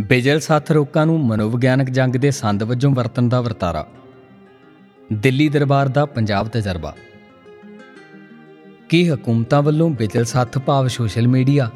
[0.00, 3.86] ਬਿਜਲ ਸਾਥ ਰੋਕਾਂ ਨੂੰ ਮਨੋਵਿਗਿਆਨਕ ਜੰਗ ਦੇ ਸੰਦ ਵਜੋਂ ਵਰਤਣ ਦਾ ਵਰਤਾਰਾ।
[5.12, 6.94] ਦਿੱਲੀ ਦਰਬਾਰ ਦਾ ਪੰਜਾਬ ਤਜਰਬਾ।
[8.88, 11.70] ਕੀ ਹਕੂਮਤਾਂ ਵੱਲੋਂ ਬਿਜਲ ਸਾਥ ਭਾਵ ਸੋਸ਼ਲ ਮੀਡੀਆ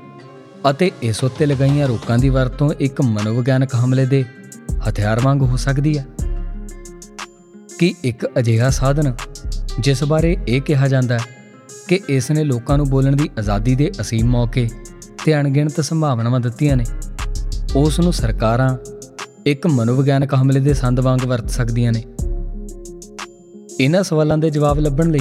[0.70, 4.24] ਅਤੇ ਇਸ ਉੱਤੇ ਲਗਾਈਆਂ ਰੋਕਾਂ ਦੀ ਵਰਤੋਂ ਇੱਕ ਮਨੋਵਿਗਿਆਨਕ ਹਮਲੇ ਦੇ
[4.88, 6.06] ਹਥਿਆਰ ਵਾਂਗ ਹੋ ਸਕਦੀ ਹੈ?
[7.78, 9.14] ਕਿ ਇੱਕ ਅਜਿਹਾ ਸਾਧਨ
[9.80, 11.24] ਜਿਸ ਬਾਰੇ ਇਹ ਕਿਹਾ ਜਾਂਦਾ ਹੈ
[11.88, 14.68] ਕਿ ਇਸ ਨੇ ਲੋਕਾਂ ਨੂੰ ਬੋਲਣ ਦੀ ਆਜ਼ਾਦੀ ਦੇ ਅਸੀਮ ਮੌਕੇ
[15.24, 16.84] ਤੇ ਅਣਗਿਣਤ ਸੰਭਾਵਨਾਵਾਂ ਦਿੱਤੀਆਂ ਨੇ?
[17.76, 18.76] ਉਸ ਨੂੰ ਸਰਕਾਰਾਂ
[19.46, 22.04] ਇੱਕ ਮਨੋਵਿਗਿਆਨਕ ਹਮਲੇ ਦੇ ਸੰਦ ਵਾਂਗ ਵਰਤ ਸਕਦੀਆਂ ਨੇ।
[23.80, 25.20] ਇਹਨਾਂ ਸਵਾਲਾਂ ਦੇ ਜਵਾਬ ਲੱਭਣ ਲਈ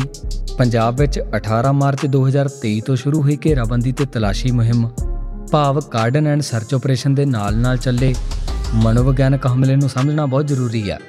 [0.58, 4.90] ਪੰਜਾਬ ਵਿੱਚ 18 ਮਾਰਚ 2023 ਤੋਂ ਸ਼ੁਰੂ ਹੋਈ ਘੇਰਾਬੰਦੀ ਤੇ ਤਲਾਸ਼ੀ ਮੁਹਿੰਮ,
[5.52, 8.16] ਭਾਵ ਕਾਰਡਨ ਐਂਡ ਸਰਚ ਆਪਰੇਸ਼ਨ ਦੇ ਨਾਲ-ਨਾਲ ਚੱਲੇ
[8.74, 11.00] ਮਨੋਵਿਗਿਆਨਕ ਹਮਲੇ ਨੂੰ ਸਮਝਣਾ ਬਹੁਤ ਜ਼ਰੂਰੀ ਹੈ।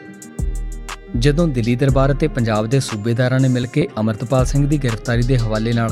[1.18, 5.38] ਜਦੋਂ ਦਿੱਲੀ ਦਰਬਾਰ ਅਤੇ ਪੰਜਾਬ ਦੇ ਸੂਬੇਦਾਰਾਂ ਨੇ ਮਿਲ ਕੇ ਅਮਰਤਪਾਲ ਸਿੰਘ ਦੀ ਗ੍ਰਿਫਤਾਰੀ ਦੇ
[5.38, 5.90] ਹਵਾਲੇ ਨਾਲ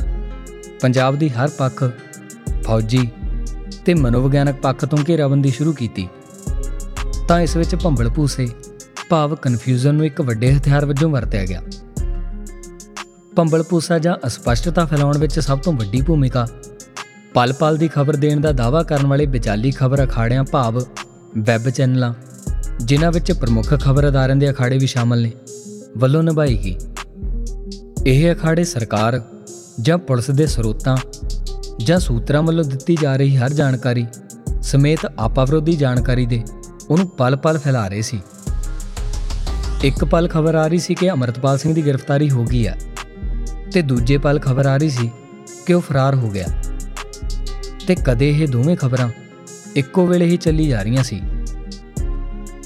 [0.81, 1.85] ਪੰਜਾਬ ਦੀ ਹਰ ਪੱਖ
[2.65, 3.11] ਫੌਜੀ
[3.85, 6.09] ਤੇ ਮਨੋਵਿਗਿਆਨਕ ਪੱਖ ਤੋਂ ਘੇਰਾਬੰਦੀ ਸ਼ੁਰੂ ਕੀਤੀ।
[7.29, 8.49] ਤਾਂ ਇਸ ਵਿੱਚ ਭੰਬਲ ਭੂਸੇ,
[9.09, 11.63] ਭਾਵ ਕਨਫਿਊਜ਼ਨ ਨੂੰ ਇੱਕ ਵੱਡੇ ਹਥਿਆਰ ਵਜੋਂ ਵਰਤਿਆ ਗਿਆ।
[13.37, 16.47] ਭੰਬਲ ਭੂਸਾ ਜਾਂ ਅਸਪਸ਼ਟਤਾ ਫੈਲਾਉਣ ਵਿੱਚ ਸਭ ਤੋਂ ਵੱਡੀ ਭੂਮਿਕਾ,
[17.35, 20.85] ਪਲ-ਪਲ ਦੀ ਖਬਰ ਦੇਣ ਦਾ ਦਾਅਵਾ ਕਰਨ ਵਾਲੇ ਵਿਚਾਲੀ ਖਬਰ ਅਖਾੜਿਆਂ ਭਾਵ
[21.39, 22.15] ਵੈਬ ਚੈਨਲਾਂ,
[22.81, 25.33] ਜਿਨ੍ਹਾਂ ਵਿੱਚ ਪ੍ਰਮੁੱਖ ਖਬਰ ਅਦਾਰਿਆਂ ਦੇ ਅਖਾੜੇ ਵੀ ਸ਼ਾਮਲ ਨੇ,
[25.99, 26.77] ਵੱਲੋਂ ਨਿਭਾਈ ਗਈ।
[28.07, 29.23] ਇਹ ਅਖਾੜੇ ਸਰਕਾਰ
[29.81, 30.97] ਜਾਂ ਪੁਲਿਸ ਦੇ ਸਰੋਤਾਂ
[31.85, 34.07] ਜਾਂ ਸੂਤਰਾਂ ਵੱਲੋਂ ਦਿੱਤੀ ਜਾ ਰਹੀ ਹਰ ਜਾਣਕਾਰੀ
[34.63, 36.43] ਸਮੇਤ ਆਪਾ ਵਿਰੋਧੀ ਜਾਣਕਾਰੀ ਦੇ
[36.91, 38.21] ਉਹਨੂੰ ਪਲ-ਪਲ ਫੈਲਾ ਰਹੇ ਸੀ।
[39.85, 42.79] ਇੱਕ ਪਲ ਖਬਰ ਆ ਰਹੀ ਸੀ ਕਿ ਅਮਰਤਪਾਲ ਸਿੰਘ ਦੀ ਗ੍ਰਿਫਤਾਰੀ ਹੋ ਗਈ ਹੈ
[43.73, 45.11] ਤੇ ਦੂਜੇ ਪਲ ਖਬਰ ਆ ਰਹੀ ਸੀ
[45.67, 46.47] ਕਿ ਉਹ ਫਰਾਰ ਹੋ ਗਿਆ।
[47.87, 49.09] ਤੇ ਕਦੇ ਇਹ ਦੋਵੇਂ ਖਬਰਾਂ
[49.77, 51.21] ਇੱਕੋ ਵੇਲੇ ਹੀ ਚੱਲੀ ਜਾ ਰਹੀਆਂ ਸੀ।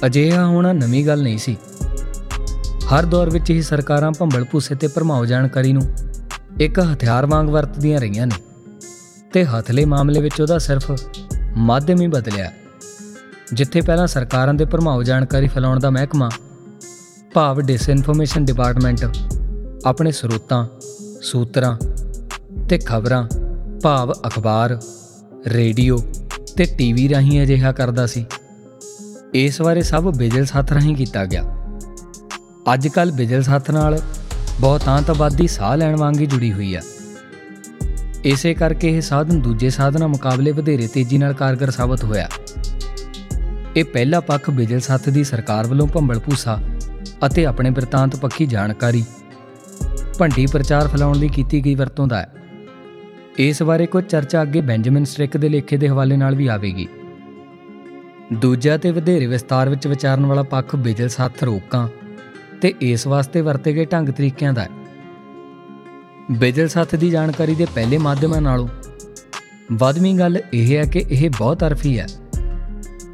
[0.07, 1.57] ਅਜਿਹਾ ਹੋਣਾ ਨਵੀਂ ਗੱਲ ਨਹੀਂ ਸੀ।
[2.95, 5.83] ਹਰ ਦੌਰ ਵਿੱਚ ਹੀ ਸਰਕਾਰਾਂ ਭੰਬਲ ਭੂਸੇ ਤੇ ਭਰਮਾਓ ਜਾਣਕਾਰੀ ਨੂੰ
[6.61, 8.54] ਇੱਕ ਹਥਿਆਰ ਵਾਂਗ ਵਰਤਦੀਆਂ ਰਹੀਆਂ ਨੇ।
[9.35, 10.91] ਤੇ ਹਥਲੇ ਮਾਮਲੇ ਵਿੱਚ ਉਹਦਾ ਸਿਰਫ
[11.57, 12.51] ਮਾਧਿਅਮ ਹੀ ਬਦਲਿਆ।
[13.53, 16.29] ਜਿੱਥੇ ਪਹਿਲਾਂ ਸਰਕਾਰਾਂ ਦੇ ਭਰਮਾਓ ਜਾਣਕਾਰੀ ਫੈਲਾਉਣ ਦਾ ਮਹਿਕਮਾ,
[17.35, 19.05] ਭਾਵ ਡਿਸਇਨਫੋਰਮੇਸ਼ਨ ਡਿਪਾਰਟਮੈਂਟ
[19.87, 20.67] ਆਪਣੇ ਸਰੋਤਾਂ,
[21.23, 21.77] ਸੂਤਰਾਂ
[22.69, 23.29] ਤੇ ਖਬਰਾਂ,
[23.83, 24.79] ਭਾਵ ਅਖਬਾਰ,
[25.47, 25.99] ਰੇਡੀਓ
[26.57, 28.27] ਤੇ ਟੀਵੀ ਰਾਹੀਂ ਅਜਿਹਾ ਕਰਦਾ ਸੀ।
[29.35, 31.45] ਇਸ ਬਾਰੇ ਸਭ ਬਿਜਲ ਸਾਥ ਰਾਹੀਂ ਕੀਤਾ ਗਿਆ।
[32.75, 33.99] ਅੱਜ ਕੱਲ ਬਿਜਲ ਸਾਥ ਨਾਲ
[34.61, 36.83] ਬਹੁਤਾਂਤ ਆਬਾਦੀ ਸਾਹ ਲੈਣ ਵਾਂਗ ਹੀ ਜੁੜੀ ਹੋਈ ਹੈ
[38.25, 42.29] ਇਸੇ ਕਰਕੇ ਇਹ ਸਾਧਨ ਦੂਜੇ ਸਾਧਨਾਂ ਮੁਕਾਬਲੇ ਵਧੇਰੇ ਤੇਜ਼ੀ ਨਾਲ ਕਾਰਗਰ ਸਾਬਤ ਹੋਇਆ।
[43.77, 46.59] ਇਹ ਪਹਿਲਾ ਪੱਖ ਬਿਜਲ ਸਾਥ ਦੀ ਸਰਕਾਰ ਵੱਲੋਂ ਭੰਬਲ ਭੂਸਾ
[47.27, 49.05] ਅਤੇ ਆਪਣੇ ਬ੍ਰਿਤਾਂਤ ਪੱਖੀ ਜਾਣਕਾਰੀ,
[50.19, 52.33] ਭੰਡੀ ਪ੍ਰਚਾਰ ਫੈਲਾਉਣ ਲਈ ਕੀਤੀ ਗਈ ਵਰਤੋਂ ਦਾ ਹੈ।
[53.39, 56.87] ਇਸ ਬਾਰੇ ਕੁਝ ਚਰਚਾ ਅੱਗੇ ਬੈਂਜਾਮਿਨ ਸਟ੍ਰਿਕ ਦੇ ਲੇਖੇ ਦੇ ਹਵਾਲੇ ਨਾਲ ਵੀ ਆਵੇਗੀ।
[58.33, 61.89] ਦੂਜਾ ਤੇ ਵਧੇਰੇ ਵਿਸਤਾਰ ਵਿੱਚ ਵਿਚਾਰਨ ਵਾਲਾ ਪੱਖ ਬਿਜਲ ਸਾਥ ਰੋਕਾਂ
[62.61, 64.69] ਤੇ ਇਸ ਵਾਸਤੇ ਵਰਤੇ ਗਏ ਢੰਗ ਤਰੀਕਿਆਂ ਦਾ ਹੈ।
[66.33, 68.69] ਬਿਜਲ ਸਾਥ ਦੀ ਜਾਣਕਾਰੀ ਦੇ ਪਹਿਲੇ ਮਾਧਿਅਮਾਂ ਨਾਲੋਂ
[69.73, 72.07] ਵੱਧਵੀਂ ਗੱਲ ਇਹ ਹੈ ਕਿ ਇਹ ਬਹੁਤ ਤਰਫੀ ਹੈ।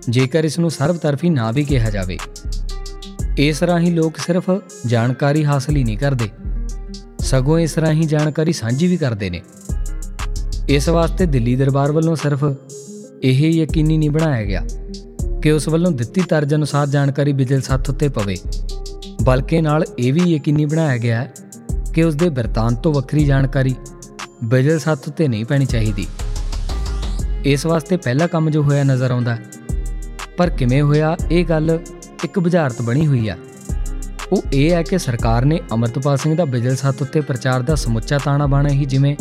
[0.09, 2.19] ਜੇਕਰ ਇਸ ਨੂੰ ਸਰਵ ਤਰਫੀ ਨਾ ਵੀ ਕਿਹਾ ਜਾਵੇ,
[3.39, 4.51] ਇਸ ਰਾਹੀਂ ਲੋਕ ਸਿਰਫ
[4.87, 6.29] ਜਾਣਕਾਰੀ ਹਾਸਲ ਹੀ ਨਹੀਂ ਕਰਦੇ।
[7.21, 9.43] ਸਗੋਂ ਇਸ ਰਾਹੀਂ ਜਾਣਕਾਰੀ ਸਾਂਝੀ ਵੀ ਕਰਦੇ ਨੇ।
[10.69, 12.45] ਇਸ ਵਾਸਤੇ ਦਿੱਲੀ ਦਰਬਾਰ ਵੱਲੋਂ ਸਿਰਫ
[13.23, 14.65] ਇਹ ਯਕੀਨੀ ਨਹੀਂ ਬਣਾਇਆ ਗਿਆ
[15.43, 18.37] ਕਿ ਉਸ ਵੱਲੋਂ ਦਿੱਤੀ ਤਰਜ ਅਨੁਸਾਰ ਜਾਣਕਾਰੀ ਬਿਜਲ ਸਾਥ ਉੱਤੇ ਪਵੇ,
[19.23, 21.27] ਬਲਕਿ ਨਾਲ ਇਹ ਵੀ ਯਕੀਨੀ ਬਣਾਇਆ ਗਿਆ
[21.95, 23.75] ਕਿ ਉਸ ਦੇ ਵਰਤਾਂਤ ਤੋਂ ਵੱਖਰੀ ਜਾਣਕਾਰੀ।
[24.45, 26.07] ਬਿਜਲ ਸਾਥ ਉੱਤੇ ਨਹੀਂ ਪੈਣੀ ਚਾਹੀਦੀ।
[27.45, 29.37] ਇਸ ਵਾਸਤੇ ਪਹਿਲਾ ਕੰਮ ਜੋ ਹੋਇਆ ਨਜ਼ਰ ਆਉਂਦਾ
[30.37, 31.79] ਪਰ ਕਿਵੇਂ ਹੋਇਆ, ਇਹ ਗੱਲ
[32.25, 33.37] ਇੱਕ ਬੁਝਾਰਤ ਬਣੀ ਹੋਈ ਆ।
[34.33, 38.19] ਉਹ ਇਹ ਹੈ ਕਿ ਸਰਕਾਰ ਨੇ ਅਮਰਤਪਾਲ ਸਿੰਘ ਦਾ ਬਿਜਲ ਸਾਥ ਉੱਤੇ ਪ੍ਰਚਾਰ ਦਾ ਸਮੁੱਚਾ
[38.19, 39.17] ਤਾਣਾ ਬਾਣਾ ਹੀ ਜਿਵੇਂ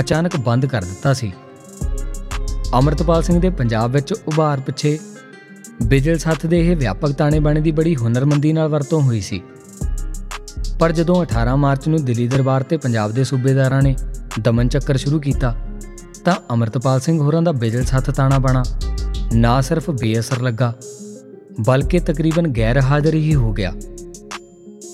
[0.00, 1.32] ਅਚਾਨਕ ਬੰਦ ਕਰ ਦਿੱਤਾ ਸੀ।
[2.78, 4.98] ਅਮਰਤਪਾਲ ਸਿੰਘ ਦੇ ਪੰਜਾਬ ਵਿੱਚ ਉਭਾਰ ਪਿੱਛੇ
[5.82, 9.42] ਬਿਜਲ ਸਾਥ ਦੇ ਇਹ ਵਿਆਪਕ ਤਾਣੇ ਬਾਣੇ ਦੀ ਬੜੀ ਹੁਨਰਮੰਦੀ ਨਾਲ ਵਰਤੋਂ ਹੋਈ ਸੀ।
[10.78, 13.96] ਪਰ ਜਦੋਂ 18 ਮਾਰਚ ਨੂੰ ਦਿੱਲੀ ਦਰਬਾਰ ਤੇ ਪੰਜਾਬ ਦੇ ਸੂਬੇਦਾਰਾਂ ਨੇ
[14.40, 15.56] ਦਮਨ ਚੱਕਰ ਸ਼ੁਰੂ ਕੀਤਾ,
[16.24, 18.64] ਤਾਂ ਅਮਰਤਪਾਲ ਸਿੰਘ ਹੋਰਾਂ ਦਾ ਬਿਜਲ ਸਾਥ ਤਾਣਾ ਬਾਣਾ।
[19.34, 20.74] ਨਾ ਸਿਰਫ ਬੇਅਸਰ ਲੱਗਾ,
[21.66, 23.72] ਬਲਕਿ ਤਕਰੀਬਨ ਗੈਰ ਹਾਜ਼ਰ ਹੀ ਹੋ ਗਿਆ।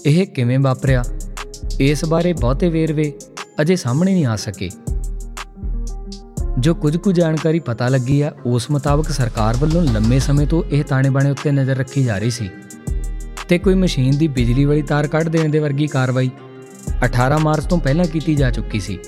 [0.06, 1.04] ਇਹ ਕਿਵੇਂ ਵਾਪਰਿਆ?
[1.80, 3.12] ਇਸ ਬਾਰੇ ਬਹੁਤੇ ਵੇਰਵੇ
[3.60, 4.70] ਅਜੇ ਸਾਹਮਣੇ ਨਹੀਂ ਆ ਸਕੇ।
[6.58, 10.84] ਜੋ ਕੁਝ ਕੁ ਜਾਣਕਾਰੀ ਪਤਾ ਲੱਗੀ ਆ ਉਸ ਮੁਤਾਬਕ ਸਰਕਾਰ ਵੱਲੋਂ ਲੰਮੇ ਸਮੇਂ ਤੋਂ ਇਹ
[10.84, 12.50] ਤਾਣੇ ਬਾਣੇ ਉੱਤੇ ਨਜ਼ਰ ਰੱਖੀ ਜਾ ਰਹੀ ਸੀ।
[13.48, 16.30] ਤੇ ਕੋਈ ਮਸ਼ੀਨ ਦੀ ਬਿਜਲੀ ਵਾਲੀ ਤਾਰ ਕੱਢ ਦੇਣ ਦੇ ਵਰਗੀ ਕਾਰਵਾਈ
[17.04, 18.98] 18 ਮਾਰਚ ਤੋਂ ਪਹਿਲਾਂ ਕੀਤੀ ਜਾ ਚੁੱਕੀ ਸੀ।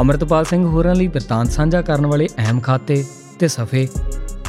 [0.00, 3.04] ਅਮਰਤਪਾਲ ਸਿੰਘ ਹੋਰਾਂ ਲਈ ਵਰਤਾਂਤ ਸਾਂਝਾ ਕਰਨ ਵਾਲੇ ਅਹਿਮ ਖਾਤੇ
[3.38, 3.88] ਤੇ ਸਫੇ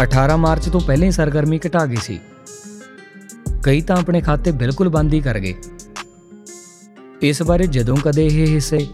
[0.04, 2.20] 18 ਮਾਰਚ ਤੋਂ ਪਹਿਲਾਂ ਹੀ ਸਰਗਰਮੀ ਘਟਾ ਗਈ ਸੀ।
[3.64, 5.54] ਕਈ ਤਾਂ ਆਪਣੇ ਖਾਤੇ ਬਿਲਕੁਲ ਬੰਦ ਹੀ ਕਰ ਗਏ।
[7.22, 8.88] ਇਸ ਬਾਰੇ ਜਦੋਂ ਕਦੇ ਇਹ ਹਿੱਸੇ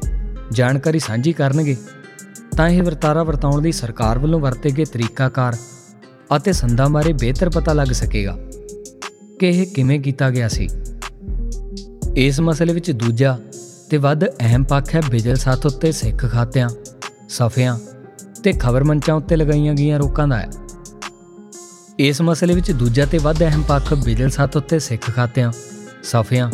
[0.51, 1.75] ਜਾਣਕਾਰੀ ਸਾਂਝੀ ਕਰਨਗੇ,
[2.57, 5.57] ਤਾਂ ਇਹ ਵਰਤਾਰਾ ਵਰਤਾਉਣ ਦੀ ਸਰਕਾਰ ਵੱਲੋਂ ਵਰਤੇ ਗਏ ਤਰੀਕਾਕਾਰ
[6.37, 8.37] ਅਤੇ ਸੰਦਾਂ ਬਾਰੇ ਬਿਹਤਰ ਪਤਾ ਲੱਗ ਸਕੇਗਾ।
[9.43, 10.69] ਕਿ ਇਹ ਕਿਵੇਂ ਕੀਤਾ ਗਿਆ ਸੀ?
[12.17, 13.39] ਇਸ ਮਸਲੇ ਵਿੱਚ ਦੂਜਾ
[13.89, 16.69] ਤੇ ਵੱਧ ਅਹਿਮ ਪੱਖ ਹੈ ਬਿਜਲ ਸਾਥ ਉੱਤੇ ਸਿੱਖ ਖਾਤਿਆਂ,
[17.29, 17.79] ਸਫਿਆਂ
[18.43, 20.47] ਤੇ ਖਬਰ ਮੰਚਾਂ ਉੱਤੇ ਲਗਾਈਆਂ ਗਈਆਂ ਰੋਕਾਂ ਦਾ ਹੈ।
[21.99, 25.51] ਇਸ ਮਸਲੇ ਵਿੱਚ ਦੂਜਾ ਤੇ ਵੱਧ ਅਹਿਮ ਪੱਖ ਬਿਜਲ ਸੱਤ ਉੱਤੇ ਸਿੱਖ ਖਾਤਿਆਂ,
[26.03, 26.51] ਸਫਿਆਂ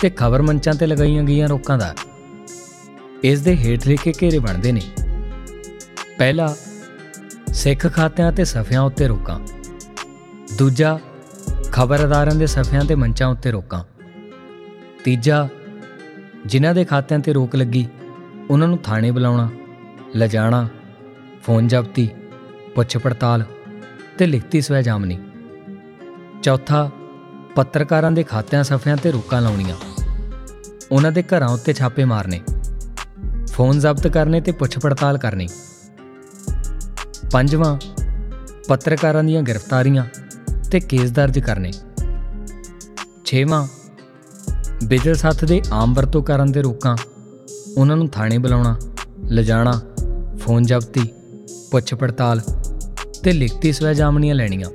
[0.00, 1.94] ਤੇ ਖਬਰ ਮੰਚਾਂ ਤੇ ਲਗਾਈਆਂ ਗਈਆਂ ਰੋਕਾਂ ਦਾ
[3.24, 4.82] ਇਸ ਦੇ ਹੇਠ ਲਿਖੇ ਘੇਰੇ ਬਣਦੇ ਨੇ।
[6.18, 6.56] ਪਹਿਲਾ,
[7.52, 9.40] ਸਿੱਖ ਖਾਤਿਆਂ ਤੇ ਸਫਿਆਂ ਉੱਤੇ ਰੋਕਾਂ।
[10.58, 10.98] ਦੂਜਾ
[11.72, 13.82] ਖਬਰ ਅਦਾਰਿਆਂ ਦੇ ਸਫਿਆਂ ਤੇ ਮੰਚਾਂ ਉੱਤੇ ਰੋਕਾਂ।
[15.04, 15.48] ਤੀਜਾ,
[16.46, 17.86] ਜਿਨ੍ਹਾਂ ਦੇ ਖਾਤਿਆਂ ਤੇ ਰੋਕ ਲੱਗੀ,
[18.50, 19.48] ਉਹਨਾਂ ਨੂੰ ਥਾਣੇ ਬੁਲਾਉਣਾ,
[20.16, 20.68] ਲਿਜਾਣਾ,
[21.42, 22.08] ਫੋਨ ਜ਼ਬਤੀ,
[22.74, 23.44] ਪੁੱਛ ਪੜਤਾਲ
[24.18, 25.18] ਤੇ ਲਿਖਤੀ ਸਵੈ ਜਾਮਨੀ
[26.42, 26.90] ਚੌਥਾ,
[27.56, 29.76] ਪੱਤਰਕਾਰਾਂ ਦੇ ਖਾਤਿਆਂ ਸਫਿਆਂ ਤੇ ਰੋਕਾਂ ਲਾਉਣੀਆਂ।
[30.92, 32.40] ਉਹਨਾਂ ਦੇ ਘਰਾਂ ਉੱਤੇ ਛਾਪੇ ਮਾਰਨੇ,
[33.52, 35.48] ਫੋਨ ਜ਼ਬਤ ਕਰਨੇ ਤੇ ਪੁੱਛ ਪੜਤਾਲ ਕਰਨੀ।
[37.32, 37.76] ਪੰਜਵਾਂ,
[38.68, 40.04] ਪੱਤਰਕਾਰਾਂ ਦੀਆਂ ਗ੍ਰਿਫਤਾਰੀਆਂ।
[40.70, 41.72] ਤੇ ਕੇਸ ਦਰਜ ਕਰਨੇ।
[43.24, 43.66] ਛੇਵਾਂ,
[44.84, 46.96] ਬਿਜਲ ਸੱਥ ਦੇ ਆਮ ਵਰਤੋਂ ਕਰਨ ਦੇ ਰੋਕਾਂ।
[47.76, 48.76] ਉਹਨਾਂ ਨੂੰ ਥਾਣੇ ਬੁਲਾਉਣਾ,
[49.24, 49.80] ਲਿਜਾਣਾ,
[50.38, 51.08] ਫੋਨ ਜ਼ਬਤੀ,
[51.70, 52.40] ਪੁੱਛ ਪੜਤਾਲ
[53.22, 54.70] ਤੇ ਲਿਖਤੀ ਸਵੈ ਜਾਮਨੀਆਂ ਲੈਣੀਆਂ।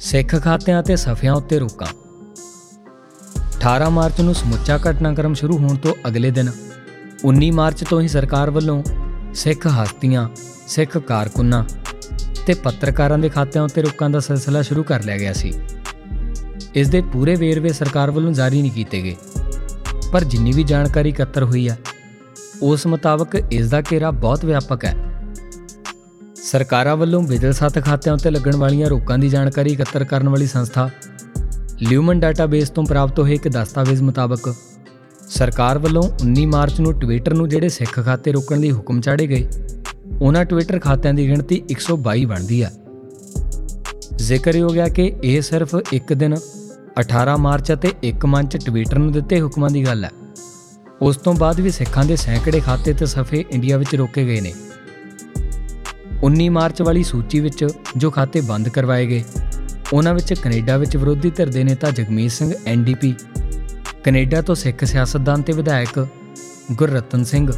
[0.00, 1.86] ਸਿੱਖ ਖਾਤਿਆਂ ਤੇ ਸਫਿਆਂ ਉੱਤੇ ਰੋਕਾਂ।
[3.58, 6.50] 18 ਮਾਰਚ ਨੂੰ ਸਮੁੱਚਾ ਘਟਨਾਕ੍ਰਮ ਸ਼ੁਰੂ ਹੋਣ ਤੋਂ ਅਗਲੇ ਦਿਨ
[7.24, 8.82] 19 ਮਾਰਚ ਤੋਂ ਹੀ ਸਰਕਾਰ ਵੱਲੋਂ
[9.34, 10.28] ਸਿੱਖ ਹਸਤੀਆਂ,
[10.68, 11.64] ਸਿੱਖ ਕਾਰਕੁਨਾਂ
[12.46, 15.52] ਤੇ ਪੱਤਰਕਾਰਾਂ ਦੇ ਖਾਤਿਆਂ ਉੱਤੇ ਰੋਕਾਂ ਦਾ ਸਿਲਸਿਲਾ ਸ਼ੁਰੂ ਕਰ ਲਿਆ ਗਿਆ ਸੀ।
[16.74, 19.16] ਇਸ ਦੇ ਪੂਰੇ ਵੇਰਵੇ ਸਰਕਾਰ ਵੱਲੋਂ ਜਾਰੀ ਨਹੀਂ ਕੀਤੇ ਗਏ।
[20.12, 21.78] ਪਰ ਜਿੰਨੀ ਵੀ ਜਾਣਕਾਰੀ ਇਕੱਤਰ ਹੋਈ ਹੈ
[22.62, 24.94] ਉਸ ਮੁਤਾਬਕ ਇਸ ਦਾ ਘੇਰਾ ਬਹੁਤ ਵਿਆਪਕ ਹੈ।
[26.34, 30.90] ਸਰਕਾਰਾਂ ਵੱਲੋਂ ਬਿਜਲ ਸੱਤ ਖਾਤਿਆਂ ਉੱਤੇ ਲੱਗਣ ਵਾਲੀਆਂ ਰੋਕਾਂ ਦੀ ਜਾਣਕਾਰੀ ਇਕੱਤਰ ਕਰਨ ਵਾਲੀ ਸੰਸਥਾ
[31.82, 34.54] ਲਿਊਮਨ ਡਾਟਾਬੇਸ ਤੋਂ ਪ੍ਰਾਪਤ ਹੋਏ ਇੱਕ ਦਸਤਾਵੇਜ਼ ਮੁਤਾਬਕ
[35.28, 39.48] ਸਰਕਾਰ ਵੱਲੋਂ 19 ਮਾਰਚ ਨੂੰ ਟਵਿੱਟਰ ਨੂੰ ਜਿਹੜੇ ਸਿੱਖ ਖਾਤੇ ਰੋਕਣ ਦੇ ਹੁਕਮ ਚਾੜੇ ਗਏ
[40.20, 42.72] ਉਹਨਾਂ ਟਵਿੱਟਰ ਖਾਤਿਆਂ ਦੀ ਗਿਣਤੀ 122 ਬਣਦੀ ਹੈ
[44.16, 46.36] ਜ਼ਿਕਰ ਹੋ ਗਿਆ ਕਿ ਇਹ ਸਿਰਫ ਇੱਕ ਦਿਨ
[47.00, 50.10] 18 ਮਾਰਚ ਅਤੇ 1 ਮੰਚ ਟਵਿੱਟਰ ਨੂੰ ਦਿੱਤੇ ਹੁਕਮਾਂ ਦੀ ਗੱਲ ਹੈ
[51.02, 54.52] ਉਸ ਤੋਂ ਬਾਅਦ ਵੀ ਸਿੱਖਾਂ ਦੇ ਸੈਂਕੜੇ ਖਾਤੇ ਤੇ ਸਫੇ ਇੰਡੀਆ ਵਿੱਚ ਰੋਕੇ ਗਏ ਨੇ।
[56.26, 57.66] 19 ਮਾਰਚ ਵਾਲੀ ਸੂਚੀ ਵਿੱਚ
[57.96, 59.24] ਜੋ ਖਾਤੇ ਬੰਦ ਕਰਵਾਏ ਗਏ,
[59.92, 63.14] ਉਹਨਾਂ ਵਿੱਚ ਕੈਨੇਡਾ ਵਿੱਚ ਵਿਰੋਧੀ ਧਿਰ ਦੇ ਨੇਤਾ ਜਗਮੀਤ ਸਿੰਘ ਐਨਡੀਪੀ
[64.04, 66.06] ਕੈਨੇਡਾ ਤੋਂ ਸਿੱਖ ਸਿਆਸਤਦਾਨ ਤੇ ਵਿਧਾਇਕ
[66.72, 67.52] ਗੁਰਰਤਨ ਸਿੰਘ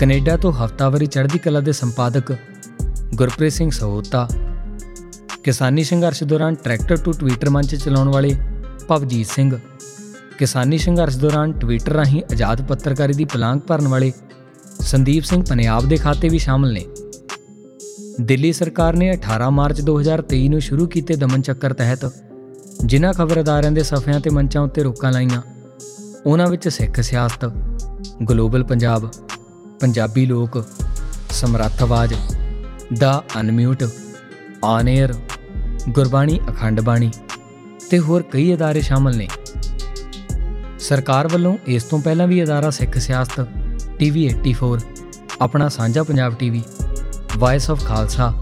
[0.00, 2.32] ਕੈਨੇਡਾ ਤੋਂ ਹਫਤਾਵਾਰੀ ਚੜ੍ਹਦੀ ਕਲਾ ਦੇ ਸੰਪਾਦਕ
[3.14, 4.26] ਗੁਰਪ੍ਰੀਤ ਸਿੰਘ ਸਹੋਤਾ,
[5.44, 8.30] ਕਿਸਾਨੀ ਸੰਘਰਸ਼ ਦੌਰਾਨ ਟਰੈਕਟਰ ਟੂ ਟਵਿੱਟਰ ਮੰਚ ਚਲਾਉਣ ਵਾਲੇ
[8.88, 9.58] ਭਵਜੀਤ ਸਿੰਘ,
[10.38, 14.12] ਕਿਸਾਨੀ ਸੰਘਰਸ਼ ਦੌਰਾਨ ਟਵਿੱਟਰ ਰਾਹੀਂ ਆਜ਼ਾਦ ਪੱਤਰਕਾਰੀ ਦੀ ਪਲਾਂਘ ਭਰਨ ਵਾਲੇ
[14.82, 16.84] ਸੰਦੀਪ ਸਿੰਘ ਪਨਿਆਬ ਦੇ ਖਾਤੇ ਵੀ ਸ਼ਾਮਲ ਨੇ।
[18.20, 22.10] ਦਿੱਲੀ ਸਰਕਾਰ ਨੇ 18 ਮਾਰਚ 2023 ਨੂੰ ਸ਼ੁਰੂ ਕੀਤੇ ਦਮਨ ਚੱਕਰ ਤਹਿਤ
[22.84, 25.42] ਜਿਨ੍ਹਾਂ ਖਬਰ ਅਦਾਰਿਆਂ ਦੇ ਸਫ਼ਿਆਂ ਤੇ ਮੰਚਾਂ ਉੱਤੇ ਰੋਕਾਂ ਲਾਈਆਂ,
[26.26, 27.50] ਉਹਨਾਂ ਵਿੱਚ ਸਿੱਖ ਸਿਆਸਤ,
[28.30, 29.10] ਗਲੋਬਲ ਪੰਜਾਬ
[29.80, 30.64] ਪੰਜਾਬੀ ਲੋਕ
[31.30, 32.14] ਸਮਰੱਥ ਆਵਾਜ਼
[32.98, 33.82] ਦਾ unmute
[34.64, 35.14] on air
[35.88, 37.10] Gurbani Akhand Bani
[37.90, 39.28] ਤੇ ਹੋਰ ਕਈ ਅਦਾਰੇ ਸ਼ਾਮਲ ਨੇ।
[40.78, 43.40] ਸਰਕਾਰ ਵੱਲੋਂ ਇਸ ਤੋਂ ਪਹਿਲਾਂ ਵੀ ਅਦਾਰਾ ਸਿੱਖ ਸਿਆਸਤ,
[43.98, 44.80] ਟੀਵੀ 84
[45.40, 46.62] ਆਪਣਾ ਸਾਂਝਾ Punjab TV
[47.36, 48.32] voice of Khalsa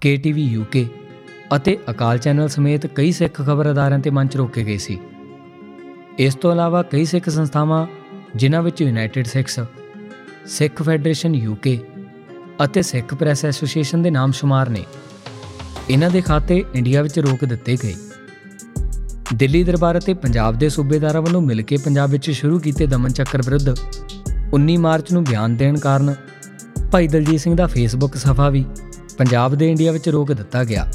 [0.00, 0.86] KTV UK
[1.56, 4.98] ਅਤੇ ਅਕਾਲ ਚੈਨਲ ਸਮੇਤ ਕਈ ਸਿੱਖ ਖਬਰ ਅਦਾਰਿਆਂ ਤੇ ਮੰਚ ਰੋਕੇ ਗਏ ਸੀ।
[6.18, 7.86] ਇਸ ਤੋਂ ਇਲਾਵਾ ਕਈ ਸਿੱਖ ਸੰਸਥਾਵਾਂ,
[8.36, 9.60] ਜਿਨ੍ਹਾਂ ਵਿੱਚ united Sikhs
[10.46, 11.78] Sikh federation UK
[12.64, 14.84] ਅਤੇ ਸਿੱਖ ਪ੍ਰੈਸ ਐਸੋਸੀਏਸ਼ਨ ਦੇ ਨਾਮ ਸ਼ੁਮਾਰ ਨੇ
[15.90, 17.94] ਇਹਨਾਂ ਦੇ ਖਾਤੇ ਇੰਡੀਆ ਵਿੱਚ ਰੋਕ ਦਿੱਤੇ ਗਏ।
[19.34, 23.42] ਦਿੱਲੀ ਦਰਬਾਰ ਅਤੇ ਪੰਜਾਬ ਦੇ ਸੂਬੇਦਾਰਾਂ ਵੱਲੋਂ ਮਿਲ ਕੇ ਪੰਜਾਬ ਵਿੱਚ ਸ਼ੁਰੂ ਕੀਤੇ ਦਮਨ ਚੱਕਰ
[23.42, 23.74] ਵਿਰੁੱਧ
[24.54, 26.14] 19 ਮਾਰਚ ਨੂੰ ਬਿਆਨ ਦੇਣ ਕਾਰਨ
[26.92, 28.64] ਭਾਈ ਦਲਜੀਤ ਸਿੰਘ ਦਾ ਫੇਸਬੁੱਕ ਸਫਾ ਵੀ
[29.18, 30.86] ਪੰਜਾਬ ਦੇ ਇੰਡੀਆ ਵਿੱਚ ਰੋਕ ਦਿੱਤਾ ਗਿਆ।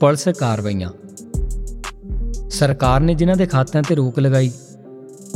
[0.00, 0.90] ਪੁਲਿਸ ਕਾਰਵਾਈਆਂ।
[2.50, 4.52] ਸਰਕਾਰ ਨੇ ਜਿਨ੍ਹਾਂ ਦੇ ਖਾਤਿਆਂ ਤੇ ਰੋਕ ਲਗਾਈ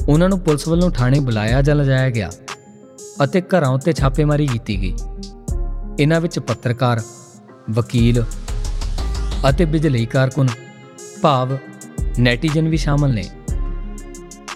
[0.08, 2.30] ਉਹਨਾਂ ਨੂੰ ਪੁਲਿਸ ਵੱਲੋਂ ਥਾਣੇ ਬੁਲਾਇਆ ਜਾਂ ਲਿਜਾਇਆ ਗਿਆ
[3.24, 4.94] ਅਤੇ ਘਰਾਂ ਉੱਤੇ ਛਾਪੇਮਾਰੀ ਕੀਤੀ ਗਈ।
[6.00, 7.00] ਇਹਨਾਂ ਵਿੱਚ ਪੱਤਰਕਾਰ,
[7.70, 8.22] ਵਕੀਲ
[9.48, 10.48] ਅਤੇ ਬਿਜਲੀ ਕਾਰਕੁਨ
[11.22, 11.56] ਭਾਵ
[12.18, 13.24] ਨੈਟੀਜ਼ਨ ਵੀ ਸ਼ਾਮਲ ਨੇ।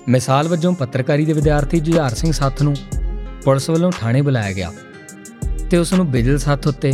[0.09, 2.75] ਮਿਸਾਲ ਵਜੋਂ ਪੱਤਰਕਾਰੀ ਦੇ ਵਿਦਿਆਰਥੀ ਜੁਝਾਰ ਸਿੰਘ ਸਾਥ ਨੂੰ
[3.45, 4.73] ਪੁਲਿਸ ਵੱਲੋਂ ਥਾਣੇ ਬੁਲਾਇਆ ਗਿਆ
[5.71, 6.93] ਤੇ ਉਸ ਨੂੰ ਬਿਜਲ ਸਾਥ ਉੱਤੇ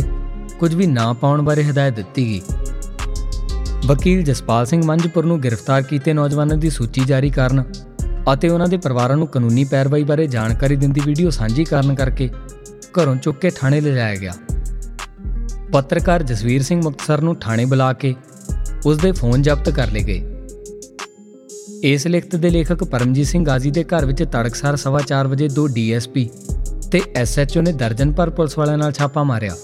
[0.59, 2.41] ਕੁਝ ਵੀ ਨਾ ਪਾਉਣ ਬਾਰੇ ਹਦਾਇਤ ਦਿੱਤੀ ਗਈ।
[3.85, 7.63] ਵਕੀਲ ਜਸਪਾਲ ਸਿੰਘ ਮੰਝਪੁਰ ਨੂੰ ਗ੍ਰਿਫਤਾਰ ਕੀਤੇ ਨੌਜਵਾਨਾਂ ਦੀ ਸੂਚੀ ਜਾਰੀ ਕਰਨ
[8.33, 12.29] ਅਤੇ ਉਹਨਾਂ ਦੇ ਪਰਿਵਾਰਾਂ ਨੂੰ ਕਾਨੂੰਨੀ ਪੈਰਵਾਈ ਬਾਰੇ ਜਾਣਕਾਰੀ ਦਿੰਦੀ ਵੀਡੀਓ ਸਾਂਝੀ ਕਰਨ ਕਰਕੇ
[12.99, 14.33] ਘਰੋਂ ਚੁੱਕ ਕੇ ਥਾਣੇ ਲਿਜਾਇਆ ਗਿਆ।
[15.71, 18.15] ਪੱਤਰਕਾਰ ਜਸਵੀਰ ਸਿੰਘ ਮੁਕਤਸਰ ਨੂੰ ਥਾਣੇ ਬੁਲਾ ਕੇ
[18.85, 20.21] ਉਸ ਦੇ ਫੋਨ ਜ਼ਬਤ ਕਰ ਲਏ ਗਏ।
[21.83, 26.29] ਇਸ ਲਿਖਤ ਦੇ ਲੇਖਕ ਪਰਮਜੀਤ ਸਿੰਘ ਗਾਜ਼ੀ ਦੇ ਘਰ ਵਿੱਚ ਤੜਕਸਾਰ 4:30 ਵਜੇ ਦੋ ਡੀਐਸਪੀ
[26.91, 29.55] ਤੇ ਐਸਐਚਓ ਨੇ ਦਰਜਨ ਪਰ ਪੁਲਿਸ ਵਾਲਿਆਂ ਨਾਲ ਛਾਪਾ ਮਾਰਿਆ।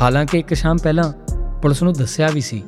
[0.00, 1.12] ਹਾਲਾਂਕਿ ਇੱਕ ਸ਼ਾਮ ਪਹਿਲਾਂ
[1.62, 2.62] ਪੁਲਿਸ ਨੂੰ ਦੱਸਿਆ ਵੀ ਸੀ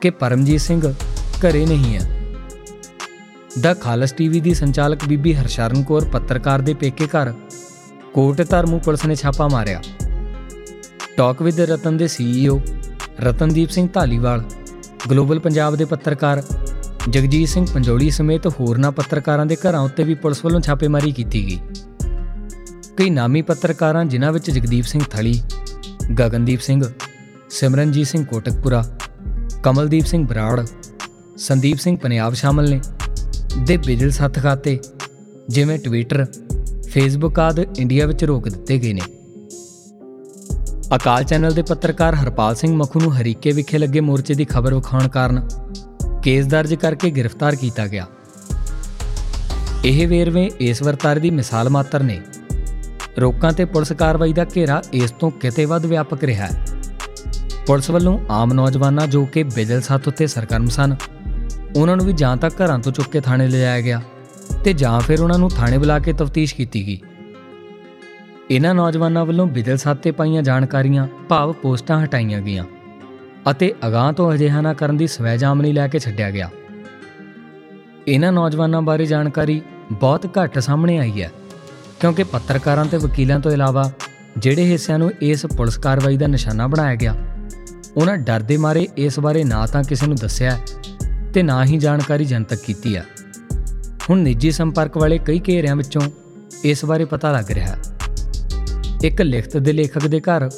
[0.00, 0.92] ਕਿ ਪਰਮਜੀਤ ਸਿੰਘ
[1.40, 2.23] ਘਰੇ ਨਹੀਂ ਹੈ।
[3.60, 7.32] ਦਾ ਖਾਲਸ ਟੀਵੀ ਦੀ ਸੰਚਾਲਕ ਬੀਬੀ ਹਰਸ਼ਰਨ ਕੌਰ ਪੱਤਰਕਾਰ ਦੇ ਪੇਕੇ ਘਰ
[8.14, 9.80] ਕੋਟ ਧਰਮੂ ਪੁਲਿਸ ਨੇ ਛਾਪਾ ਮਾਰਿਆ।
[11.16, 12.60] ਟਾਕ ਵਿਦ ਰਤਨ ਦੇ ਸੀਈਓ
[13.20, 14.42] ਰਤਨਦੀਪ ਸਿੰਘ ਢਾਲੀਵਾਲ
[15.10, 16.42] ਗਲੋਬਲ ਪੰਜਾਬ ਦੇ ਪੱਤਰਕਾਰ
[17.08, 21.58] ਜਗਜੀਤ ਸਿੰਘ ਪੰਜੋਲੀ ਸਮੇਤ ਹੋਰਨਾਂ ਪੱਤਰਕਾਰਾਂ ਦੇ ਘਰਾਂ ਉੱਤੇ ਵੀ ਪੁਲਿਸ ਵੱਲੋਂ ਛਾਪੇਮਾਰੀ ਕੀਤੀ ਗਈ।
[22.96, 25.40] ਕਈ ਨਾਮੀ ਪੱਤਰਕਾਰਾਂ, ਜਿਨ੍ਹਾਂ ਵਿੱਚ ਜਗਦੀਪ ਸਿੰਘ ਥਲੀ,
[26.20, 26.82] ਗਗਨਦੀਪ ਸਿੰਘ,
[27.50, 28.84] ਸਿਮਰਨਜੀਤ ਸਿੰਘ ਕੋਟਕਪੁਰਾ,
[29.62, 30.66] ਕਮਲਦੀਪ ਸਿੰਘ ਬਰਾੜ,
[31.36, 32.80] ਸੰਦੀਪ ਸਿੰਘ ਪਨਿਆਬ ਸ਼ਾਮਲ ਨੇ।
[33.58, 34.78] ਦੇ ਬਿਜਲ ਸੱਤ ਖਾਤੇ,
[35.48, 36.26] ਜਿਵੇਂ ਟਵਿੱਟਰ
[36.90, 39.00] ਫੇਸਬੁੱਕ ਆਦਿ ਇੰਡੀਆ ਵਿੱਚ ਰੋਕ ਦਿੱਤੇ ਗਏ ਨੇ।
[40.96, 45.08] ਅਕਾਲ ਚੈਨਲ ਦੇ ਪੱਤਰਕਾਰ ਹਰਪਾਲ ਸਿੰਘ ਮਖੂ ਨੂੰ ਹਰੀਕੇ ਵਿਖੇ ਲੱਗੇ ਮੋਰਚੇ ਦੀ ਖਬਰ ਵਿਖਾਉਣ
[45.08, 45.48] ਕਾਰਨ
[46.22, 48.06] ਕੇਸ ਦਰਜ ਕਰਕੇ ਗ੍ਰਿਫਤਾਰ ਕੀਤਾ ਗਿਆ।
[49.84, 52.20] ਇਹ ਵੇਰਵੇ ਇਸ ਵਰਤਾਰੇ ਦੀ ਮਿਸਾਲ ਮਾਤਰ ਨੇ।
[53.20, 56.66] ਰੋਕਾਂ ਤੇ ਪੁਲਿਸ ਕਾਰਵਾਈ ਦਾ ਘੇਰਾ ਇਸ ਤੋਂ ਕਿਤੇ ਵੱਧ ਵਿਆਪਕ ਰਿਹਾ ਹੈ।
[57.66, 60.96] ਪੁਲਿਸ ਵੱਲੋਂ ਆਮ ਨੌਜਵਾਨਾਂ ਜੋ ਕਿ ਬਿਜਲ ਸੱਤ ਉੱਤੇ ਸਰਗਰਮ ਸਨ
[61.76, 64.00] ਉਹਨਾਂ ਨੂੰ ਵੀ ਜਾਂ ਤੱਕ ਘਰਾਂ ਤੋਂ ਚੁੱਕ ਕੇ ਥਾਣੇ ਲਿਜਾਇਆ ਗਿਆ
[64.64, 66.98] ਤੇ ਜਾਂ ਫਿਰ ਉਹਨਾਂ ਨੂੰ ਥਾਣੇ ਬੁਲਾ ਕੇ ਤਫਤੀਸ਼ ਕੀਤੀ ਗਈ।
[68.50, 72.64] ਇਹਨਾਂ ਨੌਜਵਾਨਾਂ ਵੱਲੋਂ ਬਿਜਲ ਸੱਤ ਤੇ ਪਾਈਆਂ ਜਾਣਕਾਰੀਆਂ, ਭਾਵ ਪੋਸਟਾਂ ਹਟਾਈਆਂ ਗਈਆਂ
[73.50, 76.48] ਅਤੇ ਅਗਾਹ ਤੋਂ ਅਜਿਹਾ ਨਾ ਕਰਨ ਦੀ ਸਵੈ ਜਾਮਨੀ ਲੈ ਕੇ ਛੱਡਿਆ ਗਿਆ।
[78.08, 79.60] ਇਹਨਾਂ ਨੌਜਵਾਨਾਂ ਬਾਰੇ ਜਾਣਕਾਰੀ
[79.92, 81.30] ਬਹੁਤ ਘੱਟ ਸਾਹਮਣੇ ਆਈ ਹੈ,
[82.00, 83.90] ਕਿਉਂਕਿ ਪੱਤਰਕਾਰਾਂ ਤੇ ਵਕੀਲਾਂ ਤੋਂ ਇਲਾਵਾ
[84.38, 87.14] ਜਿਹੜੇ ਹਿੱਸਿਆਂ ਨੂੰ ਇਸ ਪੁਲਿਸ ਕਾਰਵਾਈ ਦਾ ਨਿਸ਼ਾਨਾ ਬਣਾਇਆ ਗਿਆ,
[87.96, 90.58] ਉਹਨਾਂ ਡਰ ਦੇ ਮਾਰੇ ਇਸ ਬਾਰੇ ਨਾ ਤਾਂ ਕਿਸੇ ਨੂੰ ਦੱਸਿਆ
[91.34, 93.04] ਤੇ ਨਾ ਹੀ ਜਾਣਕਾਰੀ ਜਨਤਕ ਕੀਤੀ ਹੈ
[94.10, 96.02] ਹੁਣ ਨਿੱਜੀ ਸੰਪਰਕ ਵਾਲੇ ਕਈ ਘੇਰਿਆਂ ਵਿੱਚੋਂ
[96.64, 97.78] ਇਸ ਬਾਰੇ ਪਤਾ ਲੱਗ ਰਿਹਾ। ਹੈ
[99.04, 100.50] ਇੱਕ ਲਿਖਤ ਦੇ ਲੇਖਕ ਦੇ ਘਰ,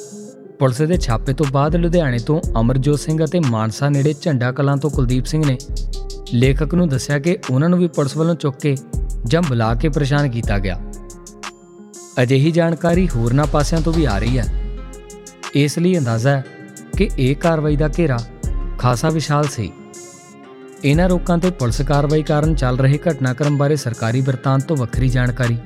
[0.59, 4.89] ਪੁਲਿਸ ਦੇ ਛਾਪੇ ਤੋਂ ਬਾਅਦ ਲੁਧਿਆਣੇ ਤੋਂ ਅਮਰਜੋਤ ਸਿੰਘ ਅਤੇ ਮਾਨਸਾ ਨੇੜੇ ਝੰਡਾ ਕਲਾਂ ਤੋਂ
[4.89, 5.57] ਕੁਲਦੀਪ ਸਿੰਘ ਨੇ
[6.33, 8.75] ਲੇਖਕ ਨੂੰ ਦੱਸਿਆ ਕਿ ਉਹਨਾਂ ਨੂੰ ਵੀ ਪੁਲਿਸ ਵੱਲੋਂ ਚੁੱਕ ਕੇ
[9.25, 10.79] ਜਾਂ ਬੁਲਾ ਕੇ ਪਰੇਸ਼ਾਨ ਕੀਤਾ ਗਿਆ।
[12.21, 14.63] ਅਜਿਹੀ ਜਾਣਕਾਰੀ ਹੋਰਨਾਂ ਪਾਸਿਆਂ ਤੋਂ ਵੀ ਆ ਰਹੀ ਹੈ।
[15.53, 16.45] ਇਸ ਲਈ ਅੰਦਾਜ਼ਾ ਹੈ
[16.97, 18.19] ਕਿ ਇਹ ਕਾਰਵਾਈ ਦਾ ਘੇਰਾ
[18.77, 19.71] ਖਾਸਾ ਵਿਸ਼ਾਲ ਸੀ।
[20.83, 25.57] ਇਹਨਾਂ ਰੋਕਾਂ ਤੇ ਪੁਲਿਸ ਕਾਰਵਾਈ ਕਾਰਨ ਚੱਲ ਰਹੇ ਘਟਨਾਕ੍ਰਮ ਬਾਰੇ ਸਰਕਾਰੀ ਵਰਤਾਂਤ ਤੋਂ ਵੱਖਰੀ ਜਾਣਕਾਰੀ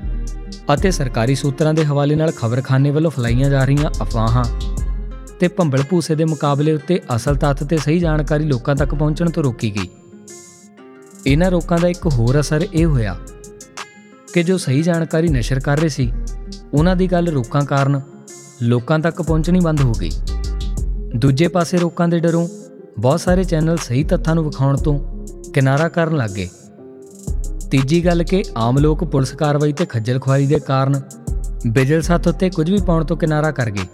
[0.74, 4.46] ਅਤੇ ਸਰਕਾਰੀ ਸੂਤਰਾਂ ਦੇ ਹਵਾਲੇ ਨਾਲ ਖਬਰਖਾਨੇ ਵੱਲੋਂ ਫਲਾਈਆਂ ਜਾ ਰਹੀਆਂ ਅਫਵਾਹਾਂ
[5.40, 9.44] ਤੇ ਭੰਬਲ ਭੂਸੇ ਦੇ ਮੁਕਾਬਲੇ ਉੱਤੇ ਅਸਲ ਤੱਥ ਤੇ ਸਹੀ ਜਾਣਕਾਰੀ ਲੋਕਾਂ ਤੱਕ ਪਹੁੰਚਣ ਤੋਂ
[9.44, 9.90] ਰੋਕੀ ਗਈ।
[11.28, 13.18] ਇਹਨਾਂ ਰੋਕਾਂ ਦਾ ਇੱਕ ਹੋਰ ਅਸਰ ਇਹ ਹੋਇਆ
[14.34, 16.12] ਕਿ ਜੋ ਸਹੀ ਜਾਣਕਾਰੀ ਨਸ਼ਰ ਕਰ ਰਹੇ ਸੀ,
[16.74, 18.02] ਉਹਨਾਂ ਦੀ ਗੱਲ ਰੋਕਾਂ ਕਾਰਨ
[18.62, 20.12] ਲੋਕਾਂ ਤੱਕ ਪਹੁੰਚਣੀ ਬੰਦ ਹੋ ਗਈ।
[21.16, 22.48] ਦੂਜੇ ਪਾਸੇ ਰੋਕਾਂ ਦੇ ਡਰੋਂ
[23.00, 25.00] ਬਹੁਤ ਸਾਰੇ ਚੈਨਲ ਸਹੀ ਤੱਥਾਂ ਨੂੰ ਵਿਖਾਉਣ ਤੋਂ
[25.52, 26.50] ਕਿਨਾਰਾ ਕਰਨ ਲੱਗੇ
[27.72, 31.02] ਤੀਜੀ ਗੱਲ ਕਿ ਆਮ ਲੋਕ ਪੁਲਿਸ ਕਾਰਵਾਈ ਤੇ ਖੱਜਲ ਖੁਆਰੀ ਦੇ ਕਾਰਨ
[31.68, 33.88] ਬਿਜਲ ਸੱਤ ਉੱਤੇ ਕੁਝ ਵੀ ਪਾਉਣ ਤੋਂ ਕਿਨਾਰਾ ਕਰ ਗਏ।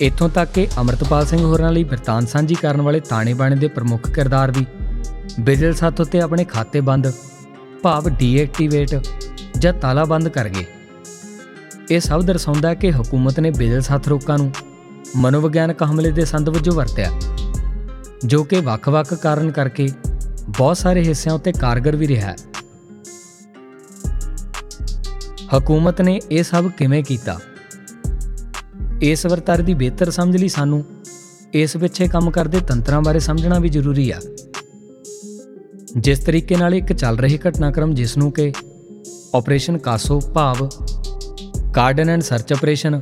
[0.00, 4.10] ਇੱਥੋਂ ਤੱਕ ਕਿ ਅਮਰਤਪਾਲ ਸਿੰਘ ਹੋਰਾਂ ਲਈ ਵਰਤਾਨ ਸਾਂਝੀ ਕਰਨ ਵਾਲੇ ਤਾਣੇ ਬਾਣੇ ਦੇ ਪ੍ਰਮੁੱਖ
[4.10, 4.66] ਕਿਰਦਾਰ ਵੀ
[5.40, 7.12] ਬਿਜਲ ਸੱਤ ਉੱਤੇ ਆਪਣੇ ਖਾਤੇ ਬੰਦ,
[7.82, 9.00] ਭਾਵ ਡੀਐਕਟੀਵੇਟ
[9.58, 10.64] ਜਾਂ ਤਾਲਾ ਬੰਦ ਕਰ ਗਏ।
[11.90, 14.52] ਇਹ ਸਭ ਦਰਸਾਉਂਦਾ ਹੈ ਕਿ ਹਕੂਮਤ ਨੇ ਬਿਜਲ ਸੱਤ ਰੋਕਾਂ ਨੂੰ
[15.16, 17.10] ਮਨੋਵਿਗਿਆਨਕ ਹਮਲੇ ਦੇ ਸੰਦ ਵਜੋਂ ਵਰਤਿਆ।
[18.24, 19.88] ਜੋ ਕਿ ਵੱਖ-ਵੱਖ ਕਾਰਨ ਕਰਕੇ
[20.48, 22.36] ਬਹੁਤ ਸਾਰੇ ਹਿੱਸਿਆਂ ਉੱਤੇ ਕਾਰਗਰ ਵੀ ਰਿਹਾ ਹੈ।
[25.56, 27.40] ਹਕੂਮਤ ਨੇ ਇਹ ਸਭ ਕਿਵੇਂ ਕੀਤਾ?
[29.02, 30.84] ਇਸ ਵਰਤਾਰੇ ਦੀ ਬਿਹਤਰ ਸਮਝ ਲਈ ਸਾਨੂੰ
[31.54, 34.20] ਇਸ ਪਿੱਛੇ ਕੰਮ ਕਰਦੇ ਤੰਤਰਾਂ ਬਾਰੇ ਸਮਝਣਾ ਵੀ ਜ਼ਰੂਰੀ ਆ।
[35.98, 38.52] ਜਿਸ ਤਰੀਕੇ ਨਾਲ ਇੱਕ ਚੱਲ ਰਹੀ ਘਟਨਾਕ੍ਰਮ ਜਿਸ ਨੂੰ ਕਿ
[39.34, 40.68] ਆਪਰੇਸ਼ਨ ਕਾਸੋ ਭਾਵ,
[41.74, 43.00] ਕਾਰਡਨ ਐਂਡ ਸਰਚ ਆਪਰੇਸ਼ਨ,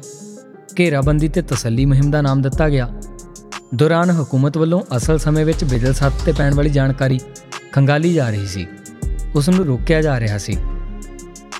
[0.79, 2.95] ਘੇਰਾਬੰਦੀ ਤੇ ਤਸੱਲੀ ਮੁਹਿੰਮ ਦਾ ਨਾਮ ਦਿੱਤਾ ਗਿਆ
[3.75, 7.21] ਦੌਰਾਨ ਹਕੂਮਤ ਵੱਲੋਂ ਅਸਲ ਸਮੇਂ ਵਿੱਚ ਬਿਜਲ ਸੱਤ ਤੇ ਪੈਣ ਵਾਲੀ ਜਾਣਕਾਰੀ
[7.73, 8.67] ਖੰਗਾਲੀ ਜਾ ਰਹੀ ਸੀ।
[9.35, 10.57] ਉਸ ਨੂੰ ਰੋਕਿਆ ਜਾ ਰਿਹਾ ਸੀ।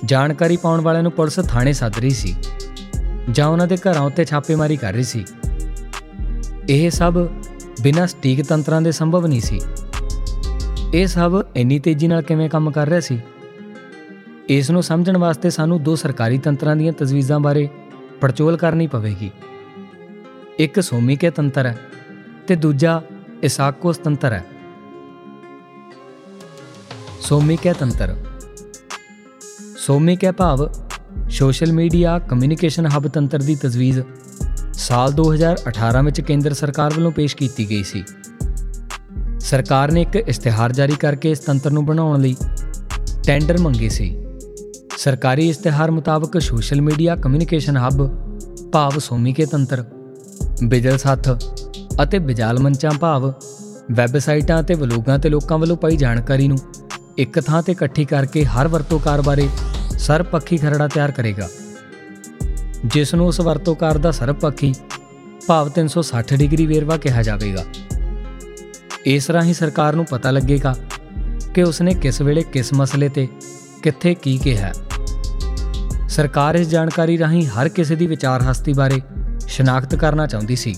[0.05, 2.35] ਜਾਣਕਾਰੀ ਪਾਉਣ ਵਾਲਿਆਂ ਨੂੰ ਪੁਲਿਸ ਥਾਣੇ ਸੱਦ ਰਹੀ ਸੀ
[3.31, 5.25] ਜਾਂ ਉਹਨਾਂ ਦੇ ਘਰਾਂ ਉੱਤੇ ਛਾਪੇਮਾਰੀ ਕਰ ਰਹੀ ਸੀ।
[6.69, 7.27] ਇਹ ਸਭ
[7.81, 9.61] ਬਿਨਾਂ ਸਟੀਕ ਤੰਤਰਾਂ ਦੇ ਸੰਭਵ ਨਹੀਂ ਸੀ।
[10.93, 13.19] ਇਹ ਸਭ ਇੰਨੀ ਤੇਜ਼ੀ ਨਾਲ ਕਿਵੇਂ ਕੰਮ ਕਰ ਰਿਹਾ ਸੀ?
[14.49, 17.69] ਇਸ ਨੂੰ ਸਮਝਣ ਵਾਸਤੇ ਸਾਨੂੰ ਦੋ ਸਰਕਾਰੀ ਤੰਤਰਾਂ ਦੀਆਂ ਤਜਵੀਜ਼ਾਂ ਬਾਰੇ
[18.21, 19.31] ਪੜਚੋਲ ਕਰਨੀ ਪਵੇਗੀ।
[20.59, 21.77] ਇੱਕ ਸੋਮੀਕੇ ਤੰਤਰ ਹੈ।
[22.47, 23.01] ਤੇ ਦੂਜਾ
[23.43, 24.45] ਇਸਾਕੋਸ ਤੰਤਰ ਹੈ।
[27.21, 28.15] ਸੋਮੀਕੇ ਤੰਤਰ।
[29.77, 30.69] ਸੋਮੀਕੇ ਭਾਵ,
[31.29, 33.99] ਸੋਸ਼ਲ ਮੀਡੀਆ ਕਮਿਊਨੀਕੇਸ਼ਨ ਹੱਬ ਤੰਤਰ ਦੀ ਤਜਵੀਜ਼
[34.73, 38.03] ਸਾਲ 2018 ਵਿੱਚ ਕੇਂਦਰ ਸਰਕਾਰ ਵੱਲੋਂ ਪੇਸ਼ ਕੀਤੀ ਗਈ ਸੀ।
[39.39, 42.35] ਸਰਕਾਰ ਨੇ ਇੱਕ ਇਸ਼ਤਿਹਾਰ ਜਾਰੀ ਕਰਕੇ ਇਸ ਤੰਤਰ ਨੂੰ ਬਣਾਉਣ ਲਈ
[43.25, 44.23] ਟੈਂਡਰ ਮੰਗੇ ਸੀ।
[44.97, 48.07] ਸਰਕਾਰੀ ਇਸ਼ਤਿਹਾਰ ਮੁਤਾਬਕ ਸੋਸ਼ਲ ਮੀਡੀਆ ਕਮਿਊਨੀਕੇਸ਼ਨ ਹੱਬ
[48.71, 49.85] ਭਾਵ ਸੋਮੀਕੇ ਤੰਤਰ।
[50.63, 51.29] ਬਿਜਲ ਸੱਥ
[52.03, 53.33] ਅਤੇ ਬਿਜਾਲ ਮੰਚਾਂ ਭਾਵ
[53.91, 56.57] ਵੈਬਸਾਈਟਾਂ ਤੇ ਵਲੋਗਾਂ ਤੇ ਲੋਕਾਂ ਵੱਲੋਂ ਪਾਈ ਜਾਣਕਾਰੀ ਨੂੰ
[57.17, 59.49] ਇੱਕ ਥਾਂ ਤੇ ਇਕੱਠੀ ਕਰਕੇ ਹਰ ਵਰਤੋਕਾਰ ਬਾਰੇ
[59.97, 61.49] ਸਰਪੱਖੀ ਖਰੜਾ ਤਿਆਰ ਕਰੇਗਾ।
[62.85, 64.73] ਜਿਸ ਨੂੰ ਉਸ ਵਰਤੋਕਾਰ ਦਾ ਸਰਪੱਖੀ
[65.47, 67.63] ਭਾਵ 360 ਡਿਗਰੀ ਵੇਰਵਾ ਕਿਹਾ ਜਾਵੇਗਾ।
[69.05, 70.75] ਇਸ ਰਾਹੀਂ ਸਰਕਾਰ ਨੂੰ ਪਤਾ ਲੱਗੇਗਾ
[71.53, 73.27] ਕਿ ਉਸਨੇ ਕਿਸ ਵੇਲੇ ਕਿਸ ਮਸਲੇ ਤੇ
[73.83, 74.73] ਕਿੱਥੇ ਕੀ ਕਿਹਾ।
[76.09, 79.01] ਸਰਕਾਰ ਇਸ ਜਾਣਕਾਰੀ ਰਾਹੀਂ ਹਰ ਕਿਸੇ ਦੀ ਵਿਚਾਰ ਹਸਤੀ ਬਾਰੇ
[79.47, 80.75] ਸ਼ਨਾਖਤ ਕਰਨਾ ਚਾਹੁੰਦੀ ਸੀ।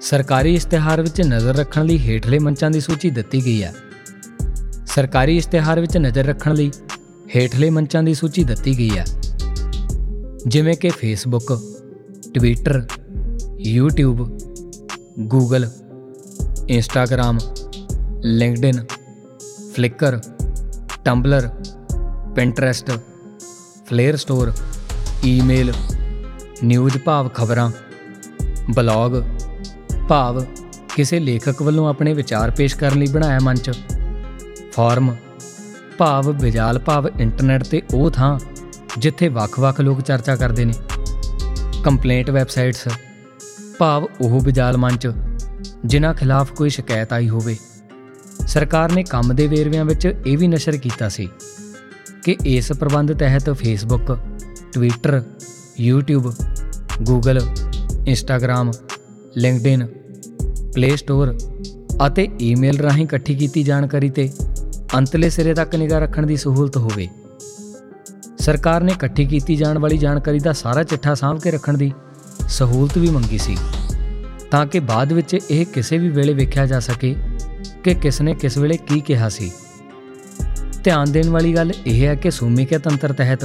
[0.00, 3.74] ਸਰਕਾਰੀ ਇਸ਼ਤਿਹਾਰ ਵਿੱਚ ਨਜ਼ਰ ਰੱਖਣ ਲਈ ਹੇਠਲੇ ਮੰਚਾਂ ਦੀ ਸੂਚੀ ਦਿੱਤੀ ਗਈ ਹੈ।
[4.86, 6.70] ਸਰਕਾਰੀ ਇਸ਼ਤਿਹਾਰ ਵਿੱਚ ਨਜ਼ਰ ਰੱਖਣ ਲਈ
[7.36, 9.04] ਹੇਠਲੇ ਮੰਚਾਂ ਦੀ ਸੂਚੀ ਦਿੱਤੀ ਗਈ ਹੈ।
[10.46, 11.60] ਜਿਵੇਂ ਕਿ Facebook
[12.34, 12.86] Twitter
[13.76, 14.22] YouTube,
[15.34, 15.68] Google,
[16.78, 17.40] Instagram,
[18.42, 18.80] LinkedIn,
[19.76, 20.18] Flickr,
[21.08, 21.48] Tumblr,
[22.38, 23.00] Pinterest
[23.86, 24.52] play store
[25.24, 25.72] email
[26.64, 27.70] news ਭਾਵ ਖਬਰਾਂ
[28.74, 29.22] ਬਲੌਗ
[30.08, 30.44] ਭਾਵ
[30.96, 33.70] ਕਿਸੇ ਲੇਖਕ ਵੱਲੋਂ ਆਪਣੇ ਵਿਚਾਰ ਪੇਸ਼ ਕਰਨ ਲਈ ਬਣਾਇਆ ਮੰਚ।
[34.72, 35.16] ਫੋਰਮ।
[35.98, 38.38] ਭਾਵ ਵਿਜਾਲ ਭਾਵ ਇੰਟਰਨੈਟ ਤੇ ਉਹ ਥਾਂ
[38.98, 40.74] ਜਿੱਥੇ ਵੱਖ-ਵੱਖ ਲੋਕ ਚਰਚਾ ਕਰਦੇ ਨੇ।
[41.84, 42.88] Complaint websites.
[43.78, 45.12] ਭਾਵ ਉਹ ਵਿਜਾਲ ਮੰਚ
[45.84, 47.56] ਜਿਨ੍ਹਾਂ ਖਿਲਾਫ ਕੋਈ ਸ਼ਿਕਾਇਤ ਆਈ ਹੋਵੇ।
[48.46, 51.28] ਸਰਕਾਰ ਨੇ ਕੰਮ ਦੇ ਵੇਰਵਿਆਂ ਵਿੱਚ ਇਹ ਵੀ ਨਸ਼ਰ ਕੀਤਾ ਸੀ
[52.24, 54.18] ਕਿ ਇਸ ਪ੍ਰਬੰਧ ਤਹਿਤ Facebook
[54.72, 55.22] Twitter
[55.88, 56.28] YouTube,
[57.10, 57.44] Google,
[57.88, 58.72] Instagram
[59.36, 59.82] LinkedIn,
[60.76, 61.32] Play Store
[62.06, 64.28] ਅਤੇ ਈਮੇਲ ਰਾਹੀਂ ਇਕੱਠੀ ਕੀਤੀ ਜਾਣਕਾਰੀ ਤੇ
[64.96, 67.08] ਅੰਤਲੇ ਸਿਰੇ ਤੱਕ ਨਿਗਾਹ ਰੱਖਣ ਦੀ ਸਹੂਲਤ ਹੋਵੇ।
[68.38, 71.92] ਸਰਕਾਰ ਨੇ ਇਕੱਠੀ ਕੀਤੀ ਜਾਣ ਵਾਲੀ ਜਾਣਕਾਰੀ ਦਾ ਸਾਰਾ ਚਿੱਠਾ ਸਾਂਭ ਕੇ ਰੱਖਣ ਦੀ
[72.48, 73.56] ਸਹੂਲਤ ਵੀ ਮੰਗੀ ਸੀ,
[74.50, 77.14] ਤਾਂ ਕਿ ਬਾਅਦ ਵਿੱਚ ਇਹ ਕਿਸੇ ਵੀ ਵੇਲੇ ਵੇਖਿਆ ਜਾ ਸਕੇ
[77.84, 79.50] ਕਿ ਕਿਸ ਨੇ ਕਿਸ ਵੇਲੇ ਕੀ ਕਿਹਾ ਸੀ।
[80.84, 83.44] ਧਿਆਨ ਦੇਣ ਵਾਲੀ ਗੱਲ ਇਹ ਹੈ ਕਿ ਸੂਮਿਕਾ ਤੰਤਰ ਤਹਿਤ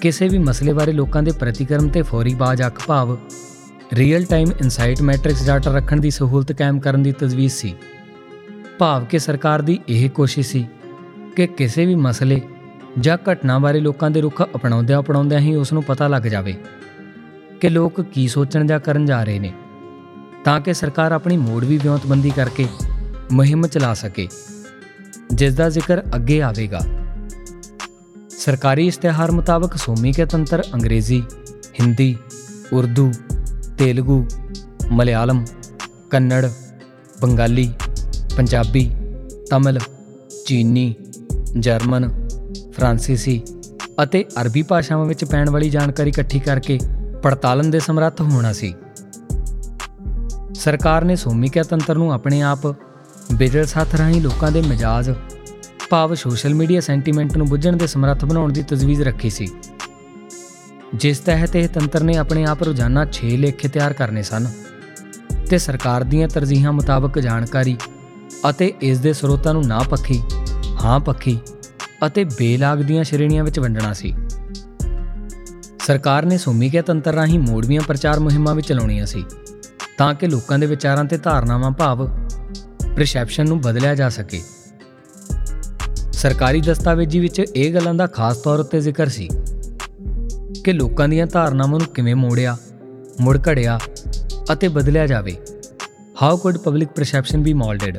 [0.00, 3.16] ਕਿਸੇ ਵੀ ਮਸਲੇ ਬਾਰੇ ਲੋਕਾਂ ਦੇ ਪ੍ਰਤੀਕਰਮ ਤੇ ਫੌਰੀ ਬਾਜ ਅੱਖ ਭਾਵ
[3.94, 7.74] real time insight metrics data ਰੱਖਣ ਦੀ ਸਹੂਲਤ ਕਾਇਮ ਕਰਨ ਦੀ ਤਜਵੀਜ਼ ਸੀ।
[8.78, 10.66] ਭਾਵ ਕਿ ਸਰਕਾਰ ਦੀ ਇਹ ਕੋਸ਼ਿਸ਼ ਸੀ
[11.36, 12.40] ਕਿ ਕਿਸੇ ਵੀ ਮਸਲੇ
[13.00, 16.54] ਜਾਂ ਘਟਨਾ ਬਾਰੇ ਲੋਕਾਂ ਦੇ ਰੁਖ ਅਪਣਾਉਂਦਿਆਂ ਅਪਣਾਉਂਦਿਆਂ ਹੀ ਉਸ ਨੂੰ ਪਤਾ ਲੱਗ ਜਾਵੇ
[17.60, 19.52] ਕਿ ਲੋਕ ਕੀ ਸੋਚਣ ਜਾਂ ਕਰਨ ਜਾ ਰਹੇ ਨੇ,
[20.44, 22.66] ਤਾਂ ਕਿ ਸਰਕਾਰ ਆਪਣੀ ਮੋੜ ਵੀ ਵਿਉਂਤਬੰਦੀ ਕਰਕੇ
[23.32, 24.28] ਮੁਹਿੰਮ ਚਲਾ ਸਕੇ
[25.34, 26.80] ਜਿਸ ਦਾ ਜ਼ਿਕਰ ਅੱਗੇ ਆਵੇਗਾ।
[28.30, 31.22] ਸਰਕਾਰੀ ਇਸ਼ਤਿਹਾਰ ਮੁਤਾਬਕ ਸੋਮੀ ਕੇ ਤੰਤਰ ਅੰਗਰੇਜ਼ੀ,
[31.80, 32.16] ਹਿੰਦੀ,
[32.72, 33.12] ਉਰਦੂ
[33.78, 34.24] ਤੇਲਗੂ
[34.92, 35.44] ਮਲਿਆਲਮ
[36.10, 36.46] ਕੰਨੜ
[37.20, 37.68] ਬੰਗਾਲੀ
[38.36, 38.90] ਪੰਜਾਬੀ
[39.50, 39.78] ਤਮਿਲ
[40.46, 40.94] ਚੀਨੀ
[41.58, 42.08] ਜਰਮਨ
[42.72, 43.40] ਫਰਾਂਸੀਸੀ
[44.02, 46.78] ਅਤੇ ਅਰਬੀ ਭਾਸ਼ਾਵਾਂ ਵਿੱਚ ਪੈਣ ਵਾਲੀ ਜਾਣਕਾਰੀ ਇਕੱਠੀ ਕਰਕੇ
[47.22, 48.74] ਪੜਤਾਲਨ ਦੇ ਸਮਰੱਥ ਹੋਣਾ ਸੀ
[50.54, 52.66] ਸਰਕਾਰ ਨੇ ਸੋਮਿਕਾ ਤੰਤਰ ਨੂੰ ਆਪਣੇ ਆਪ
[53.32, 55.10] ਬਿਜਲ ਸਾਥ ਰਾਹੀਂ ਲੋਕਾਂ ਦੇ ਮਿਜਾਜ਼
[55.90, 59.48] ਭਾਵ ਸੋਸ਼ਲ ਮੀਡੀਆ ਸੈਂਟੀਮੈਂਟ ਨੂੰ ਬੁੱਝਣ ਦੇ ਸਮਰੱਥ ਬਣਾਉਣ ਦੀ ਤਜਵੀਜ਼ ਰੱਖੀ ਸੀ
[60.94, 64.46] ਜਿਸ ਤਹਿਤ ਇਹ ਤੰਤਰ ਨੇ ਆਪਣੇ ਆਪ ਰੋਜ਼ਾਨਾ 6 ਲੇਖੇ ਤਿਆਰ ਕਰਨੇ ਸਨ
[65.50, 67.76] ਤੇ ਸਰਕਾਰ ਦੀਆਂ ਤਰਜੀਹਾਂ ਮੁਤਾਬਕ ਜਾਣਕਾਰੀ
[68.50, 70.22] ਅਤੇ ਇਸ ਦੇ ਸਰੋਤਾਂ ਨੂੰ ਨਾ ਪੱਖੀ,
[70.84, 71.38] ਹਾਂ ਪੱਖੀ
[72.06, 74.14] ਅਤੇ ਬੇਲਾਗ ਦੀਆਂ ਸ਼੍ਰੇਣੀਆਂ ਵਿੱਚ ਵੰਡਣਾ ਸੀ।
[75.86, 79.24] ਸਰਕਾਰ ਨੇ ਸੋਮੀਕਿਆ ਤੰਤਰ ਰਾਹੀਂ ਮੋੜਵੀਆਂ ਪ੍ਰਚਾਰ ਮੁਹਿੰਮਾਂ ਵੀ ਚਲਾਉਣੀਆਂ ਸੀ
[79.98, 82.06] ਤਾਂ ਕਿ ਲੋਕਾਂ ਦੇ ਵਿਚਾਰਾਂ ਤੇ ਧਾਰਨਾਵਾਂ ਭਾਵ
[82.96, 84.42] ਪਰਸੈਪਸ਼ਨ ਨੂੰ ਬਦਲਿਆ ਜਾ ਸਕੇ।
[86.12, 89.28] ਸਰਕਾਰੀ ਦਸਤਾਵੇਜ਼ੀ ਵਿੱਚ ਇਹ ਗੱਲਾਂ ਦਾ ਖਾਸ ਤੌਰ ਉੱਤੇ ਜ਼ਿਕਰ ਸੀ।
[90.66, 92.56] ਕਿ ਲੋਕਾਂ ਦੀਆਂ ਧਾਰਨਾਵਾਂ ਨੂੰ ਕਿਵੇਂ ਮੋੜਿਆ,
[93.20, 93.78] ਮੁੜ ਘੜਿਆ
[94.52, 95.36] ਅਤੇ ਬਦਲਿਆ ਜਾਵੇ।
[96.22, 97.98] How could public perception be moulded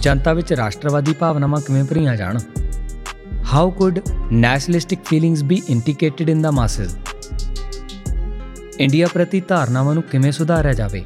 [0.00, 2.38] ਜਨਤਾ ਵਿੱਚ ਰਾਸ਼ਟਰਵਾਦੀ ਭਾਵਨਾਵਾਂ ਕਿਵੇਂ ਭਰੀਆਂ ਜਾਣ?
[3.54, 3.98] How could
[4.32, 6.96] nationalistic feelings be integrated in the masses
[8.80, 11.04] India ਪ੍ਰਤੀ ਧਾਰਨਾਵਾਂ ਨੂੰ ਕਿਵੇਂ ਸੁਧਾਰਿਆ ਜਾਵੇ?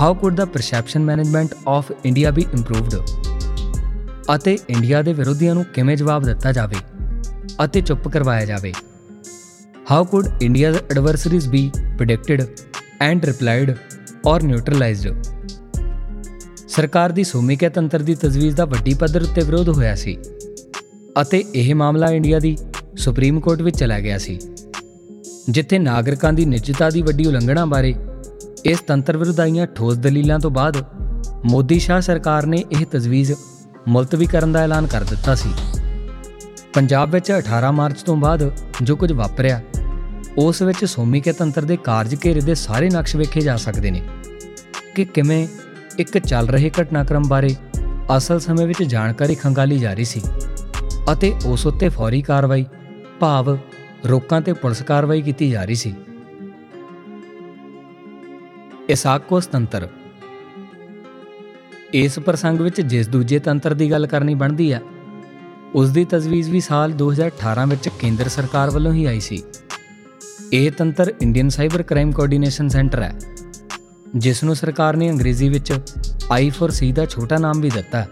[0.00, 2.94] How could the perception management of India be improved
[4.34, 6.76] ਅਤੇ ਇੰਡੀਆ ਦੇ ਵਿਰੋਧੀਆਂ ਨੂੰ ਕਿਵੇਂ ਜਵਾਬ ਦਿੱਤਾ ਜਾਵੇ
[7.64, 8.72] ਅਤੇ ਚੁੱਪ ਕਰਵਾਇਆ ਜਾਵੇ।
[9.90, 12.42] How could India's adversaries be predicted
[13.00, 13.74] and replied
[14.26, 15.22] or neutralised
[16.68, 20.16] ਸਰਕਾਰ ਦੀ ਸੋਮਿਕਾ ਤੰਤਰ ਦੀ ਤਜਵੀਜ਼ ਦਾ ਵੱਡੀ ਪੱਧਰ ਉੱਤੇ ਵਿਰੋਧ ਹੋਇਆ ਸੀ
[21.22, 22.56] ਅਤੇ ਇਹ ਮਾਮਲਾ ਇੰਡੀਆ ਦੀ
[22.96, 24.38] ਸੁਪਰੀਮ ਕੋਰਟ ਵਿੱਚ ਚਲਾ ਗਿਆ ਸੀ,
[25.50, 27.94] ਜਿੱਥੇ ਨਾਗਰਿਕਾਂ ਦੀ ਨਿੱਜਤਾ ਦੀ ਵੱਡੀ ਉਲੰਘਣਾ ਬਾਰੇ
[28.64, 30.76] ਇਸ ਤੰਤਰ ਵਿਰੁੱਧ ਆਈਆਂ ਠੋਸ ਦਲੀਲਾਂ ਤੋਂ ਬਾਅਦ
[31.44, 33.32] ਮੋਦੀ ਸ਼ਾਹ ਸਰਕਾਰ ਨੇ ਇਹ ਤਜਵੀਜ਼
[33.88, 35.50] ਮੁਲਤਵੀ ਕਰਨ ਦਾ ਐਲਾਨ ਕਰ ਦਿੱਤਾ ਸੀ।
[36.74, 39.60] ਪੰਜਾਬ ਵਿੱਚ 18 ਮਾਰਚ ਤੋਂ ਬਾਅਦ ਜੋ ਕੁਝ ਵਾਪਰਿਆ,
[40.38, 44.02] ਉਸ ਵਿੱਚ ਸੋਮਿਕਾ ਤੰਤਰ ਦੇ ਕਾਰਜ ਘੇਰੇ ਦੇ ਸਾਰੇ ਨਕਸ਼ ਵੇਖੇ ਜਾ ਸਕਦੇ ਨੇ।
[44.94, 45.48] ਕਿ ਕਿਵੇਂ
[45.98, 47.56] ਇੱਕ ਚੱਲ ਰਹੇ ਘਟਨਾਕ੍ਰਮ ਬਾਰੇ
[48.16, 50.20] ਅਸਲ ਸਮੇਂ ਵਿੱਚ ਜਾਣਕਾਰੀ ਖੰਗਾਲੀ ਜਾ ਰਹੀ ਸੀ
[51.12, 52.66] ਅਤੇ ਉਸ ਉੱਤੇ ਫੌਰੀ ਕਾਰਵਾਈ,
[53.20, 53.58] ਭਾਵ
[54.08, 55.94] ਰੋਕਾਂ ਤੇ ਪੁਲਿਸ ਕਾਰਵਾਈ ਕੀਤੀ ਜਾ ਰਹੀ ਸੀ।
[58.88, 59.88] ਇਸਾਕੋਸ ਤੰਤਰ
[61.94, 64.80] ਇਸ ਪ੍ਰਸੰਗ ਵਿੱਚ ਜਿਸ ਦੂਜੇ ਤੰਤਰ ਦੀ ਗੱਲ ਕਰਨੀ ਬਣਦੀ ਹੈ
[65.74, 69.42] ਉਸ ਦੀ ਤਜਵੀਜ਼ ਵੀ ਸਾਲ 2018 ਵਿੱਚ ਕੇਂਦਰ ਸਰਕਾਰ ਵੱਲੋਂ ਹੀ ਆਈ ਸੀ।
[70.52, 73.12] ਇਹ ਤੰਤਰ Indian cyber crime coordination centre ਹੈ
[74.16, 75.72] ਜਿਸ ਨੂੰ ਸਰਕਾਰ ਨੇ ਅੰਗਰੇਜ਼ੀ ਵਿੱਚ
[76.38, 78.06] I4C ਦਾ ਛੋਟਾ ਨਾਮ ਵੀ ਦਿੱਤਾ।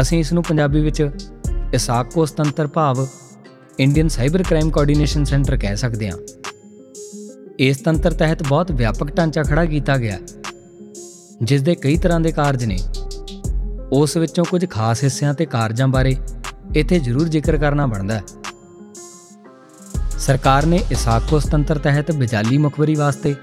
[0.00, 1.10] ਅਸੀਂ ਇਸ ਨੂੰ ਪੰਜਾਬੀ ਵਿੱਚ
[1.74, 3.06] ਇਸਾਕੋਸ ਤੰਤਰ ਭਾਵ
[3.80, 6.18] Indian cyber crime coordination centre ਕਹਿ ਸਕਦੇ ਹਾਂ।
[7.58, 10.18] ਇਸ ਤੰਤਰ ਤਹਿਤ ਬਹੁਤ ਵਿਆਪਕ ਢਾਂਚਾ ਖੜਾ ਕੀਤਾ ਗਿਆ।
[11.42, 12.78] ਜਿਸ ਦੇ ਕਈ ਤਰ੍ਹਾਂ ਦੇ ਕਾਰਜ ਨੇ।
[13.92, 16.16] ਉਸ ਵਿੱਚੋਂ ਕੁਝ ਖਾਸ ਹਿੱਸਿਆਂ ਤੇ ਕਾਰਜਾਂ ਬਾਰੇ
[16.74, 18.22] ਇੱਥੇ ਜ਼ਰੂਰ ਜ਼ਿਕਰ ਕਰਨਾ ਬਣਦਾ ਹੈ।
[20.18, 23.34] ਸਰਕਾਰ ਨੇ ਇਸਾਕੋਸ ਤੰਤਰ ਤਹਿਤ ਬਿਜਾਲੀ ਮੁਖਬਰੀ ਵਾਸਤੇ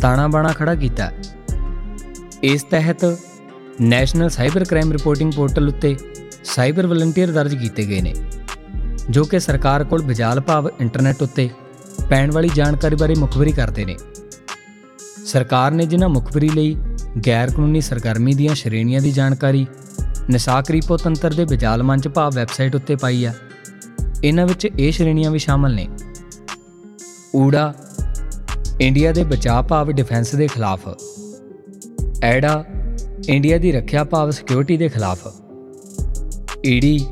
[0.00, 1.10] ਤਾਣਾ ਬਾਣਾ ਖੜਾ ਕੀਤਾ
[2.42, 3.18] ਇਸ ਤਹਿਤ
[3.80, 5.96] national cyber crime reporting portal ਉੱਤੇ
[6.44, 8.14] ਸਾਈਬਰ ਵਲੰਟੀਅਰ ਦਰਜ ਕੀਤੇ ਗਏ ਨੇ,
[9.10, 11.48] ਜੋ ਕਿ ਸਰਕਾਰ ਕੋਲ ਬਿਜਾਲ ਭਾਵ ਇੰਟਰਨੈਟ ਉੱਤੇ
[12.10, 13.96] ਪੈਣ ਵਾਲੀ ਜਾਣਕਾਰੀ ਬਾਰੇ ਮੁਖਬਰੀ ਕਰਦੇ ਨੇ।
[15.26, 16.76] ਸਰਕਾਰ ਨੇ ਜਿਨ੍ਹਾਂ ਮੁਖਬਰੀ ਲਈ
[17.26, 19.66] ਗੈਰ ਕਾਨੂੰਨੀ ਸਰਗਰਮੀ ਦੀਆਂ ਸ਼੍ਰੇਣੀਆਂ ਦੀ ਜਾਣਕਾਰੀ।
[20.30, 23.32] ਨਿਸਾਕ ਰੀਪੋ ਤੰਤਰ ਦੇ ਬਿਜਾਲ ਮੰਚ ਭਾਵ ਵੈਬਸਾਈਟ ਉੱਤੇ ਪਾਈ ਆ
[24.24, 25.88] ਇਹਨਾਂ ਵਿੱਚ ਇਹ ਸ਼੍ਰੇਣੀਆਂ ਵੀ ਸ਼ਾਮਲ ਨੇ।
[27.36, 27.74] ਊੜਾ,
[28.80, 30.88] ਇੰਡੀਆ ਦੇ ਬਚਾਅ ਭਾਵ ਡਿਫੈਂਸ ਦੇ ਖਿਲਾਫ।
[32.22, 32.64] ਐੜਾ,
[33.28, 35.26] ਇੰਡੀਆ ਦੀ ਰੱਖਿਆ ਭਾਵ ਸਿਕਿਉਰਿਟੀ ਦੇ ਖਿਲਾਫ।
[36.66, 37.06] ਈਡੀ,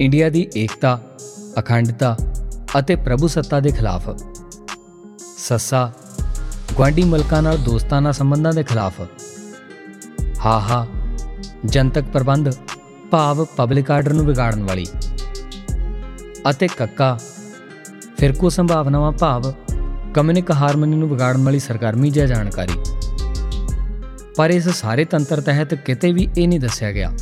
[0.00, 1.00] ਇੰਡੀਆ ਦੀ ਏਕਤਾ,
[1.58, 2.16] ਅਖੰਡਤਾ
[2.78, 4.10] ਅਤੇ ਪ੍ਰਭੂਸੱਤਾ ਦੇ ਖਿਲਾਫ।
[5.38, 5.92] ਸੱਸਾ
[6.78, 9.00] ਗਵਾਂਡੀ ਮੁਲਕਾਂ ਨਾਲ ਦੋਸਤਾਨਾ ਸੰਬੰਧਾਂ ਦੇ ਖਿਲਾਫ।
[10.44, 10.86] ਹਾਹਾ
[11.64, 12.48] ਜਨਤਕ ਪ੍ਰਬੰਧ,
[13.10, 14.86] ਭਾਵ ਪਬਲਿਕ ਆਰਡਰ ਨੂੰ ਵਿਗਾੜਨ ਵਾਲੀ।
[16.50, 17.18] ਅਤੇ ਕੱਕਾ,
[18.18, 19.52] ਫਿਰਕੂ ਸੰਭਾਵਨਾਵਾਂ ਭਾਵ
[20.14, 22.72] ਕਮਿਊਨਿਕ ਹਾਰਮਨੀ ਨੂੰ ਵਿਗਾੜਨ ਵਾਲੀ ਸਰਗਰਮੀ ਜਾਂ ਜਾਣਕਾਰੀ।
[24.36, 27.12] ਪਰ ਇਸ ਸਾਰੇ ਤੰਤਰ ਤਹਿਤ ਕਿਤੇ ਵੀ ਇਹ ਨਹੀਂ ਦੱਸਿਆ ਗਿਆ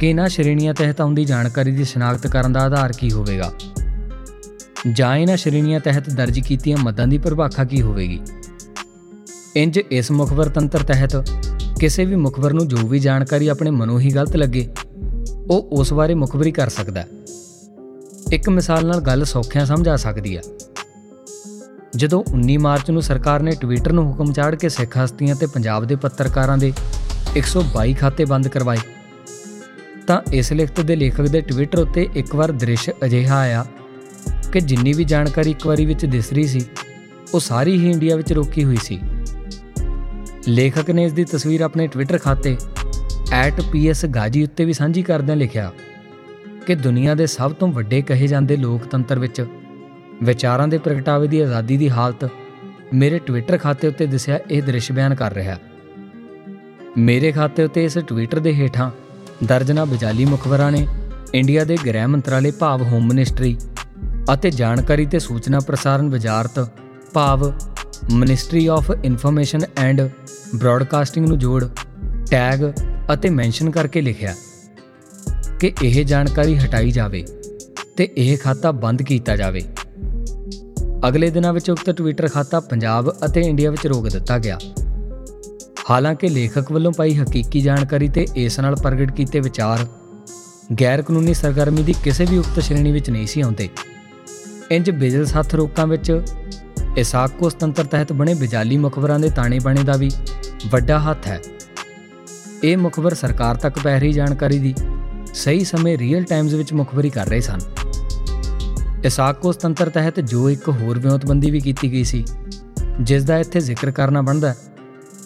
[0.00, 3.52] ਕਿ ਇਹਨਾਂ ਸ਼੍ਰੇਣੀਆਂ ਤਹਿਤ ਆਉਂਦੀ ਜਾਣਕਾਰੀ ਦੀ ਸ਼ਨਾਖਤ ਕਰਨ ਦਾ ਆਧਾਰ ਕੀ ਹੋਵੇਗਾ।
[4.92, 8.20] ਜਾਂ ਇਹਨਾਂ ਸ਼੍ਰੇਣੀਆਂ ਤਹਿਤ ਦਰਜ ਕੀਤੀਆਂ ਮਦਾਂ ਦੀ ਪ੍ਰਭਾਖਾ ਕੀ ਹੋਵੇਗੀ।
[9.56, 11.16] ਇੰਜ ਇਸ ਮੁਖਬਰ ਤੰਤਰ ਤਹਿਤ
[11.80, 14.68] ਕਿਸੇ ਵੀ ਮੁਖਬਰ ਨੂੰ ਜੋ ਵੀ ਜਾਣਕਾਰੀ ਆਪਣੇ ਮਨੋਂ ਹੀ ਗਲਤ ਲੱਗੇ,
[15.50, 17.08] ਉਹ ਉਸ ਬਾਰੇ ਮੁਖਬਰੀ ਕਰ ਸਕਦਾ ਹੈ।
[18.32, 20.42] ਇੱਕ ਮਿਸਾਲ ਨਾਲ ਗੱਲ ਸੌਖਿਆਂ ਸਮਝਾ ਸਕਦੀ ਹੈ
[21.96, 25.84] ਜਦੋਂ 19 ਮਾਰਚ ਨੂੰ ਸਰਕਾਰ ਨੇ ਟਵਿੱਟਰ ਨੂੰ ਹੁਕਮ ਚਾੜ ਕੇ ਸਿੱਖ ਹਸਤੀਆਂ ਤੇ ਪੰਜਾਬ
[25.84, 26.72] ਦੇ ਪੱਤਰਕਾਰਾਂ ਦੇ
[27.36, 28.78] 122 ਖਾਤੇ ਬੰਦ ਕਰਵਾਏ,
[30.06, 33.64] ਤਾਂ ਇਸ ਲਿਖਤ ਦੇ ਲੇਖਕ ਦੇ ਟਵਿੱਟਰ ਉੱਤੇ ਇੱਕ ਵਾਰ ਦ੍ਰਿਸ਼ ਅਜਿਹਾ ਆਇਆ
[34.52, 36.64] ਕਿ ਜਿੰਨੀ ਵੀ ਜਾਣਕਾਰੀ ਇੱਕ ਵਾਰੀ ਵਿੱਚ ਦਿਸ ਰਹੀ ਸੀ,
[37.34, 39.00] ਉਹ ਸਾਰੀ ਹੀ ਇੰਡੀਆ ਵਿੱਚ ਰੋਕੀ ਹੋਈ ਸੀ।
[40.48, 42.56] ਲੇਖਕ ਨੇ ਇਸ ਦੀ ਤਸਵੀਰ ਆਪਣੇ ਟਵਿੱਟਰ ਖਾਤੇ
[43.36, 45.70] @psgaji ਉੱਤੇ ਵੀ ਸਾਂਝੀ ਕਰਦਿਆਂ ਲਿਖਿਆ
[46.66, 49.44] ਕਿ ਦੁਨੀਆ ਦੇ ਸਭ ਤੋਂ ਵੱਡੇ ਕਹੇ ਜਾਂਦੇ ਲੋਕਤੰਤਰ ਵਿੱਚ
[50.22, 52.28] ਵਿਚਾਰਾਂ ਦੇ ਪ੍ਰਗਟਾਵੇ ਦੀ ਆਜ਼ਾਦੀ ਦੀ ਹਾਲਤ
[52.94, 55.58] ਮੇਰੇ ਟਵਿੱਟਰ ਖਾਤੇ ਉੱਤੇ ਦਿਸਿਆ ਇਹ ਦ੍ਰਿਸ਼ ਬਿਆਨ ਕਰ ਰਿਹਾ
[56.98, 58.90] ਮੇਰੇ ਖਾਤੇ ਉੱਤੇ ਇਸ ਟਵਿੱਟਰ ਦੇ ਹੇਠਾਂ
[59.44, 60.86] ਦਰਜਨਾ ਬਜਾਲੀ ਮੁਖਬਰਾਂ ਨੇ
[61.34, 63.56] ਇੰਡੀਆ ਦੇ ਗ੍ਰਹਿ ਮੰਤਰਾਲੇ ਭਾਵ ਹੋਮ ਮਿਨਿਸਟਰੀ
[64.34, 66.68] ਅਤੇ ਜਾਣਕਾਰੀ ਤੇ ਸੂਚਨਾ ਪ੍ਰਸਾਰਣ ਵਜ਼ਾਰਤ
[67.12, 67.52] ਭਾਵ
[68.12, 70.08] ministry of information and
[70.54, 71.64] broadcasting ਨੂੰ ਜੋੜ
[72.30, 72.72] ਟੈਗ
[73.12, 74.34] ਅਤੇ ਮੈਂਸ਼ਨ ਕਰਕੇ ਲਿਖਿਆ
[75.60, 77.24] ਕਿ ਇਹ ਜਾਣਕਾਰੀ ਹਟਾਈ ਜਾਵੇ
[77.96, 79.62] ਤੇ ਇਹ ਖਾਤਾ ਬੰਦ ਕੀਤਾ ਜਾਵੇ।
[81.08, 84.58] ਅਗਲੇ ਦਿਨਾਂ ਵਿੱਚ ਉਕਤ ਟਵਿੱਟਰ ਖਾਤਾ ਪੰਜਾਬ ਅਤੇ ਇੰਡੀਆ ਵਿੱਚ ਰੋਕ ਦਿੱਤਾ ਗਿਆ।
[85.90, 89.86] ਹਾਲਾਂਕਿ ਲੇਖਕ ਵੱਲੋਂ ਪਾਈ ਹਕੀਕੀ ਜਾਣਕਾਰੀ ਤੇ ਇਸ ਨਾਲ ਪ੍ਰਗਟ ਕੀਤੇ ਵਿਚਾਰ
[90.80, 93.68] ਗੈਰ ਕਾਨੂੰਨੀ ਸਰਗਰਮੀ ਦੀ ਕਿਸੇ ਵੀ ਉਕਤ ਸ਼੍ਰੇਣੀ ਵਿੱਚ ਨਹੀਂ ਸੀ ਆਉਂਦੇ।
[94.70, 96.22] ਇੰਜ ਬਿਜਲ ਸਾਥ ਰੋਕਾਂ ਵਿੱਚ
[96.96, 100.10] ਇਸਾਕੋ ਤੰਤਰ ਤਹਿਤ ਬਣੇ ਬਿਜਾਲੀ ਮੁਖਬਰਾਂ ਦੇ ਤਾਣੇ ਬਾਣੇ ਦਾ ਵੀ
[100.70, 101.40] ਵੱਡਾ ਹੱਥ ਹੈ।
[102.64, 104.74] ਇਹ ਮੁਖਬਰ ਸਰਕਾਰ ਤੱਕ ਪੈ ਰਹੀ ਜਾਣਕਾਰੀ ਦੀ
[105.34, 107.58] ਸਹੀ ਸਮੇਂ ਰੀਅਲ ਟਾਈਮਜ਼ ਵਿੱਚ ਮੁਖਬਰੀ ਕਰ ਰਹੇ ਸਨ।
[109.04, 112.24] ਇਸਾਕੋ ਤੰਤਰ ਤਹਿਤ ਜੋ ਇੱਕ ਹੋਰ ਵਿਉਂਤਬੰਦੀ ਵੀ ਕੀਤੀ ਗਈ ਸੀ,
[113.00, 114.56] ਜਿਸ ਦਾ ਇੱਥੇ ਜ਼ਿਕਰ ਕਰਨਾ ਬਣਦਾ ਹੈ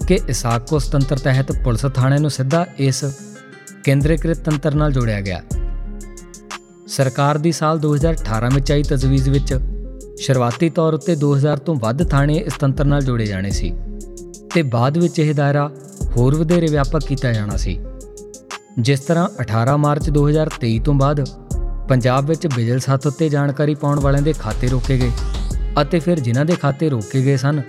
[0.08, 3.04] ਕਿ ਇਸਾਕੋ ਤੰਤਰ ਤਹਿਤ ਪੁਲਿਸ ਥਾਣੇ ਨੂੰ ਸਿੱਧਾ ਇਸ
[3.84, 5.42] ਕੇਂਦਰੀਕ੍ਰਿਤ ਤੰਤਰ ਨਾਲ ਜੋੜਿਆ ਗਿਆ।
[6.86, 9.54] ਸਰਕਾਰ ਦੀ ਸਾਲ 2018 ਵਿੱਚ ਆਈ ਤਜਵੀਜ਼ ਵਿੱਚ
[10.20, 13.72] ਸ਼ੁਰੂਆਤੀ ਤੌਰ ਉੱਤੇ 2000 ਤੋਂ ਵੱਧ ਥਾਣੇ ਇਸ ਤੰਤਰ ਨਾਲ ਜੋੜੇ ਜਾਣੇ ਸੀ
[14.54, 15.70] ਤੇ ਬਾਅਦ ਵਿੱਚ ਇਹ ਦਾਇਰਾ
[16.16, 17.78] ਹੋਰ ਵਧੇਰੇ ਵਿਆਪਕ ਕੀਤਾ ਜਾਣਾ ਸੀ।
[18.78, 21.24] ਜਿਸ ਤਰ੍ਹਾਂ 18 ਮਾਰਚ 2023 ਤੋਂ ਬਾਅਦ
[21.88, 25.10] ਪੰਜਾਬ ਵਿੱਚ ਬਿਜਲ ਸੱਤ ਉੱਤੇ ਜਾਣਕਾਰੀ ਪਾਉਣ ਵਾਲਿਆਂ ਦੇ ਖਾਤੇ ਰੋਕੇ ਗਏ
[25.82, 27.62] ਅਤੇ ਫਿਰ ਜਿਨ੍ਹਾਂ ਦੇ ਖਾਤੇ ਰੋਕੇ ਗਏ ਸਨ,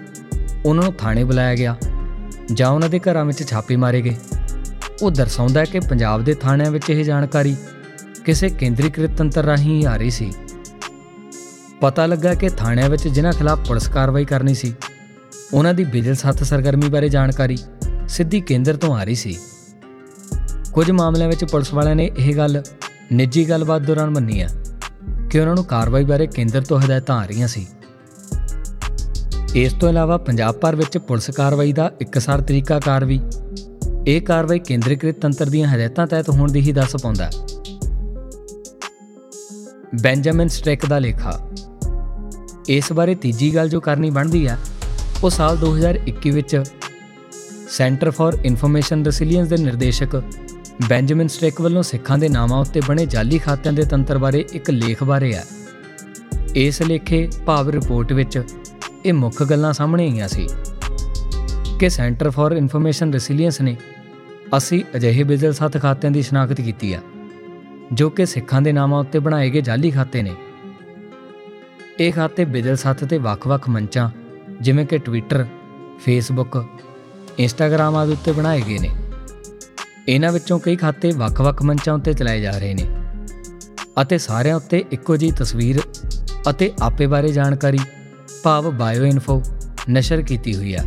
[0.66, 1.78] ਉਹਨਾਂ ਨੂੰ ਥਾਣੇ ਬੁਲਾਇਆ ਗਿਆ
[2.54, 4.16] ਜਾਂ ਉਹਨਾਂ ਦੇ ਘਰਾਂ ਵਿੱਚ ਛਾਪੇ ਮਾਰੇ ਗਏ।
[5.02, 7.56] ਉਹ ਦਰਸਾਉਂਦਾ ਹੈ ਕਿ ਪੰਜਾਬ ਦੇ ਥਾਣਿਆਂ ਵਿੱਚ ਇਹ ਜਾਣਕਾਰੀ
[8.26, 10.32] ਕਿਸੇ ਕੇਂਦਰੀਕ੍ਰਿਤ ਤੰਤਰ ਰਾਹੀਂ ਹੀ ਆ ਰਹੀ ਸੀ।
[11.82, 14.74] ਪਤਾ ਲੱਗਾ ਕਿ ਥਾਣਿਆਂ ਵਿੱਚ ਜਿਨ੍ਹਾਂ ਖਿਲਾਫ ਪੁਲਿਸ ਕਾਰਵਾਈ ਕਰਨੀ ਸੀ,
[15.54, 17.58] ਉਹਨਾਂ ਦੀ ਬਿਜਲ ਸੱਤ ਸਰਗਰਮੀ ਬਾਰੇ ਜਾਣਕਾਰੀ
[18.08, 19.36] ਸਿੱਧੀ ਕੇਂਦਰ ਤੋਂ ਆ ਰਹੀ ਸੀ।
[20.74, 22.62] ਕੁਝ ਮਾਮਲਿਆਂ ਵਿੱਚ ਪੁਲਿਸ ਵਾਲਿਆਂ ਨੇ ਇਹ ਗੱਲ
[23.12, 24.48] ਨਿੱਜੀ ਗੱਲਬਾਤ ਦੌਰਾਨ ਮੰਨੀ ਹੈ
[25.30, 27.68] ਕਿ ਉਹਨਾਂ ਨੂੰ ਕਾਰਵਾਈ ਬਾਰੇ ਕੇਂਦਰ ਤੋਂ ਹਦਾਇਤਾਂ ਆ ਰਹੀਆਂ ਸੀ।
[29.56, 33.20] ਇਸ ਤੋਂ ਇਲਾਵਾ ਪੰਜਾਬ ਭਰ ਵਿੱਚ ਪੁਲਿਸ ਕਾਰਵਾਈ ਦਾ ਇੱਕਸਾਰ ਤਰੀਕਾਕਾਰ ਵੀ
[34.08, 37.32] ਇਹ ਕਾਰਵਾਈ ਕੇਂਦਰੀਕ੍ਰਿਤ ਤੰਤਰ ਦੀਆਂ ਹਦਾਇਤਾਂ ਤਹਿਤ ਹੋਣ ਦੀ ਹੀ ਦੱਸ ਪਾਉਂਦਾ ਹੈ।
[40.02, 41.40] ਬੈਂਜਾਮਿਨ ਸਟ੍ਰਿਕ ਦਾ ਲੇਖਾ
[42.70, 44.58] ਇਸ ਬਾਰੇ ਤੀਜੀ ਗੱਲ ਜੋ ਕਰਨੀ ਬਣਦੀ ਹੈ
[45.24, 46.64] ਉਹ ਸਾਲ 2021 ਵਿੱਚ
[47.70, 50.24] ਸੈਂਟਰ ਫਾਰ ਇਨਫੋਰਮੇਸ਼ਨ ਰੈਸਿਲੀਅੰਸ ਦੇ ਨਿਰਦੇਸ਼ਕ
[50.90, 55.04] ਬੈਂਜਾਮਿਨ ਸਟ੍ਰਿਕ ਵੱਲੋਂ ਸਿੱਖਾਂ ਦੇ ਨਾਮਾਂ ਉੱਤੇ ਬਣੇ ਜਾਲੀ ਖਾਤਿਆਂ ਦੇ ਤੰਤਰ ਬਾਰੇ ਇੱਕ ਲੇਖ
[55.04, 55.46] ਬਾਰੇ ਹੈ
[56.56, 58.44] ਇਸ ਲੇਖੇ ਭਾਵ ਰਿਪੋਰਟ ਵਿੱਚ
[59.06, 60.48] ਇਹ ਮੁੱਖ ਗੱਲਾਂ ਸਾਹਮਣੇ ਆਈਆਂ ਸੀ
[61.80, 63.78] ਕਿ ਸੈਂਟਰ ਫਾਰ ਇਨਫੋਰਮੇਸ਼ਨ ਰੈਸਿਲੀਅੰਸ ਨੇ
[64.58, 67.02] ਅਸੀਂ ਅਜਿਹੇ ਬਿਜ਼ਨਸ ਸਾਥ ਖਾਤਿਆਂ ਦੀ ਸ਼ਨਾਖਤ ਕੀਤੀ ਹੈ
[67.94, 70.32] ਜੋ ਕਿ ਸਿੱਖਾਂ ਦੇ ਨਾਮਾਂ ਉੱਤੇ ਬਣਾਏ ਗਏ ਜਾਲੀ ਖਾਤੇ ਨੇ।
[72.00, 74.10] ਇਹ ਖਾਤੇ ਬਿਜ਼ਨਸ ਸਾਥ ਤੇ ਵੱਖ-ਵੱਖ ਮੰਚਾਂ,
[74.62, 75.46] ਜਿਵੇਂ ਕਿ ਟਵਿੱਟਰ
[76.06, 76.64] ਫੇਸਬੁੱਕ
[77.40, 78.90] ਇੰਸਟਾਗ੍ਰam ਆਦਿ ਉੱਤੇ ਬਣਾਏ ਗਏ ਨੇ।
[80.10, 82.88] ਇਹਨਾਂ ਵਿੱਚੋਂ ਕਈ ਖਾਤੇ ਵੱਖ-ਵੱਖ ਮੰਚਾਂ ਉੱਤੇ ਚਲਾਏ ਜਾ ਰਹੇ ਨੇ
[84.02, 85.82] ਅਤੇ ਸਾਰਿਆਂ ਉੱਤੇ ਇੱਕੋ ਜਿਹੀ ਤਸਵੀਰ
[86.50, 87.80] ਅਤੇ ਆਪੇ ਬਾਰੇ ਜਾਣਕਾਰੀ,
[88.44, 89.42] ਭਾਵ ਬਾਇਓ ਇਨਫੋ
[89.90, 90.86] ਨਸ਼ਰ ਕੀਤੀ ਹੋਈ ਹੈ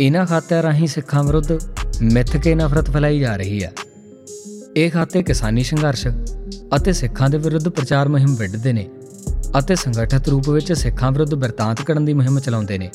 [0.00, 1.52] ਇਹਨਾਂ ਖਾਤਿਆਂ ਰਾਹੀਂ ਸਿੱਖਾਂ ਵਿਰੁੱਧ
[2.02, 3.72] ਮਿੱਥ ਕੇ ਨਫ਼ਰਤ ਫੈਲਾਈ ਜਾ ਰਹੀ ਹੈ
[4.76, 6.06] ਇਹ ਖਾਤੇ ਕਿਸਾਨੀ ਸੰਘਰਸ਼
[6.76, 8.88] ਅਤੇ ਸਿੱਖਾਂ ਦੇ ਵਿਰੁੱਧ ਪ੍ਰਚਾਰ ਮੁਹਿੰਮ ਵਿੱਢਦੇ ਨੇ।
[9.58, 12.90] ਅਤੇ ਸੰਗਠਿਤ ਰੂਪ ਵਿੱਚ ਸਿੱਖਾਂ ਵਿਰੁੱਧ ਬਿਰਤਾਂਤ ਕਰਨ ਦੀ ਮੁਹਿੰਮ ਚਲਾਉਂਦੇ ਨੇ।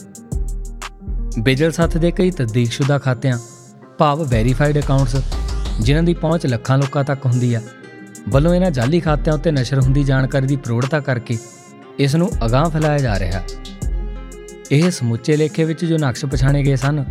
[1.39, 3.39] ਬਿਜਲ ਸਾਥ ਦੇ ਕਈ ਤਸਦੀਕਸ਼ੁਦਾ ਖਾਤਿਆਂ,
[3.97, 5.15] ਭਾਵ ਵੈਰੀਫਾਈਡ ਅਕਾਊਂਟਸ
[5.81, 7.61] ਜਿਨ੍ਹਾਂ ਦੀ ਪਹੁੰਚ ਲੱਖਾਂ ਲੋਕਾਂ ਤੱਕ ਹੁੰਦੀ ਆ,
[8.29, 11.37] ਵੱਲੋਂ ਇਹਨਾਂ ਜਾਲੀ ਖਾਤਿਆਂ ਉੱਤੇ ਨਸ਼ਰ ਹੁੰਦੀ ਜਾਣਕਾਰੀ ਦੀ ਪ੍ਰੋੜਤਾ ਕਰਕੇ
[11.99, 13.45] ਇਸ ਨੂੰ ਅਗਾਹ ਫੈਲਾਇਆ ਜਾ ਰਿਹਾ। ਹੈ
[14.71, 17.05] ਇਹ ਸਮੁੱਚੇ ਲੇਖੇ ਵਿੱਚ ਜੋ ਨਕਸ਼ ਪਛਾਣੇ ਗਏ ਸਨ,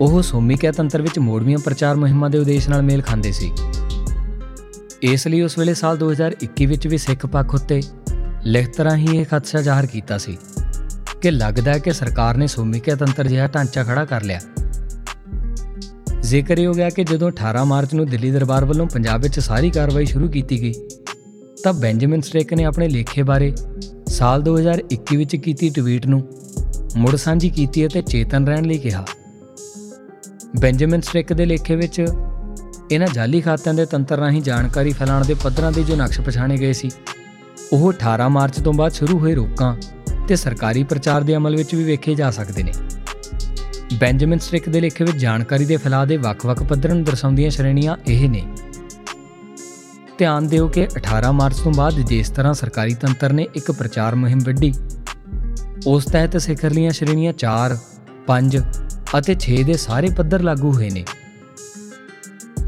[0.00, 3.52] ਉਹ ਸੋਮੀਕਿਆ ਤੰਤਰ ਵਿੱਚ ਮੋੜਵੀਆਂ ਪ੍ਰਚਾਰ ਮੁਹਿੰਮਾਂ ਦੇ ਉਦੇਸ਼ ਨਾਲ ਮੇਲ ਖਾਂਦੇ ਸੀ।
[5.02, 7.82] ਇਸ ਲਈ ਉਸ ਵੇਲੇ ਸਾਲ 2021 ਵਿੱਚ ਵੀ ਸਿੱਖ ਪੱਖ ਉੱਤੇ
[8.46, 10.38] ਲਿਖਤ ਰਾਹੀਂ ਇਹ ਖਦਸ਼ਾ ਜ਼ਾਹਰ ਕੀਤਾ ਸੀ
[11.22, 14.40] ਕਿ ਲੱਗਦਾ ਹੈ ਕਿ ਸਰਕਾਰ ਨੇ ਸੋਮੀਕਿਆ ਤੰਤਰ ਜਿਹਾ ਢਾਂਚਾ ਖੜਾ ਕਰ ਲਿਆ।
[16.20, 20.06] ਜ਼ਿਕਰ ਹੋ ਗਿਆ ਕਿ ਜਦੋਂ 18 ਮਾਰਚ ਨੂੰ ਦਿੱਲੀ ਦਰਬਾਰ ਵੱਲੋਂ ਪੰਜਾਬ ਵਿੱਚ ਸਾਰੀ ਕਾਰਵਾਈ
[20.06, 20.74] ਸ਼ੁਰੂ ਕੀਤੀ ਗਈ,
[21.64, 23.56] ਤਾਂ ਬੈਂਜਾਮਿਨ ਸਟ੍ਰੇਕ ਨੇ ਆਪਣੇ ਲੇਖੇ ਬਾਰੇ
[24.06, 26.28] ਸਾਲ 2021 ਵਿੱਚ ਕੀਤੀ ਟਵੀਟ ਨੂੰ
[26.96, 29.06] ਮੁੜ ਸਾਂਝੀ ਕੀਤੀ ਅਤੇ ਚੇਤਨ ਰਹਿਣ ਲਈ ਕਿਹਾ।
[30.60, 32.06] ਬੈਂਜਾਮਿਨ ਸਟ੍ਰੇਕ ਦੇ ਲੇਖੇ ਵਿੱਚ
[32.92, 36.72] ਇਹਨਾਂ ਜਾਲੀ ਖਾਤਿਆਂ ਦੇ ਤੰਤਰ ਰਾਹੀਂ ਜਾਣਕਾਰੀ ਫੈਲਾਉਣ ਦੇ ਪੱਧਰਾਂ ਦੇ ਜੋ ਨਕਸ਼ ਪਛਾਣੇ ਗਏ
[36.72, 36.90] ਸੀ
[37.72, 39.76] ਉਹ 18 ਮਾਰਚ ਤੋਂ ਬਾਅਦ ਸ਼ੁਰੂ ਹੋਏ ਰੋਕਾਂ
[40.28, 42.72] ਤੇ ਸਰਕਾਰੀ ਪ੍ਰਚਾਰ ਦੇ ਅਮਲ ਵਿੱਚ ਵੀ ਵੇਖੇ ਜਾ ਸਕਦੇ ਨੇ।
[43.94, 48.30] ਬੈਂਜਾਮਿਨ ਸਟ੍ਰਿਕ ਦੇ ਲੇਖੇ ਵਿੱਚ ਜਾਣਕਾਰੀ ਦੇ ਫੈਲਾਅ ਦੇ ਵੱਖ-ਵੱਖ ਪੱਧਰਾਂ ਨੂੰ ਦਰਸਾਉਂਦੀਆਂ ਸ਼੍ਰੇਣੀਆਂ ਇਹ
[48.30, 48.42] ਨੇ।
[50.18, 54.38] ਧਿਆਨ ਦਿਓ ਕਿ 18 ਮਾਰਚ ਤੋਂ ਬਾਅਦ ਜਿਸ ਤਰ੍ਹਾਂ ਸਰਕਾਰੀ ਤੰਤਰ ਨੇ ਇੱਕ ਪ੍ਰਚਾਰ ਮੁਹਿੰਮ
[54.38, 54.74] ਵਿੱਢੀ
[55.86, 57.76] ਉਸ ਤਹਿਤ ਸਿਖਰਲੀਆਂ ਸ਼੍ਰੇਣੀਆਂ 4,
[58.26, 58.60] 5
[59.18, 61.04] ਅਤੇ 6 ਦੇ ਸਾਰੇ ਪੱਧਰ ਲਾਗੂ ਹੋਏ ਨੇ।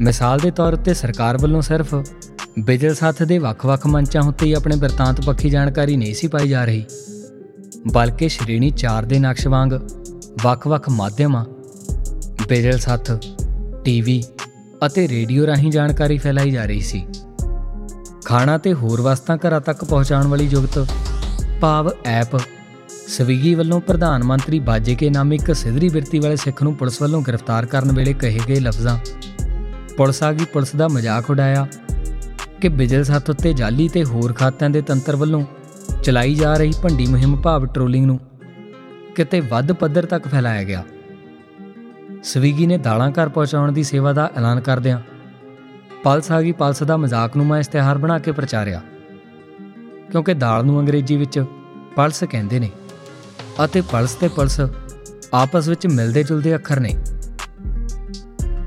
[0.00, 1.94] ਮਿਸਾਲ ਦੇ ਤੌਰ ਉੱਤੇ ਸਰਕਾਰ ਵੱਲੋਂ ਸਿਰਫ
[2.58, 6.64] ਬਿਜਲ ਸਾਥ ਦੇ ਵੱਖ-ਵੱਖ ਮੰਚਾਂ ਉੱਤੇ ਹੀ ਆਪਣੇ ਵਰਤਾਂਤ ਪੱਖੀ ਜਾਣਕਾਰੀ ਨਹੀਂ ਸੀ ਪਾਈ ਜਾ
[6.64, 6.84] ਰਹੀ।
[7.92, 9.72] ਬਲਕਿ ਸ਼੍ਰੇਣੀ 4 ਦੇ ਨਕਸ਼ ਵਾਂਗ
[10.42, 11.44] ਵੱਖ-ਵੱਖ ਮਾਧਿਅਮਾਂ,
[12.48, 13.10] ਬਿਜਲ ਸਾਥ,
[13.84, 14.22] ਟੀਵੀ
[14.86, 17.04] ਅਤੇ ਰੇਡੀਓ ਰਾਹੀਂ ਜਾਣਕਾਰੀ ਫੈਲਾਈ ਜਾ ਰਹੀ ਸੀ।
[18.24, 20.86] ਖਾਣਾ ਤੇ ਹੋਰ ਵਸਤਾਂ ਘਰਾਂ ਤੱਕ ਪਹੁੰਚਾਉਣ ਵਾਲੀ ਜੁਗਤ
[21.60, 22.36] ਭਾਵ ਐਪ
[23.08, 27.22] ਸਵੀਗੀ ਵੱਲੋਂ ਪ੍ਰਧਾਨ ਮੰਤਰੀ ਬਾਜੇ ਕੇ ਨਾਮ ਇੱਕ ਸਿਧਰੀ ਬਿਰਤੀ ਵਾਲੇ ਸਿੱਖ ਨੂੰ ਪੁਲਿਸ ਵੱਲੋਂ
[27.22, 28.98] ਗ੍ਰਿਫਤਾਰ ਕਰਨ ਵੇਲੇ ਕਹੇ ਗਏ ਲਫ਼ਜ਼ਾਂ,
[29.96, 31.66] ਪੁਲਿਸ ਆ ਗਈ ਪੁਲਿਸ ਦਾ ਮਜ਼ਾਕ ਉਡਾਇਆ
[32.62, 35.44] ਕਿ ਬਿਜਲ ਸੱਤ ਉੱਤੇ ਜਾਲੀ ਤੇ ਹੋਰ ਖਾਤਿਆਂ ਦੇ ਤੰਤਰ ਵੱਲੋਂ
[36.02, 38.18] ਚਲਾਈ ਜਾ ਰਹੀ ਭੰਡੀ ਮੁਹਿੰਮ ਭਾਵ ਟ੍ਰੋਲਿੰਗ ਨੂੰ
[39.16, 40.82] ਕਿਤੇ ਵੱਧ ਪੱਧਰ ਤੱਕ ਫੈਲਾਇਆ ਗਿਆ।
[42.22, 45.00] ਸਵੀਗੀ ਨੇ ਦਾਲਾਂ ਘਰ ਪਹੁੰਚਾਉਣ ਦੀ ਸੇਵਾ ਦਾ ਐਲਾਨ ਕਰਦਿਆਂ
[46.04, 48.80] ਪਲਸ ਆ ਗਈ ਪਲਸ ਦਾ ਮਜ਼ਾਕ ਨੂੰ ਮੈਂ ਇਸ਼ਤਿਹਾਰ ਬਣਾ ਕੇ ਪ੍ਰਚਾਰਿਆ।
[50.10, 51.44] ਕਿਉਂਕਿ ਦਾਲ ਨੂੰ ਅੰਗਰੇਜ਼ੀ ਵਿੱਚ
[51.96, 52.70] ਪਲਸ ਕਹਿੰਦੇ ਨੇ
[53.64, 54.60] ਅਤੇ ਪਲਸ ਤੇ ਪਲਸ
[55.34, 56.96] ਆਪਸ ਵਿੱਚ ਮਿਲਦੇ ਜੁਲਦੇ ਅੱਖਰ ਨੇ।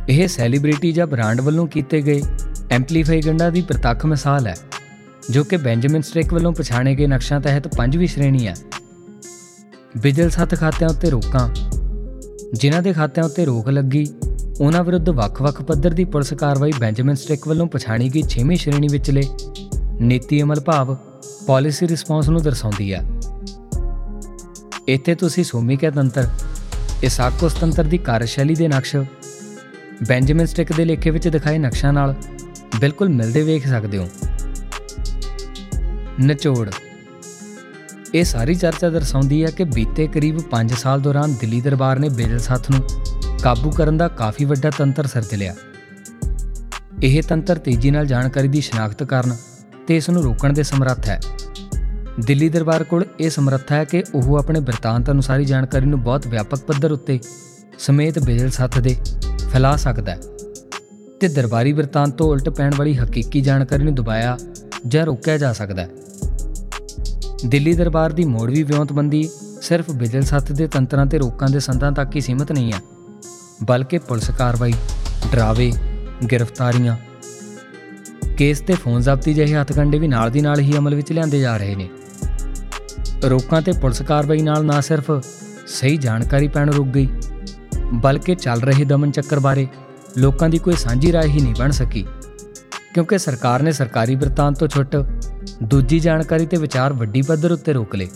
[0.09, 2.21] ਇਹ ਸੈਲੀਬ੍ਰਿਟੀ ਜਾਂ ਬ੍ਰਾਂਡ ਵੱਲੋਂ ਕੀਤੇ ਗਏ
[2.71, 4.55] ਐਂਪਲੀਫਾਈ ਗੰਡਾ ਦੀ ਪ੍ਰਤੱਖ ਮਿਸਾਲ ਹੈ,
[5.29, 8.55] ਜੋ ਕਿ ਬੈਂਜਾਮਿਨ ਸਟ੍ਰਿਕ ਵੱਲੋਂ ਪਛਾਣੇ ਗਏ ਨਕਸ਼ਾਂ ਤਹਿਤ ਪੰਜਵੀਂ ਸ਼੍ਰੇਣੀ ਹੈ।
[9.97, 11.49] ਬਿਜਲ ਸੱਤ ਖਾਤਿਆਂ ਉੱਤੇ ਰੋਕਾਂ,
[12.53, 14.05] ਜਿਨ੍ਹਾਂ ਦੇ ਖਾਤਿਆਂ ਉੱਤੇ ਰੋਕ ਲੱਗੀ,
[14.59, 19.23] ਉਹਨਾਂ ਵਿਰੁੱਧ ਵੱਖ-ਵੱਖ ਪੱਧਰ ਦੀ ਪੁਲਿਸ ਕਾਰਵਾਈ ਬੈਂਜਾਮਿਨ ਸਟ੍ਰਿਕ ਵੱਲੋਂ ਪਛਾਣੀ ਗਈ 6ਵੀਂ ਸ਼੍ਰੇਣੀ ਵਿਚਲੇ
[20.01, 20.95] ਨੀਤੀ ਅਮਲ ਭਾਵ
[21.47, 23.03] ਪਾਲਿਸੀ ਰਿਸਪੌਂਸ ਨੂੰ ਦਰਸਾਉਂਦੀ ਹੈ।
[24.87, 26.27] ਇੱਥੇ ਤੁਸੀਂ ਸੋਮੀਕਿਆ ਤੰਤਰ
[27.03, 28.95] ਇਸਾਕੋਸ ਤੰਤਰ ਦੀ ਕਾਰਜਸ਼ੈਲੀ ਦੇ ਨਕਸ਼,
[30.07, 32.15] ਬੈਂਜਾਮਿਨ ਸਟ੍ਰਿਕ ਦੇ ਲੇਖੇ ਵਿੱਚ ਦਿਖਾਏ ਨਕਸ਼ਾਂ ਨਾਲ
[32.79, 34.09] ਬਿਲਕੁਲ ਮਿਲਦੇ ਵੇਖ ਸਕਦੇ ਹੋ।
[36.19, 36.69] ਨਿਚੋੜ।
[38.13, 42.39] ਇਹ ਸਾਰੀ ਚਰਚਾ ਦਰਸਾਉਂਦੀ ਹੈ ਕਿ ਬੀਤੇ ਕਰੀਬ 5 ਸਾਲ ਦੌਰਾਨ ਦਿੱਲੀ ਦਰਬਾਰ ਨੇ ਬੇਦਲ
[42.39, 42.79] ਸਾਥ ਨੂੰ
[43.43, 45.55] ਕਾਬੂ ਕਰਨ ਦਾ ਕਾਫੀ ਵੱਡਾ ਤੰਤਰ ਸਿਰਜ ਲਿਆ।
[47.03, 49.37] ਇਹ ਤੰਤਰ ਤੇਜ਼ੀ ਨਾਲ ਜਾਣਕਾਰੀ ਦੀ ਸ਼ਨਾਖਤ ਕਰਨ
[49.87, 51.21] ਤੇ ਇਸ ਨੂੰ ਰੋਕਣ ਦੇ ਸਮਰੱਥ ਹੈ।
[52.19, 56.57] ਦਿੱਲੀ ਦਰਬਾਰ ਕੋਲ ਇਹ ਸਮਰੱਥਾ ਹੈ ਕਿ ਉਹ ਆਪਣੇ ਬਰਤਾਂਤ ਅਨੁਸਾਰੀ ਜਾਣਕਾਰੀ ਨੂੰ ਬਹੁਤ ਵਿਆਪਕ
[56.57, 57.19] ਪੱਧਰ ਉੱਤੇ
[57.79, 58.97] ਸਮੇਤ ਬੇਦਲ ਸਾਥ ਦੇ
[59.53, 60.19] ਫੈਲਾ ਸਕਦਾ ਹੈ।
[61.21, 64.37] ਤੇ ਦਰਬਾਰੀ ਬਰਤਾਂਤ ਤੋਂ ਉਲਟ ਪੈਣ ਵਾਲੀ ਹਕੀਕੀ ਜਾਣਕਾਰੀ ਨੂੰ ਦਬਾਇਆ
[64.87, 65.89] ਜਾਂ ਰੋਕਿਆ ਜਾ ਸਕਦਾ ਹੈ।
[67.45, 69.29] ਦਿੱਲੀ ਦਰਬਾਰ ਦੀ ਮੋੜਵੀ ਵਿਉਂਤਬੰਦੀ
[69.61, 72.79] ਸਿਰਫ ਬਿਜਲ ਸੱਤ ਦੇ ਤੰਤਰਾਂ ਤੇ ਰੋਕਾਂ ਦੇ ਸੰਦਾਂ ਤੱਕ ਹੀ ਸੀਮਿਤ ਨਹੀਂ ਹੈ,
[73.63, 74.73] ਬਲਕਿ ਪੁਲਿਸ ਕਾਰਵਾਈ,
[75.31, 75.71] ਡਰਾਵੇ,
[76.31, 76.97] ਗ੍ਰਿਫਤਾਰੀਆਂ,
[78.37, 81.55] ਕੇਸ ਤੇ ਫੋਨ ਜ਼ਬਤੀ ਜਿਹੇ ਹੱਥਕੰਡੇ ਵੀ ਨਾਲ ਦੀ ਨਾਲ ਹੀ ਅਮਲ ਵਿੱਚ ਲਿਆਂਦੇ ਜਾ
[81.57, 81.89] ਰਹੇ ਨੇ।
[83.25, 85.11] ਰੋਕਾਂ ਤੇ ਪੁਲਿਸ ਕਾਰਵਾਈ ਨਾਲ ਨਾ ਸਿਰਫ
[85.67, 87.07] ਸਹੀ ਜਾਣਕਾਰੀ ਪੈਣ ਰੁਕ ਗਈ,
[87.93, 89.67] ਬਲਕਿ ਚੱਲ ਰਹੇ ਦਮਨ ਚੱਕਰ ਬਾਰੇ
[90.18, 92.04] ਲੋਕਾਂ ਦੀ ਕੋਈ ਸਾਂਝੀ رائے ਹੀ ਨਹੀਂ ਬਣ ਸਕੀ
[92.94, 94.96] ਕਿਉਂਕਿ ਸਰਕਾਰ ਨੇ ਸਰਕਾਰੀ ਬਰਤਾਂਤ ਤੋਂ ਛੁੱਟ
[95.62, 98.08] ਦੂਜੀ ਜਾਣਕਾਰੀ ਤੇ ਵਿਚਾਰ ਵੱਡੀ ਪੱਧਰ ਉੱਤੇ ਰੋਕ ਲਏ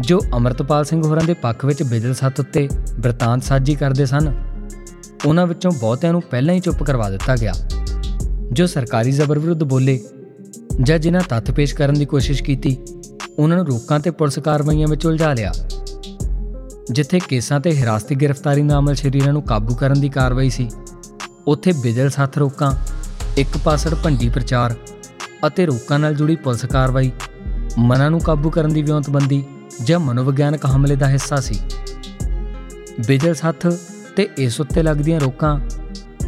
[0.00, 2.68] ਜੋ ਅਮਰਤਪਾਲ ਸਿੰਘ ਹੋਰਾਂ ਦੇ ਪੱਖ ਵਿੱਚ ਬਿਜਲ ਸੱਤ ਉੱਤੇ
[3.00, 4.32] ਬਰਤਾਂਤ ਸਾਜੀ ਕਰਦੇ ਸਨ
[5.26, 7.52] ਉਹਨਾਂ ਵਿੱਚੋਂ ਬਹੁਤਿਆਂ ਨੂੰ ਪਹਿਲਾਂ ਹੀ ਚੁੱਪ ਕਰਵਾ ਦਿੱਤਾ ਗਿਆ
[8.52, 10.00] ਜੋ ਸਰਕਾਰੀ ਜ਼ਬਰ ਵਿਰੁੱਧ ਬੋਲੇ
[10.82, 12.76] ਜਾਂ ਜਿਨ੍ਹਾਂ ਤੱਥ ਪੇਸ਼ ਕਰਨ ਦੀ ਕੋਸ਼ਿਸ਼ ਕੀਤੀ
[13.38, 15.52] ਉਹਨਾਂ ਨੂੰ ਰੋਕਾਂ ਤੇ ਪੁਲਿਸ ਕਾਰਵਾਈਆਂ ਵਿੱਚ ਉਲਝਾ ਲਿਆ
[16.91, 20.67] ਜਿੱਥੇ ਕੇਸਾਂ ਤੇ ਹਿਰਾਸਤੀ ਗ੍ਰਿਫਤਾਰੀ ਦਾ ਅਮਲ ਸ਼ਰੀਰਾਂ ਨੂੰ ਕਾਬੂ ਕਰਨ ਦੀ ਕਾਰਵਾਈ ਸੀ।
[21.47, 22.71] ਉੱਥੇ ਬਿਜਲ ਸੱਤ ਰੋਕਾਂ,
[23.37, 24.75] ਇੱਕ ਪਾਸੜ ਭੰਡੀ ਪ੍ਰਚਾਰ
[25.47, 27.11] ਅਤੇ ਰੋਕਾਂ ਨਾਲ ਜੁੜੀ ਪੁਲਿਸ ਕਾਰਵਾਈ,
[27.79, 29.43] ਮਨਾਂ ਨੂੰ ਕਾਬੂ ਕਰਨ ਦੀ ਵਿਉਂਤਬੰਦੀ
[29.83, 31.59] ਜਾਂ ਮਨੋਵਿਗਿਆਨਕ ਹਮਲੇ ਦਾ ਹਿੱਸਾ ਸੀ।
[33.07, 33.67] ਬਿਜਲ ਸੱਥ
[34.15, 35.59] ਤੇ ਇਸ ਉੱਤੇ ਲੱਗਦੀਆਂ ਰੋਕਾਂ,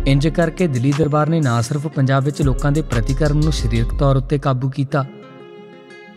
[0.08, 4.16] ਇੰਜ ਕਰਕੇ ਦਿੱਲੀ ਦਰਬਾਰ ਨੇ ਨਾ ਸਿਰਫ ਪੰਜਾਬ ਵਿੱਚ ਲੋਕਾਂ ਦੇ ਪ੍ਰਤੀਕਰਮ ਨੂੰ ਸਰੀਰਕ ਤੌਰ
[4.16, 5.06] ਉੱਤੇ ਕਾਬੂ ਕੀਤਾ,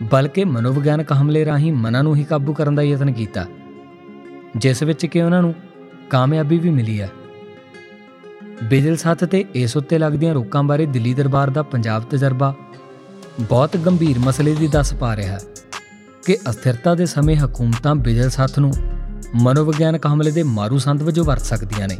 [0.03, 3.45] ਬਲਕਿ ਮਨੋਵਿਗਿਆਨਕ ਹਮਲੇ ਰਾਹੀਂ ਮਨਾਂ ਨੂੰ ਹੀ ਕਾਬੂ ਕਰਨ ਦਾ ਯਤਨ ਕੀਤਾ।
[4.57, 5.55] ਜਿਸ ਵਿੱਚ ਕਿ ਉਹਨਾਂ ਨੂੰ
[6.09, 7.09] ਕਾਮਯਾਬੀ ਵੀ ਮਿਲੀ ਹੈ।
[8.63, 12.55] ਬਿਜਲ ਸੱਥ ਤੇ ਇਸ ਉੱਤੇ ਲੱਗਦੀਆਂ ਰੋਕਾਂ ਬਾਰੇ ਦਿੱਲੀ ਦਰਬਾਰ ਦਾ ਪੰਜਾਬ ਤਜਰਬਾ
[13.39, 15.39] ਬਹੁਤ ਗੰਭੀਰ ਮਸਲੇ ਦੀ ਦੱਸ ਪਾ ਰਿਹਾ ਹੈ
[16.25, 18.73] ਕਿ ਅਸਥਿਰਤਾ ਦੇ ਸਮੇਂ ਹਕੂਮਤਾਂ ਬਿਜਲ ਸੱਥ ਨੂੰ
[19.35, 21.97] ਮਨੋਵਿਗਿਆਨਕ ਹਮਲੇ ਦੇ ਮਾਰੂ ਸੰਦ ਵਜੋਂ ਵਰਤ ਸਕਦੀਆਂ ਨੇ।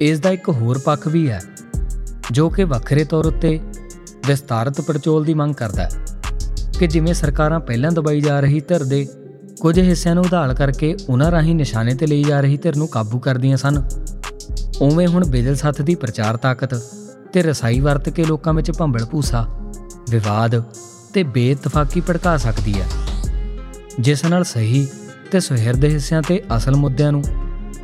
[0.00, 1.40] ਇਸ ਦਾ ਇੱਕ ਹੋਰ ਪੱਖ ਵੀ ਹੈ,
[2.30, 3.60] ਜੋ ਕਿ ਵੱਖਰੇ ਤੌਰ ਉੱਤੇ
[4.26, 5.90] ਵਿਸਤਾਰਤ ਪੜਚੋਲ ਦੀ ਮੰਗ ਕਰਦਾ ਹੈ
[6.78, 9.08] ਕਿ ਜਿਵੇਂ ਸਰਕਾਰਾਂ ਪਹਿਲਾਂ ਦਬਾਈ ਜਾ ਰਹੀ ਧਿਰ ਦੇ
[9.60, 13.18] ਕੁਝ ਹਿੱਸਿਆਂ ਨੂੰ ਉਧਾਲ ਕਰਕੇ ਉਹਨਾਂ ਰਾਹੀਂ ਨਿਸ਼ਾਨੇ ਤੇ ਲਈ ਜਾ ਰਹੀ ਧਿਰ ਨੂੰ ਕਾਬੂ
[13.18, 13.82] ਕਰਦੀਆਂ ਸਨ।
[14.80, 16.74] ਉਵੇਂ ਹੁਣ ਬਿਜਲ ਸੱਥ ਦੀ ਪ੍ਰਚਾਰ ਤਾਕਤ
[17.32, 19.46] ਤੇ ਰਸਾਈ ਵਰਤ ਕੇ ਲੋਕਾਂ ਵਿੱਚ ਭੰਬਲ ਭੂਸਾ,
[20.10, 20.62] ਵਿਵਾਦ
[21.14, 22.86] ਤੇ ਬੇਇਤਫਾਕੀ ਭੜਕਾ ਸਕਦੀ ਹੈ।
[24.00, 24.86] ਜਿਸ ਨਾਲ ਸਹੀ
[25.30, 27.22] ਤੇ ਸੁਹਿਰਦ ਹਿੱਸਿਆਂ ਤੇ ਅਸਲ ਮੁੱਦਿਆਂ ਨੂੰ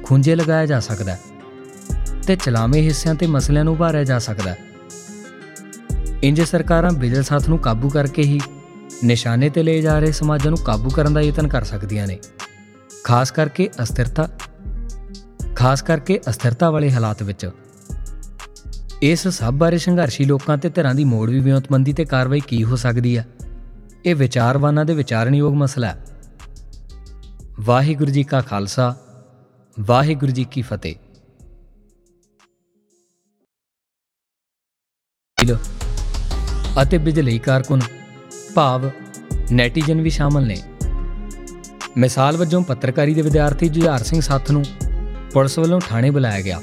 [0.02, 1.20] ਖੁੰਝੇ ਲਗਾਇਆ ਜਾ ਸਕਦਾ ਹੈ
[2.26, 4.58] ਤੇ ਚਲਾਵੇਂ ਹਿੱਸਿਆਂ ਤੇ ਮਸਲਿਆਂ ਨੂੰ ਉਭਾਰਿਆ ਜਾ ਸਕਦਾ ਹੈ।
[6.22, 8.40] ਇੰਜ ਸਰਕਾਰਾਂ ਬਿਜਲ ਸਾਥ ਨੂੰ ਕਾਬੂ ਕਰਕੇ ਹੀ
[9.04, 12.18] ਨਿਸ਼ਾਨੇ ਤੇ ਲਏ ਜਾ ਰਹੇ ਸਮਾਜਾਂ ਨੂੰ ਕਾਬੂ ਕਰਨ ਦਾ ਯਤਨ ਕਰ ਸਕਦੀਆਂ ਨੇ।
[13.04, 14.28] ਖਾਸ ਕਰਕੇ ਅਸਥਿਰਤਾ,
[15.56, 17.50] ਖਾਸ ਕਰਕੇ ਅਸਥਿਰਤਾ ਵਾਲੇ ਹਾਲਾਤ ਵਿੱਚ।
[19.02, 22.76] ਇਸ ਸਭ ਬਾਰੇ ਸੰਘਰਸ਼ੀ ਲੋਕਾਂ ਤੇ ਧਿਰਾਂ ਦੀ ਮੋੜ ਵੀ ਵਿਉਂਤਬੰਦੀ ਤੇ ਕਾਰਵਾਈ ਕੀ ਹੋ
[22.76, 23.26] ਸਕਦੀ ਹੈ
[24.04, 26.04] ਇਹ ਵਿਚਾਰਵਾਨਾਂ ਦੇ ਵਿਚਾਰਨਯੋਗ ਮਸਲਾ ਹੈ।
[27.60, 28.96] ਵਾਹਿਗੁਰੂ ਜੀ ਕਾ ਖਾਲਸਾ,
[29.80, 30.94] ਵਾਹਿਗੁਰੂ ਜੀ ਕੀ ਫਤਿਹ।
[36.82, 37.80] ਅਤੇ ਬਿਜਲੀ ਕਾਰਕੁਨ
[38.56, 38.90] ਭਾਵ
[39.52, 40.56] ਨੈਟੀਜ਼ਨ ਵੀ ਸ਼ਾਮਲ ਨੇ।
[41.96, 44.62] ਮਿਸਾਲ ਵਜੋਂ ਪੱਤਰਕਾਰੀ ਦੇ ਵਿਦਿਆਰਥੀ ਜੁਝਾਰ ਸਿੰਘ ਸਾਥ ਨੂੰ
[45.32, 46.60] ਪੁਲਿਸ ਵੱਲੋਂ ਥਾਣੇ ਬੁਲਾਇਆ ਗਿਆ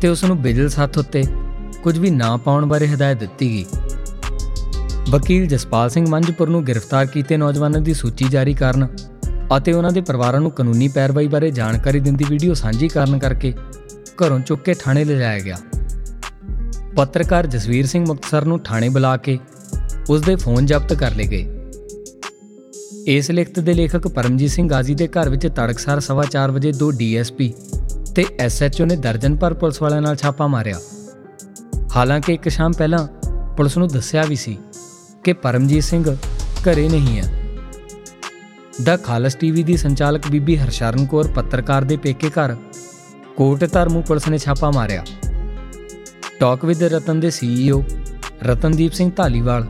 [0.00, 1.22] ਤੇ ਉਸ ਨੂੰ ਬਿਜਲ ਸਾਥ ਉੱਤੇ
[1.82, 3.64] ਕੁਝ ਵੀ ਨਾ ਪਾਉਣ ਬਾਰੇ ਹਦਾਇਤ ਦਿੱਤੀ ਗਈ।
[5.10, 8.88] ਵਕੀਲ ਜਸਪਾਲ ਸਿੰਘ ਮੰਝਪੁਰ ਨੂੰ ਗ੍ਰਿਫਤਾਰ ਕੀਤੇ ਨੌਜਵਾਨਾਂ ਦੀ ਸੂਚੀ ਜਾਰੀ ਕਰਨ
[9.56, 13.52] ਅਤੇ ਉਹਨਾਂ ਦੇ ਪਰਿਵਾਰਾਂ ਨੂੰ ਕਾਨੂੰਨੀ ਪੈਰਵਾਈ ਬਾਰੇ ਜਾਣਕਾਰੀ ਦਿੰਦੀ ਵੀਡੀਓ ਸਾਂਝੀ ਕਰਨ ਕਰਕੇ
[14.22, 15.56] ਘਰੋਂ ਚੁੱਕ ਕੇ ਥਾਣੇ ਲਿਜਾਇਆ ਗਿਆ।
[16.96, 19.38] ਪੱਤਰਕਾਰ ਜਸਵੀਰ ਸਿੰਘ ਮੁਕਤਸਰ ਨੂੰ ਥਾਣੇ ਬੁਲਾ ਕੇ
[20.10, 21.46] ਉਸ ਦੇ ਫੋਨ ਜ਼ਬਤ ਕਰ ਲਏ ਗਏ।
[23.06, 27.52] ਇਸ ਲਿਖਤ ਦੇ ਲੇਖਕ ਪਰਮਜੀਤ ਸਿੰਘ ਗਾਜ਼ੀ ਦੇ ਘਰ ਵਿੱਚ ਤੜਕਸਾਰ 4:30 ਵਜੇ ਦੋ ਡੀਐਸਪੀ
[28.14, 30.80] ਤੇ ਐਸਐਚਓ ਨੇ ਦਰਜਨ ਪਰ ਪੁਲਿਸ ਵਾਲਿਆਂ ਨਾਲ ਛਾਪਾ ਮਾਰਿਆ।
[31.96, 33.06] ਹਾਲਾਂਕਿ ਇੱਕ ਸ਼ਾਮ ਪਹਿਲਾਂ
[33.56, 34.56] ਪੁਲਿਸ ਨੂੰ ਦੱਸਿਆ ਵੀ ਸੀ
[35.24, 36.16] ਕਿ ਪਰਮਜੀਤ ਸਿੰਘ
[36.62, 37.32] ਘਰੇ ਨਹੀਂ ਹੈ।
[38.82, 42.56] ਦਾ ਖਾਲਸ ਟੀਵੀ ਦੀ ਸੰਚਾਲਕ ਬੀਬੀ ਹਰਸ਼ਰਨ ਕੌਰ ਪੱਤਰਕਾਰ ਦੇ ਪੇਕੇ ਘਰ
[43.36, 45.04] ਕੋਟ ਧਰਮੂ ਪੁਲਿਸ ਨੇ ਛਾਪਾ ਮਾਰਿਆ।
[46.40, 47.82] ਟਾਕ ਵਿਦ ਰਤਨ ਦੇ ਸੀਈਓ
[48.42, 49.66] ਰਤਨਦੀਪ ਸਿੰਘ ਢਾਲੀਵਾਲ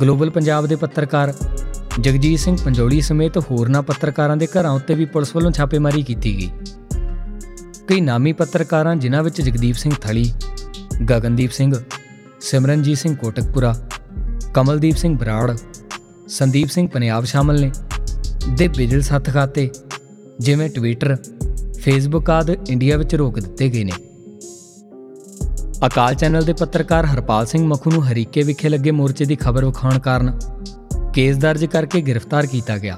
[0.00, 1.32] ਗਲੋਬਲ ਪੰਜਾਬ ਦੇ ਪੱਤਰਕਾਰ
[2.00, 6.50] ਜਗਜੀਤ ਸਿੰਘ ਪੰਜੋਲੀ ਸਮੇਤ ਹੋਰਨਾਂ ਪੱਤਰਕਾਰਾਂ ਦੇ ਘਰਾਂ ਉੱਤੇ ਵੀ ਪੁਲਿਸ ਵੱਲੋਂ ਛਾਪੇਮਾਰੀ ਕੀਤੀ ਗਈ।
[7.88, 10.32] ਕਈ ਨਾਮੀ ਪੱਤਰਕਾਰਾਂ, ਜਿਨ੍ਹਾਂ ਵਿੱਚ ਜਗਦੀਪ ਸਿੰਘ ਥਲੀ,
[11.10, 11.74] ਗਗਨਦੀਪ ਸਿੰਘ,
[12.40, 13.74] ਸਿਮਰਨਜੀਤ ਸਿੰਘ ਕੋਟਕਪੁਰਾ,
[14.54, 15.56] ਕਮਲਦੀਪ ਸਿੰਘ ਬਰਾੜ,
[16.28, 17.70] ਸੰਦੀਪ ਸਿੰਘ ਪਨਿਆਬ ਸ਼ਾਮਲ ਨੇ
[18.48, 19.70] ਦੇ ਬਿਜਲ ਸੱਤ ਖਾਤੇ,
[20.40, 21.16] ਜਿਵੇਂ ਟਵਿੱਟਰ
[21.80, 23.92] ਫੇਸਬੁੱਕ ਆਦਿ ਇੰਡੀਆ ਵਿੱਚ ਰੋਕ ਦਿੱਤੇ ਗਏ ਨੇ।
[25.84, 29.98] ਅਕਾਲ ਚੈਨਲ ਦੇ ਪੱਤਰਕਾਰ ਹਰਪਾਲ ਸਿੰਘ ਮਖੂ ਨੂੰ ਹਰੀਕੇ ਵਿਖੇ ਲੱਗੇ ਮੋਰਚੇ ਦੀ ਖਬਰ ਵਿਖਾਉਣ
[29.98, 30.38] ਕਾਰਨ
[31.14, 32.96] ਕੇਸ ਦਰਜ ਕਰਕੇ ਗ੍ਰਿਫਤਾਰ ਕੀਤਾ ਗਿਆ।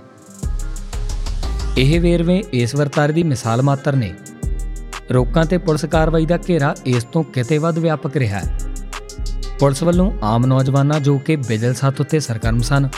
[1.78, 4.12] ਇਹ ਵੇਰਵੇ ਇਸ ਵਰਤਾਰੇ ਦੀ ਮਿਸਾਲ ਮਾਤਰ ਨੇ।
[5.12, 8.58] ਰੋਕਾਂ ਤੇ ਪੁਲਿਸ ਕਾਰਵਾਈ ਦਾ ਘੇਰਾ ਇਸ ਤੋਂ ਕਿਤੇ ਵੱਧ ਵਿਆਪਕ ਰਿਹਾ ਹੈ।
[9.60, 12.88] ਪੁਲਿਸ ਵੱਲੋਂ ਆਮ ਨੌਜਵਾਨਾਂ ਜੋ ਕਿ ਬਿਜਲ ਸੱਤ ਉੱਤੇ ਸਰਗਰਮ ਸਨ,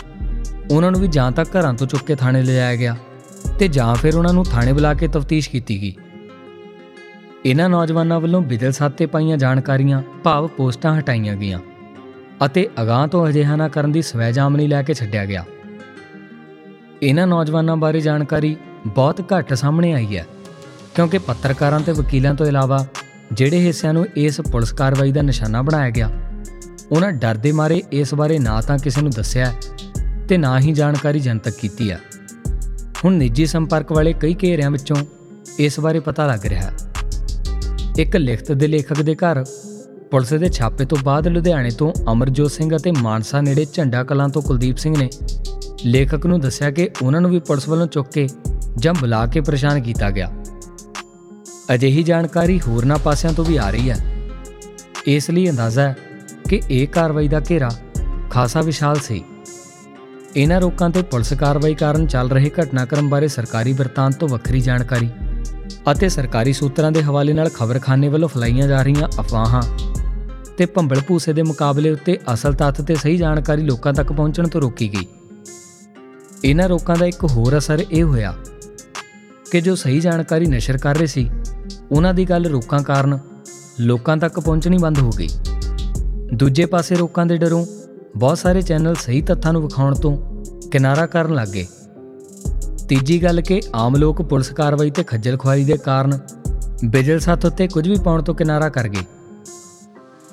[0.70, 2.96] ਉਹਨਾਂ ਨੂੰ ਵੀ ਜਾਂ ਤੱਕ ਘਰਾਂ ਤੋਂ ਚੁੱਕ ਕੇ ਥਾਣੇ ਲਿਜਾਇਆ ਗਿਆ
[3.58, 5.94] ਤੇ ਜਾਂ ਫਿਰ ਉਹਨਾਂ ਨੂੰ ਥਾਣੇ ਬੁਲਾ ਕੇ ਤਫਤੀਸ਼ ਕੀਤੀ ਗਈ।
[7.46, 11.58] ਇਹਨਾਂ ਨੌਜਵਾਨਾਂ ਵੱਲੋਂ ਬਿਜਲ ਸੱਤ ਤੇ ਪਾਈਆਂ ਜਾਣਕਾਰੀਆਂ, ਭਾਵ ਪੋਸਟਾਂ ਹਟਾਈਆਂ ਗਈਆਂ
[12.46, 15.44] ਅਤੇ ਅਗਾਹ ਤੋਂ ਅਜਿਹਾ ਨਾ ਕਰਨ ਦੀ ਸਵੈ ਜਾਮਨੀ ਲੈ ਕੇ ਛੱਡਿਆ ਗਿਆ।
[17.02, 20.26] ਇਹਨਾਂ ਨੌਜਵਾਨਾਂ ਬਾਰੇ ਜਾਣਕਾਰੀ ਬਹੁਤ ਘੱਟ ਸਾਹਮਣੇ ਆਈ ਹੈ,
[20.94, 22.86] ਕਿਉਂਕਿ ਪੱਤਰਕਾਰਾਂ ਤੇ ਵਕੀਲਾਂ ਤੋਂ ਇਲਾਵਾ
[23.32, 26.10] ਜਿਹੜੇ ਹਿੱਸਿਆਂ ਨੂੰ ਇਸ ਪੁਲਿਸ ਕਾਰਵਾਈ ਦਾ ਨਿਸ਼ਾਨਾ ਬਣਾਇਆ ਗਿਆ
[26.90, 29.52] ਉਹਨਾਂ ਡਰ ਦੇ ਮਾਰੇ ਇਸ ਬਾਰੇ ਨਾ ਤਾਂ ਕਿਸੇ ਨੂੰ ਦੱਸਿਆ
[30.28, 32.00] ਤੇ ਨਾ ਹੀ ਜਾਣਕਾਰੀ ਜਨਤਕ ਕੀਤੀ ਹੈ।
[33.04, 34.96] ਹੁਣ ਨਿੱਜੀ ਸੰਪਰਕ ਵਾਲੇ ਕਈ ਘੇਰਿਆਂ ਵਿੱਚੋਂ
[35.58, 36.89] ਇਸ ਬਾਰੇ ਪਤਾ ਲੱਗ ਰਿਹਾ ਹੈ।
[37.98, 39.44] ਇੱਕ ਲਿਖਤ ਦੇ ਲੇਖਕ ਦੇ ਘਰ।
[40.10, 44.42] ਪੁਲਿਸ ਦੇ ਛਾਪੇ ਤੋਂ ਬਾਅਦ ਲੁਧਿਆਣੇ ਤੋਂ ਅਮਰਜੋਤ ਸਿੰਘ ਅਤੇ ਮਾਨਸਾ ਨੇੜੇ ਝੰਡਾ ਕਲਾਂ ਤੋਂ
[44.42, 45.10] ਕੁਲਦੀਪ ਸਿੰਘ ਨੇ
[45.84, 48.28] ਲੇਖਕ ਨੂੰ ਦੱਸਿਆ ਕਿ ਉਹਨਾਂ ਨੂੰ ਵੀ ਪੁਲਿਸ ਵੱਲੋਂ ਚੁੱਕ ਕੇ
[48.76, 50.32] ਜਾਂ ਬੁਲਾ ਕੇ ਪਰੇਸ਼ਾਨ ਕੀਤਾ ਗਿਆ।
[51.74, 53.96] ਅਜਿਹੀ ਜਾਣਕਾਰੀ ਹੋਰਨਾਂ ਪਾਸਿਆਂ ਤੋਂ ਵੀ ਆ ਰਹੀ ਹੈ।
[55.06, 55.96] ਇਸ ਲਈ ਅੰਦਾਜ਼ਾ ਹੈ
[56.48, 57.70] ਕਿ ਇਹ ਕਾਰਵਾਈ ਦਾ ਘੇਰਾ
[58.30, 59.24] ਖਾਸਾ ਵਿਸ਼ਾਲ ਸੀ।
[60.36, 65.08] ਇਹਨਾਂ ਰੋਕਾਂ ਤੇ ਪੁਲਿਸ ਕਾਰਵਾਈ ਕਾਰਨ ਚੱਲ ਰਹੇ ਘਟਨਾਕ੍ਰਮ ਬਾਰੇ ਸਰਕਾਰੀ ਵਰਤਾਂਤ ਤੋਂ ਵੱਖਰੀ ਜਾਣਕਾਰੀ
[65.92, 69.62] ਅਤੇ ਸਰਕਾਰੀ ਸੂਤਰਾਂ ਦੇ ਹਵਾਲੇ ਨਾਲ ਖਬਰਖਾਨੇ ਵੱਲੋਂ ਫਲਾਈਆਂ ਜਾ ਰਹੀਆਂ ਅਫਵਾਹਾਂ
[70.58, 74.60] ਤੇ ਭੰਬਲ ਭੂਸੇ ਦੇ ਮੁਕਾਬਲੇ ਉੱਤੇ ਅਸਲ ਤੱਥ ਤੇ ਸਹੀ ਜਾਣਕਾਰੀ ਲੋਕਾਂ ਤੱਕ ਪਹੁੰਚਣ ਤੋਂ
[74.60, 75.06] ਰੋਕੀ ਗਈ।
[76.44, 78.34] ਇਹਨਾਂ ਰੋਕਾਂ ਦਾ ਇੱਕ ਹੋਰ ਅਸਰ ਇਹ ਹੋਇਆ
[79.50, 81.30] ਕਿ ਜੋ ਸਹੀ ਜਾਣਕਾਰੀ ਨਸ਼ਰ ਕਰ ਰਹੇ ਸੀ,
[81.92, 83.18] ਉਹਨਾਂ ਦੀ ਗੱਲ ਰੋਕਾਂ ਕਾਰਨ
[83.80, 85.28] ਲੋਕਾਂ ਤੱਕ ਪਹੁੰਚਣੀ ਬੰਦ ਹੋ ਗਈ।
[86.34, 87.66] ਦੂਜੇ ਪਾਸੇ ਰੋਕਾਂ ਦੇ ਡਰੋਂ
[88.16, 90.16] ਬਹੁਤ ਸਾਰੇ ਚੈਨਲ ਸਹੀ ਤੱਥਾਂ ਨੂੰ ਵਿਖਾਉਣ ਤੋਂ
[90.70, 91.66] ਕਿਨਾਰਾ ਕਰਨ ਲੱਗੇ
[92.90, 96.18] ਤੀਜੀ ਗੱਲ ਕਿ ਆਮ ਲੋਕ ਪੁਲਿਸ ਕਾਰਵਾਈ ਤੇ ਖੱਜਲ ਖੁਆਰੀ ਦੇ ਕਾਰਨ
[96.84, 99.04] ਬਿਜਲ ਸੱਤ ਉੱਤੇ ਕੁਝ ਵੀ ਪਾਉਣ ਤੋਂ ਕਿਨਾਰਾ ਕਰ ਗਏ।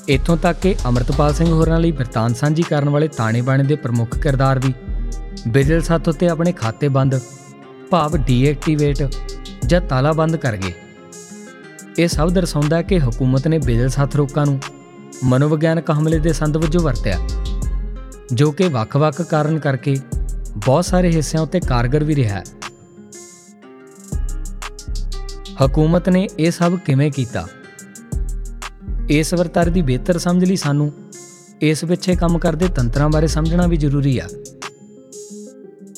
[0.07, 4.17] ਇੱਥੋਂ ਤੱਕ ਕਿ ਅਮਰਤਪਾਲ ਸਿੰਘ ਹੋਰਾਂ ਲਈ ਵਰਤਾਨ ਸਾਂਝੀ ਕਰਨ ਵਾਲੇ ਤਾਣੇ ਬਾਣੇ ਦੇ ਪ੍ਰਮੁੱਖ
[4.17, 4.73] ਕਿਰਦਾਰ ਵੀ
[5.47, 7.19] ਬਿਜਲ ਸੱਤ ਉੱਤੇ ਆਪਣੇ ਖਾਤੇ ਬੰਦ,
[7.89, 9.03] ਭਾਵ ਡੀਐਕਟੀਵੇਟ
[9.65, 10.73] ਜਾਂ ਤਾਲਾ ਬੰਦ ਕਰ ਗਏ।
[11.99, 14.59] ਇਹ ਸਭ ਦਰਸਾਉਂਦਾ ਹੈ ਕਿ ਹਕੂਮਤ ਨੇ ਬਿਜਲ ਸੱਤ ਰੋਕਾਂ ਨੂੰ
[15.23, 17.19] ਮਨੋਵਿਗਿਆਨਕ ਹਮਲੇ ਦੇ ਸੰਦ ਵਜੋਂ ਵਰਤਿਆ,
[18.33, 19.97] ਜੋ ਕਿ ਵੱਖ-ਵੱਖ ਕਾਰਨ ਕਰਕੇ
[20.65, 22.43] ਬਹੁਤ ਸਾਰੇ ਹਿੱਸਿਆਂ ਉੱਤੇ ਕਾਰਗਰ ਵੀ ਰਿਹਾ ਹੈ।
[25.65, 27.47] ਹਕੂਮਤ ਨੇ ਇਹ ਸਭ ਕਿਵੇਂ ਕੀਤਾ?
[29.09, 30.93] ਇਸ ਵਰਤਾਰੇ ਦੀ ਬਿਹਤਰ ਸਮਝ ਲਈ ਸਾਨੂੰ
[31.61, 34.27] ਇਸ ਪਿੱਛੇ ਕੰਮ ਕਰਦੇ ਤੰਤਰਾਂ ਬਾਰੇ ਸਮਝਣਾ ਵੀ ਜ਼ਰੂਰੀ ਆ।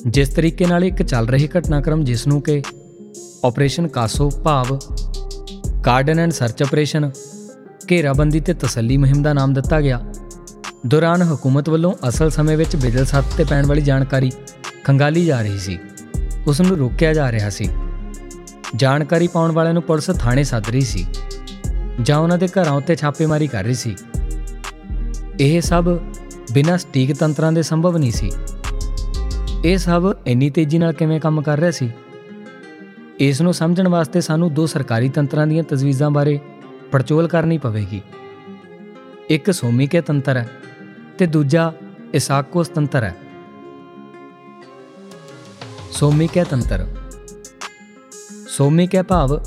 [0.08, 2.62] ਜਿਸ ਤਰੀਕੇ ਨਾਲ ਇੱਕ ਚੱਲ ਰਹੀ ਘਟਨਾਕ੍ਰਮ ਜਿਸ ਨੂੰ ਕਿ
[3.46, 4.80] ਆਪਰੇਸ਼ਨ ਕਾਸੋ ਭਾਵ,
[5.84, 7.12] ਕਾਰਡਨ ਐਂਡ ਸਰਚ ਆਪਰੇਸ਼ਨ,
[7.92, 10.14] ਘੇਰਾਬੰਦੀ ਤੇ ਤਸੱਲੀ ਮੁਹਿੰਮ ਦਾ ਨਾਮ ਦਿੱਤਾ ਗਿਆ।
[10.88, 14.32] ਦੌਰਾਨ ਹਕੂਮਤ ਵੱਲੋਂ ਅਸਲ ਸਮੇਂ ਵਿੱਚ ਬਿਜਲ ਸੱਤ ਤੇ ਪੈਣ ਵਾਲੀ ਜਾਣਕਾਰੀ
[14.84, 15.80] ਖੰਗਾਲੀ ਜਾ ਰਹੀ ਸੀ।
[16.48, 17.70] ਉਸ ਨੂੰ ਰੋਕਿਆ ਜਾ ਰਿਹਾ ਸੀ।
[18.76, 21.08] ਜਾਣਕਾਰੀ ਪਾਉਣ ਵਾਲਿਆਂ ਨੂੰ ਪੁਲਿਸ ਥਾਣੇ ਸੱਦ ਰਹੀ ਸੀ
[22.02, 23.96] ਜਾਂ ਉਹਨਾਂ ਦੇ ਘਰਾਂ ਉੱਤੇ ਛਾਪੇਮਾਰੀ ਕਰ ਰਹੀ ਸੀ।
[25.40, 26.00] ਇਹ ਸਭ
[26.54, 28.32] ਬਿਨਾਂ ਸਟੀਕ ਤੰਤਰਾਂ ਦੇ ਸੰਭਵ ਨਹੀਂ ਸੀ।
[29.66, 31.92] ਇਹ ਸਭ ਇੰਨੀ ਤੇਜ਼ੀ ਨਾਲ ਕਿਵੇਂ ਕੰਮ ਕਰ ਰਿਹਾ ਸੀ?
[33.20, 36.40] ਇਸ ਨੂੰ ਸਮਝਣ ਵਾਸਤੇ ਸਾਨੂੰ ਦੋ ਸਰਕਾਰੀ ਤੰਤਰਾਂ ਦੀਆਂ ਤਜਵੀਜ਼ਾਂ ਬਾਰੇ
[36.92, 38.02] ਪੜਚੋਲ ਕਰਨੀ ਪਵੇਗੀ।
[39.30, 40.50] ਇੱਕ ਸੋਮੀਕੇ ਤੰਤਰ ਹੈ
[41.18, 41.74] ਤੇ ਦੂਜਾ
[42.14, 43.16] ਇਸਾਕੋਸ ਤੰਤਰ ਹੈ।
[45.92, 46.86] ਸੋਮੀਕੇ ਤੰਤਰ।
[48.48, 49.40] ਸੋਮੀਕੇ ਭਾਵ,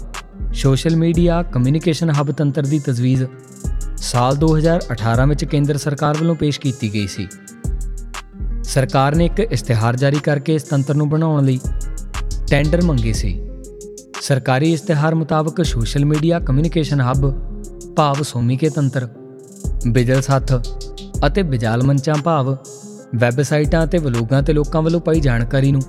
[0.55, 3.24] ਸੋਸ਼ਲ ਮੀਡੀਆ ਕਮਿਊਨੀਕੇਸ਼ਨ ਹੱਬ ਤੰਤਰ ਦੀ ਤਜਵੀਜ਼
[3.97, 7.28] ਸਾਲ 2018 ਵਿੱਚ ਕੇਂਦਰ ਸਰਕਾਰ ਵੱਲੋਂ ਪੇਸ਼ ਕੀਤੀ ਗਈ ਸੀ।
[8.64, 11.61] ਸਰਕਾਰ ਨੇ ਇੱਕ ਇਸ਼ਤਿਹਾਰ ਜਾਰੀ ਕਰਕੇ ਇਸ ਤੰਤਰ ਨੂੰ ਬਣਾਉਣ ਲਈ
[12.51, 13.49] ਟੈਂਡਰ ਮੰਗੇ ਸੀ।
[14.20, 17.30] ਸਰਕਾਰੀ ਇਸ਼ਤਿਹਾਰ ਮੁਤਾਬਕ ਸੋਸ਼ਲ ਮੀਡੀਆ ਕਮਿਊਨੀਕੇਸ਼ਨ ਹੱਬ
[17.97, 19.09] ਭਾਵ ਸੋਮੀਕੇ ਤੰਤਰ,
[19.88, 20.53] ਬਿਜਲ ਸੱਥ
[21.26, 22.57] ਅਤੇ ਬਿਜਾਲ ਮੰਚਾਂ ਭਾਵ
[23.16, 25.82] ਵੈਬਸਾਈਟਾਂ ਤੇ ਵਲੋਗਾਂ ਤੇ ਲੋਕਾਂ ਵੱਲੋਂ ਪਾਈ ਜਾਣਕਾਰੀ ਨੂੰ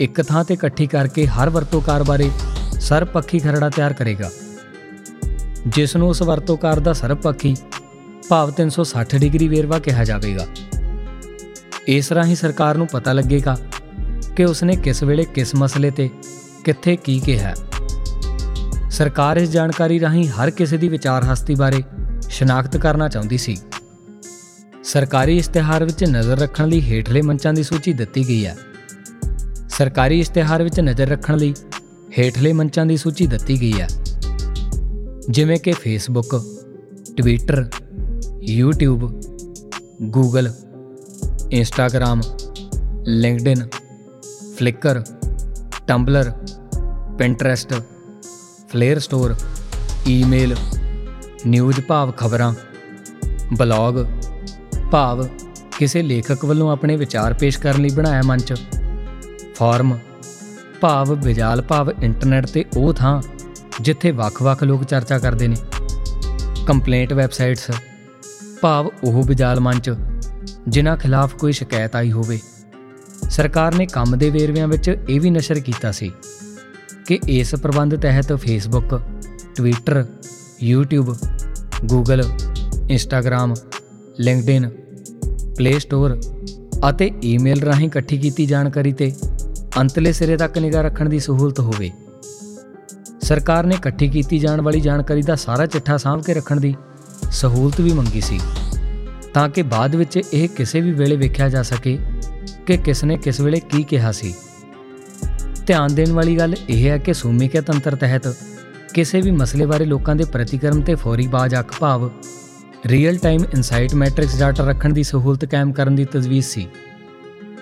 [0.00, 2.30] ਇੱਕ ਥਾਂ ਤੇ ਇਕੱਠੀ ਕਰਕੇ ਹਰ ਵਰਤੋਕਾਰ ਬਾਰੇ
[2.80, 4.30] ਸਰਪੱਖੀ ਖਰੜਾ ਤਿਆਰ ਕਰੇਗਾ।
[5.66, 7.56] ਜਿਸ ਨੂੰ ਉਸ ਵਰਤੋਕਾਰ ਦਾ ਸਰਪੱਖੀ
[8.28, 10.46] ਭਾਵ 360 ਡਿਗਰੀ ਵੇਰਵਾ ਕਿਹਾ ਜਾਵੇਗਾ।
[11.88, 13.58] ਇਸ ਰਾਹੀਂ ਸਰਕਾਰ ਨੂੰ ਪਤਾ ਲੱਗੇਗਾ
[14.36, 16.10] ਕਿ ਉਸਨੇ ਕਿਸ ਵੇਲੇ ਕਿਸ ਮਸਲੇ ਤੇ
[16.64, 17.54] ਕਿੱਥੇ ਕੀ ਕਿਹਾ।
[18.90, 21.82] ਸਰਕਾਰ ਇਸ ਜਾਣਕਾਰੀ ਰਾਹੀਂ ਹਰ ਕਿਸੇ ਦੀ ਵਿਚਾਰ ਹਸਤੀ ਬਾਰੇ
[22.28, 23.56] ਸ਼ਨਾਖਤ ਕਰਨਾ ਚਾਹੁੰਦੀ ਸੀ।
[24.84, 28.56] ਸਰਕਾਰੀ ਇਸ਼ਤਿਹਾਰ ਵਿੱਚ ਨਜ਼ਰ ਰੱਖਣ ਲਈ ਹੇਠਲੇ ਮੰਚਾਂ ਦੀ ਸੂਚੀ ਦਿੱਤੀ ਗਈ ਹੈ।
[29.80, 31.54] ਸਰਕਾਰੀ ਇਸ਼ਤਿਹਾਰ ਵਿੱਚ ਨਜ਼ਰ ਰੱਖਣ ਲਈ
[32.18, 33.88] ਹੇਠਲੇ ਮੰਚਾਂ ਦੀ ਸੂਚੀ ਦਿੱਤੀ ਗਈ ਹੈ।
[35.30, 36.42] ਜਿਵੇਂ ਕਿ Facebook
[37.16, 37.70] Twitter
[38.58, 39.12] YouTube
[40.02, 40.52] Google
[41.52, 42.22] Instagram
[43.06, 43.68] LinkedIn
[44.56, 45.02] Flickr
[45.86, 46.32] Tumblr
[47.18, 47.74] Pinterest
[48.68, 49.34] flair store
[50.08, 50.56] email
[51.46, 52.54] news ਭਾਵ ਖਬਰਾਂ
[53.58, 54.04] ਬਲੌਗ
[54.92, 55.26] ਭਾਵ
[55.78, 58.54] ਕਿਸੇ ਲੇਖਕ ਵੱਲੋਂ ਆਪਣੇ ਵਿਚਾਰ ਪੇਸ਼ ਕਰਨ ਲਈ ਬਣਾਇਆ ਮੰਚ।
[59.60, 59.98] ਫਾਰਮ।
[60.80, 63.22] ਭਾਵ ਵਿਜਾਲ ਭਾਵ ਇੰਟਰਨੈਟ ਤੇ ਉਹ ਥਾਂ
[63.80, 65.56] ਜਿੱਥੇ ਵੱਖ-ਵੱਖ ਲੋਕ ਚਰਚਾ ਕਰਦੇ ਨੇ।
[66.66, 67.70] Complaint websites.
[68.60, 69.90] ਭਾਵ ਉਹ ਵਿਜਾਲ ਮੰਚ
[70.68, 72.40] ਜਿਨ੍ਹਾਂ ਖਿਲਾਫ ਕੋਈ ਸ਼ਿਕਾਇਤ ਆਈ ਹੋਵੇ।
[73.30, 76.12] ਸਰਕਾਰ ਨੇ ਕੰਮ ਦੇ ਵੇਰਵਿਆਂ ਵਿੱਚ ਇਹ ਵੀ ਨਸ਼ਰ ਕੀਤਾ ਸੀ
[77.06, 79.00] ਕਿ ਇਸ ਪ੍ਰਬੰਧ ਤਹਿਤ Facebook
[79.56, 80.06] Twitter
[80.72, 81.14] YouTube
[81.84, 82.24] Google
[82.90, 83.54] Instagram
[84.20, 84.70] LinkedIn
[85.56, 86.20] play store
[86.90, 89.12] ਅਤੇ ਈਮੇਲ ਰਾਹੀਂ ਇਕੱਠੀ ਕੀਤੀ ਜਾਣਕਾਰੀ ਤੇ
[89.78, 91.90] ਅੰਤਲੇ ਸਿਰੇ ਤੱਕ ਨਿਗਾਹ ਰੱਖਣ ਦੀ ਸਹੂਲਤ ਹੋਵੇ।
[93.22, 96.74] ਸਰਕਾਰ ਨੇ ਇਕੱਠੀ ਕੀਤੀ ਜਾਣ ਵਾਲੀ ਜਾਣਕਾਰੀ ਦਾ ਸਾਰਾ ਚਿੱਠਾ ਸਾਂਭ ਕੇ ਰੱਖਣ ਦੀ
[97.30, 98.40] ਸਹੂਲਤ ਵੀ ਮੰਗੀ ਸੀ।
[99.34, 101.98] ਤਾਂ ਕਿ ਬਾਅਦ ਵਿੱਚ ਇਹ ਕਿਸੇ ਵੀ ਵੇਲੇ ਵੇਖਿਆ ਜਾ ਸਕੇ
[102.66, 104.34] ਕਿ ਕਿਸ ਨੇ ਕਿਸ ਵੇਲੇ ਕੀ ਕਿਹਾ ਸੀ।
[105.66, 108.28] ਧਿਆਨ ਦੇਣ ਵਾਲੀ ਗੱਲ ਇਹ ਹੈ ਕਿ ਸੂਮਿਕਾ ਤੰਤਰ ਤਹਿਤ
[108.94, 112.10] ਕਿਸੇ ਵੀ ਮਸਲੇ ਬਾਰੇ ਲੋਕਾਂ ਦੇ ਪ੍ਰਤੀਕਰਮ ਤੇ ਫੌਰੀ ਬਾਜ ਅੱਖ ਭਾਵ
[112.86, 116.68] real time insight metrics data ਰੱਖਣ ਦੀ ਸਹੂਲਤ ਕਾਇਮ ਕਰਨ ਦੀ ਤਜਵੀਜ਼ ਸੀ।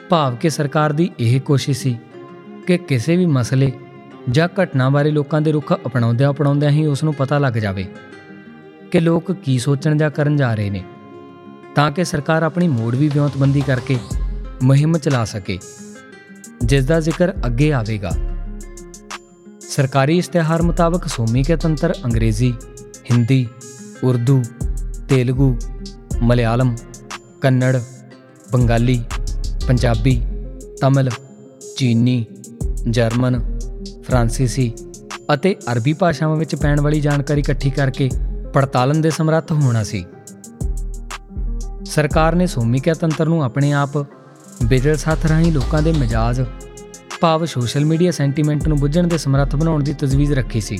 [0.08, 1.98] ਭਾਵ ਕਿ ਸਰਕਾਰ ਦੀ ਇਹ ਕੋਸ਼ਿਸ਼ ਸੀ
[2.66, 3.72] ਕਿ ਕਿਸੇ ਵੀ ਮਸਲੇ
[4.30, 7.86] ਜਾਂ ਘਟਨਾ ਬਾਰੇ ਲੋਕਾਂ ਦੇ ਰੁਖ ਅਪਣਾਉਂਦਿਆਂ ਅਪਣਾਉਂਦਿਆਂ ਹੀ ਉਸ ਨੂੰ ਪਤਾ ਲੱਗ ਜਾਵੇ
[8.90, 10.84] ਕਿ ਲੋਕ ਕੀ ਸੋਚਣ ਜਾਂ ਕਰਨ ਜਾ ਰਹੇ ਨੇ,
[11.74, 13.98] ਤਾਂ ਕਿ ਸਰਕਾਰ ਆਪਣੀ ਮੋੜ ਵੀ ਵਿਉਂਤਬੰਦੀ ਕਰਕੇ
[14.62, 15.58] ਮੁਹਿੰਮ ਚਲਾ ਸਕੇ
[16.64, 18.10] ਜਿਸ ਦਾ ਜ਼ਿਕਰ ਅੱਗੇ ਆਵੇਗਾ।
[19.60, 22.54] ਸਰਕਾਰੀ ਇਸ਼ਤਿਹਾਰ ਮੁਤਾਬਕ ਸੋਮੀਕੇ ਤੰਤਰ ਅੰਗਰੇਜ਼ੀ,
[23.10, 23.46] ਹਿੰਦੀ,
[24.04, 24.42] ਉਰਦੂ,
[25.08, 25.56] ਤੇਲਗੂ,
[26.22, 26.76] ਮਲਿਆਲਮ,
[27.40, 27.76] ਕੰਨੜ,
[28.52, 29.04] ਬੰਗਾਲੀ
[29.68, 30.22] ਪੰਜਾਬੀ,
[30.80, 31.10] ਤਮਿਲ,
[31.76, 32.26] ਚੀਨੀ,
[32.90, 33.40] ਜਰਮਨ,
[34.02, 34.72] ਫਰਾਂਸੀਸੀ
[35.34, 38.10] ਅਤੇ ਅਰਬੀ ਭਾਸ਼ਾਵਾਂ ਵਿੱਚ ਪੈਣ ਵਾਲੀ ਜਾਣਕਾਰੀ ਇਕੱਠੀ ਕਰਕੇ
[38.54, 40.04] ਪੜਤਾਲਨ ਦੇ ਸਮਰੱਥ ਹੋਣਾ ਸੀ।
[41.84, 43.98] ਸਰਕਾਰ ਨੇ ਸੋਮੀਕਿਆ ਤੰਤਰ ਨੂੰ ਆਪਣੇ ਆਪ
[44.64, 46.40] ਬਿਜਲ ਸਾਥ ਰਾਹੀਂ ਲੋਕਾਂ ਦੇ ਮਿਜਾਜ਼,
[47.20, 50.78] ਭਾਵ ਸੋਸ਼ਲ ਮੀਡੀਆ ਸੈਂਟੀਮੈਂਟ ਨੂੰ ਬੁੱਝਣ ਦੇ ਸਮਰੱਥ ਬਣਾਉਣ ਦੀ ਤਜਵੀਜ਼ ਰੱਖੀ ਸੀ।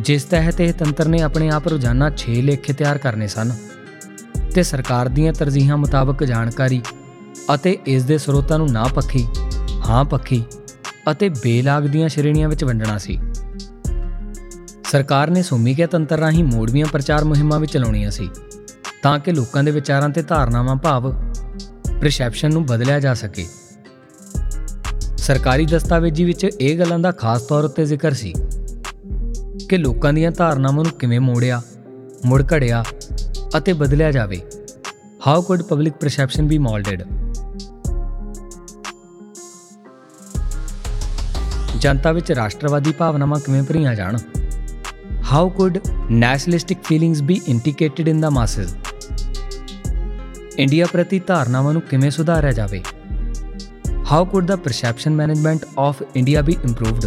[0.00, 3.52] ਜਿਸ ਤਹਿਤ ਇਹ ਤੰਤਰ ਨੇ ਆਪਣੇ ਆਪ ਰੋਜ਼ਾਨਾ 6 ਲੇਖੇ ਤਿਆਰ ਕਰਨੇ ਸਨ
[4.54, 6.82] ਤੇ ਸਰਕਾਰ ਦੀਆਂ ਤਰਜੀਹਾਂ ਮੁਤਾਬਕ ਜਾਣਕਾਰੀ
[7.54, 9.26] ਅਤੇ ਇਸ ਦੇ ਸਰੋਤਾਂ ਨੂੰ ਨਾ ਪੱਖੀ,
[9.88, 10.44] ਹਾਂ ਪੱਖੀ
[11.10, 13.18] ਅਤੇ ਬੇਲਾਗ ਦੀਆਂ ਸ਼੍ਰੇਣੀਆਂ ਵਿੱਚ ਵੰਡਣਾ ਸੀ।
[14.90, 18.28] ਸਰਕਾਰ ਨੇ ਸੋਮੀਕਿਆ ਤੰਤਰ ਰਾਹੀਂ ਮੋੜਵੀਆਂ ਪ੍ਰਚਾਰ ਮੁਹਿੰਮਾਂ ਵੀ ਚਲਾਉਣੀਆਂ ਸੀ
[19.02, 21.12] ਤਾਂ ਕਿ ਲੋਕਾਂ ਦੇ ਵਿਚਾਰਾਂ ਤੇ ਧਾਰਨਾਵਾਂ ਭਾਵ
[22.00, 23.46] ਪਰਸੈਪਸ਼ਨ ਨੂੰ ਬਦਲਿਆ ਜਾ ਸਕੇ।
[25.16, 28.32] ਸਰਕਾਰੀ ਦਸਤਾਵੇਜ਼ੀ ਵਿੱਚ ਇਹ ਗੱਲਾਂ ਦਾ ਖਾਸ ਤੌਰ ਉੱਤੇ ਜ਼ਿਕਰ ਸੀ
[29.68, 31.62] ਕਿ ਲੋਕਾਂ ਦੀਆਂ ਧਾਰਨਾਵਾਂ ਨੂੰ ਕਿਵੇਂ ਮੋੜਿਆ,
[32.26, 32.84] ਮੁੜ ਘੜਿਆ
[33.56, 34.40] ਅਤੇ ਬਦਲਿਆ ਜਾਵੇ।
[35.26, 37.02] How could public perception be moulded
[41.82, 44.16] ਜਨਤਾ ਵਿੱਚ ਰਾਸ਼ਟਰਵਾਦੀ ਭਾਵਨਾਵਾਂ ਕਿਵੇਂ ਭਰੀਆਂ ਜਾਣ?
[45.24, 45.78] How could
[46.10, 48.74] nationalistic feelings be integrated in the masses
[50.58, 52.82] India ਪ੍ਰਤੀ ਧਾਰਨਾਵਾਂ ਨੂੰ ਕਿਵੇਂ ਸੁਧਾਰਿਆ ਜਾਵੇ?
[54.12, 57.06] How could the perception management of India be improved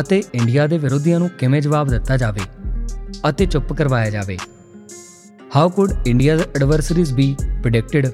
[0.00, 2.40] ਅਤੇ ਇੰਡੀਆ ਦੇ ਵਿਰੋਧੀਆਂ ਨੂੰ ਕਿਵੇਂ ਜਵਾਬ ਦਿੱਤਾ ਜਾਵੇ?
[3.28, 4.38] ਅਤੇ ਚੁੱਪ ਕਰਵਾਇਆ ਜਾਵੇ?
[5.56, 8.10] How could India's adversaries be predicted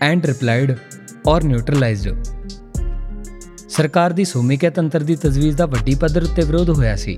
[0.00, 0.76] and replied
[1.26, 2.31] or neutralised
[3.72, 7.16] ਸਰਕਾਰ ਦੀ ਸੋਮਿਕਾ ਤੰਤਰ ਦੀ ਤਜਵੀਜ਼ ਦਾ ਵੱਡੀ ਪੱਧਰ ਉੱਤੇ ਵਿਰੋਧ ਹੋਇਆ ਸੀ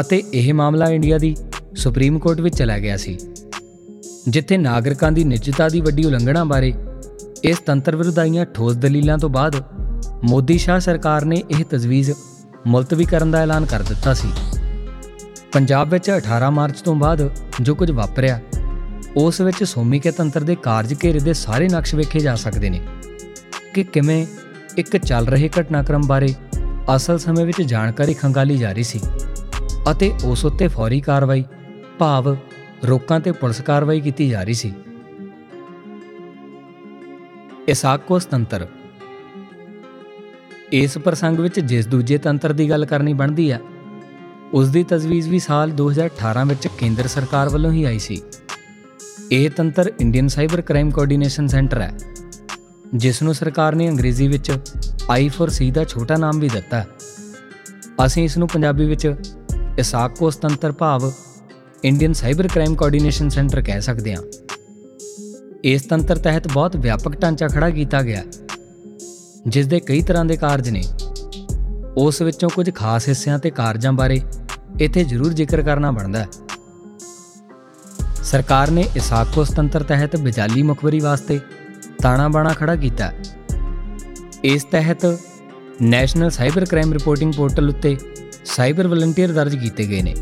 [0.00, 1.34] ਅਤੇ ਇਹ ਮਾਮਲਾ ਇੰਡੀਆ ਦੀ
[1.74, 3.16] ਸੁਪਰੀਮ ਕੋਰਟ ਵਿੱਚ ਚਲਾ ਗਿਆ ਸੀ,
[4.28, 6.72] ਜਿੱਥੇ ਨਾਗਰਿਕਾਂ ਦੀ ਨਿੱਜਤਾ ਦੀ ਵੱਡੀ ਉਲੰਘਣਾ ਬਾਰੇ
[7.44, 9.56] ਇਸ ਤੰਤਰ ਵਿਰੁੱਧ ਆਈਆਂ ਠੋਸ ਦਲੀਲਾਂ ਤੋਂ ਬਾਅਦ
[10.24, 12.10] ਮੋਦੀ ਸ਼ਾਹ ਸਰਕਾਰ ਨੇ ਇਹ ਤਜਵੀਜ਼
[12.66, 14.28] ਮੁਲਤਵੀ ਕਰਨ ਦਾ ਐਲਾਨ ਕਰ ਦਿੱਤਾ ਸੀ।
[15.52, 17.30] ਪੰਜਾਬ ਵਿੱਚ 18 ਮਾਰਚ ਤੋਂ ਬਾਅਦ
[17.60, 18.40] ਜੋ ਕੁਝ ਵਾਪਰਿਆ,
[19.16, 22.80] ਉਸ ਵਿੱਚ ਸੋਮਿਕਾ ਤੰਤਰ ਦੇ ਕਾਰਜ ਘੇਰੇ ਦੇ ਸਾਰੇ ਨਕਸ਼ ਵੇਖੇ ਜਾ ਸਕਦੇ ਨੇ
[23.74, 24.24] ਕਿ ਕਿਵੇਂ
[24.78, 26.34] ਇੱਕ ਚੱਲ ਰਹੇ ਘਟਨਾਕ੍ਰਮ ਬਾਰੇ
[26.96, 29.00] ਅਸਲ ਸਮੇਂ ਵਿੱਚ ਜਾਣਕਾਰੀ ਖੰਗਾਲੀ ਜਾ ਰਹੀ ਸੀ
[29.90, 31.44] ਅਤੇ ਉਸ ਉੱਤੇ ਫੌਰੀ ਕਾਰਵਾਈ,
[31.98, 32.36] ਭਾਵ
[32.84, 34.72] ਰੋਕਾਂ ਤੇ ਪੁਲਿਸ ਕਾਰਵਾਈ ਕੀਤੀ ਜਾ ਰਹੀ ਸੀ।
[37.68, 38.66] ਇਸਾਕੋਸ ਤੰਤਰ
[40.72, 43.60] ਇਸ ਪ੍ਰਸੰਗ ਵਿੱਚ ਜਿਸ ਦੂਜੇ ਤੰਤਰ ਦੀ ਗੱਲ ਕਰਨੀ ਬਣਦੀ ਹੈ
[44.54, 48.20] ਉਸ ਦੀ ਤਜਵੀਜ਼ ਵੀ ਸਾਲ 2018 ਵਿੱਚ ਕੇਂਦਰ ਸਰਕਾਰ ਵੱਲੋਂ ਹੀ ਆਈ ਸੀ।
[49.32, 51.92] ਇਹ ਤੰਤਰ Indian cyber crime coordination centre ਹੈ।
[52.94, 54.52] ਜਿਸ ਨੂੰ ਸਰਕਾਰ ਨੇ ਅੰਗਰੇਜ਼ੀ ਵਿੱਚ
[55.10, 56.84] ਆਈ ਫॉर ਸੀ ਦਾ ਛੋਟਾ ਨਾਮ ਵੀ ਦਿੱਤਾ
[58.06, 59.14] ਅਸੀਂ ਇਸ ਨੂੰ ਪੰਜਾਬੀ ਵਿੱਚ
[59.78, 61.12] ਇਸਾਕੋਸ ਤੰਤਰ ਭਾਵ
[61.84, 64.22] Indian cyber crime coordination centre ਕਹਿ ਸਕਦੇ ਹਾਂ।
[65.64, 68.22] ਇਸ ਤੰਤਰ ਤਹਿਤ ਬਹੁਤ ਵਿਆਪਕ ਢਾਂਚਾ ਖੜਾ ਕੀਤਾ ਗਿਆ
[69.46, 70.82] ਜਿਸ ਦੇ ਕਈ ਤਰ੍ਹਾਂ ਦੇ ਕਾਰਜ ਨੇ।
[71.96, 74.20] ਉਸ ਵਿੱਚੋਂ ਕੁਝ ਖਾਸ ਹਿੱਸਿਆਂ ਤੇ ਕਾਰਜਾਂ ਬਾਰੇ
[74.80, 76.28] ਇੱਥੇ ਜ਼ਰੂਰ ਜ਼ਿਕਰ ਕਰਨਾ ਬਣਦਾ ਹੈ।
[78.24, 81.40] ਸਰਕਾਰ ਨੇ ਇਸਾਕੋਸ ਤੰਤਰ ਤਹਿਤ ਬਿਜਾਲੀ ਮੁਖਬਰੀ ਵਾਸਤੇ
[82.02, 83.10] ਤਾਣਾ ਬਾਣਾ ਖੜਾ ਕੀਤਾ।
[84.44, 85.06] ਇਸ ਤਹਿਤ
[85.82, 87.96] national cyber crime reporting portal ਉੱਤੇ
[88.46, 90.14] ਸਾਈਬਰ ਵਲੰਟੀਅਰ ਦਰਜ ਕੀਤੇ ਗਏ ਨੇ,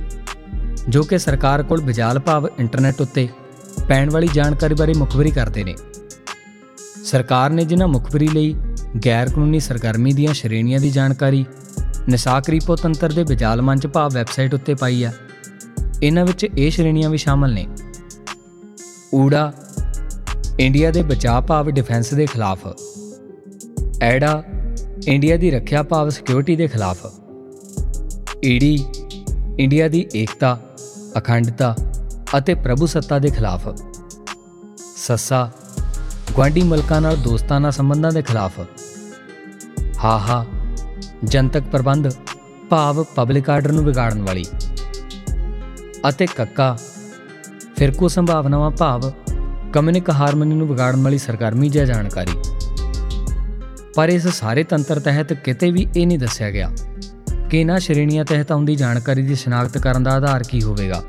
[0.89, 3.29] ਜੋ ਕਿ ਸਰਕਾਰ ਕੋਲ ਬਿਜਾਲ ਭਾਵ ਇੰਟਰਨੈਟ ਉੱਤੇ
[3.89, 5.75] ਪੈਣ ਵਾਲੀ ਜਾਣਕਾਰੀ ਬਾਰੇ ਮੁਖਬਰੀ ਕਰਦੇ ਨੇ।
[7.05, 8.55] ਸਰਕਾਰ ਨੇ ਜਿਨ੍ਹਾਂ ਮੁਖਬਰੀ ਲਈ
[9.07, 11.45] ਗੈਰ ਕਾਨੂੰਨੀ ਸਰਗਰਮੀ ਦੀਆਂ ਸ਼੍ਰੇਣੀਆਂ ਦੀ ਜਾਣਕਾਰੀ
[12.09, 15.13] ਨਿਸਾਕ ਰੀਪੋ ਤੰਤਰ ਦੇ ਬਿਜਾਲ ਮੰਚ ਭਾਵ ਵੈਬਸਾਈਟ ਉੱਤੇ ਪਾਈ ਆ,
[16.03, 17.67] ਇਹਨਾਂ ਵਿੱਚ ਇਹ ਸ਼੍ਰੇਣੀਆਂ ਵੀ ਸ਼ਾਮਲ ਨੇ।
[19.15, 19.53] ਊੜਾ
[20.61, 22.67] ਇੰਡੀਆ ਦੇ ਬਚਾਅ ਭਾਵ ਡਿਫੈਂਸ ਦੇ ਖਿਲਾਫ।
[24.03, 24.43] ਐਡਾ
[25.07, 27.07] ਇੰਡੀਆ ਦੀ ਰੱਖਿਆ ਭਾਵ ਸਿਕਿਉਰਿਟੀ ਦੇ ਖਿਲਾਫ।
[28.45, 28.85] ਈਡੀ
[29.59, 30.61] ਇੰਡੀਆ ਦੀ ਏਕਤਾ,
[31.19, 31.77] ਅਖੰਡਤਾ
[32.39, 33.69] ਅਤੇ ਪ੍ਰਭੂਸੱਤਾ ਦੇ ਖਿਲਾਫ।
[34.97, 35.51] ਸੱਸਾ
[36.37, 38.61] ਗਵਾਂਡੀ ਮੁਲਕਾਂ ਨਾਲ ਦੋਸਤਾਨਾ ਸੰਬੰਧਾਂ ਦੇ ਖਿਲਾਫ।
[40.05, 40.45] ਹਾਹਾ,
[41.25, 42.09] ਜਨਤਕ ਪ੍ਰਬੰਧ,
[42.71, 44.45] ਭਾਵ ਪਬਲਿਕ ਆਰਡਰ ਨੂੰ ਵਿਗਾੜਨ ਵਾਲੀ।
[46.09, 46.77] ਅਤੇ ਕੱਕਾ,
[47.77, 49.13] ਫਿਰਕੂ ਸੰਭਾਵਨਾਵਾਂ ਭਾਵ
[49.73, 52.33] ਕਮਿਊਨਿਕ ਹਾਰਮਨੀ ਨੂੰ ਵਿਗਾੜਨ ਵਾਲੀ ਸਰਗਰਮੀ ਜਾਂ ਜਾਣਕਾਰੀ।
[53.95, 56.71] ਪਰ ਇਸ ਸਾਰੇ ਤੰਤਰ ਤਹਿਤ ਕਿਤੇ ਵੀ ਇਹ ਨਹੀਂ ਦੱਸਿਆ ਗਿਆ
[57.51, 61.03] ਕਿ ਇਹਨਾਂ ਸ਼੍ਰੇਣੀਆਂ ਤਹਿਤ ਆਉਂਦੀ ਜਾਣਕਾਰੀ ਦੀ ਸ਼ਨਾਖਤ ਕਰਨ ਦਾ ਆਧਾਰ ਕੀ ਹੋਵੇਗਾ।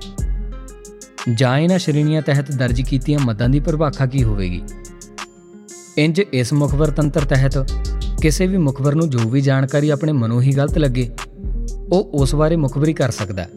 [1.34, 4.62] ਜਾਂ ਇਹਨਾਂ ਸ਼੍ਰੇਣੀਆਂ ਤਹਿਤ ਦਰਜ ਕੀਤੀਆਂ ਮਦਾਂ ਦੀ ਪ੍ਰਭਾਖਾ ਕੀ ਹੋਵੇਗੀ।
[5.98, 7.58] ਇੰਜ ਇਸ ਮੁਖਬਰ ਤੰਤਰ ਤਹਿਤ
[8.22, 11.10] ਕਿਸੇ ਵੀ ਮੁਖਬਰ ਨੂੰ ਜੋ ਵੀ ਜਾਣਕਾਰੀ ਆਪਣੇ ਮਨੋਂ ਹੀ ਗਲਤ ਲੱਗੇ,
[11.92, 13.50] ਉਹ ਉਸ ਬਾਰੇ ਮੁਖਬਰੀ ਕਰ ਸਕਦਾ ਹੈ।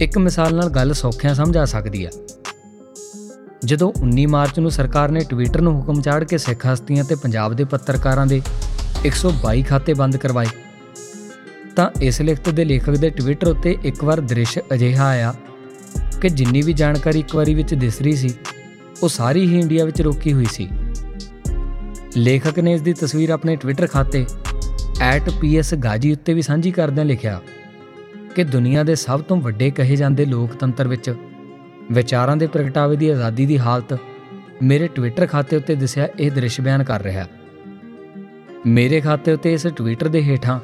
[0.00, 2.10] ਇੱਕ ਮਿਸਾਲ ਨਾਲ ਗੱਲ ਸੌਖਿਆਂ ਸਮਝ ਆ ਸਕਦੀ ਹੈ।
[3.66, 7.54] ਜਦੋਂ 19 ਮਾਰਚ ਨੂੰ ਸਰਕਾਰ ਨੇ ਟਵਿੱਟਰ ਨੂੰ ਹੁਕਮ ਚਾੜ ਕੇ ਸਿੱਖ ਹਸਤੀਆਂ ਤੇ ਪੰਜਾਬ
[7.54, 8.42] ਦੇ ਪੱਤਰਕਾਰਾਂ ਦੇ
[9.06, 10.46] 122 ਖਾਤੇ ਬੰਦ ਕਰਵਾਏ,
[11.76, 15.34] ਤਾਂ ਇਸ ਲਿਖਤ ਦੇ ਲੇਖਕ ਦੇ ਟਵਿੱਟਰ ਉੱਤੇ ਇੱਕ ਵਾਰ ਦ੍ਰਿਸ਼ ਅਜਿਹਾ ਆਇਆ
[16.22, 18.34] ਕਿ ਜਿੰਨੀ ਵੀ ਜਾਣਕਾਰੀ ਇੱਕ ਵਾਰੀ ਵਿੱਚ ਦਿਸ ਰਹੀ ਸੀ,
[19.02, 20.68] ਉਹ ਸਾਰੀ ਹੀ ਇੰਡੀਆ ਵਿੱਚ ਰੋਕੀ ਹੋਈ ਸੀ।
[22.16, 24.26] ਲੇਖਕ ਨੇ ਇਸ ਦੀ ਤਸਵੀਰ ਆਪਣੇ ਟਵਿੱਟਰ ਖਾਤੇ
[25.20, 27.40] @psgaji ਉੱਤੇ ਵੀ ਸਾਂਝੀ ਕਰਦਿਆਂ ਲਿਖਿਆ
[28.34, 31.14] ਕਿ ਦੁਨੀਆ ਦੇ ਸਭ ਤੋਂ ਵੱਡੇ ਕਹੇ ਜਾਂਦੇ ਲੋਕਤੰਤਰ ਵਿੱਚ
[31.92, 33.98] ਵਿਚਾਰਾਂ ਦੇ ਪ੍ਰਗਟਾਵੇ ਦੀ ਆਜ਼ਾਦੀ ਦੀ ਹਾਲਤ
[34.62, 37.26] ਮੇਰੇ ਟਵਿੱਟਰ ਖਾਤੇ ਉੱਤੇ ਦਿਸਿਆ ਇਹ ਦ੍ਰਿਸ਼ ਬਿਆਨ ਕਰ ਰਿਹਾ
[38.66, 40.60] ਮੇਰੇ ਖਾਤੇ ਉੱਤੇ ਇਸ ਟਵਿੱਟਰ ਦੇ ਹੇਠਾਂ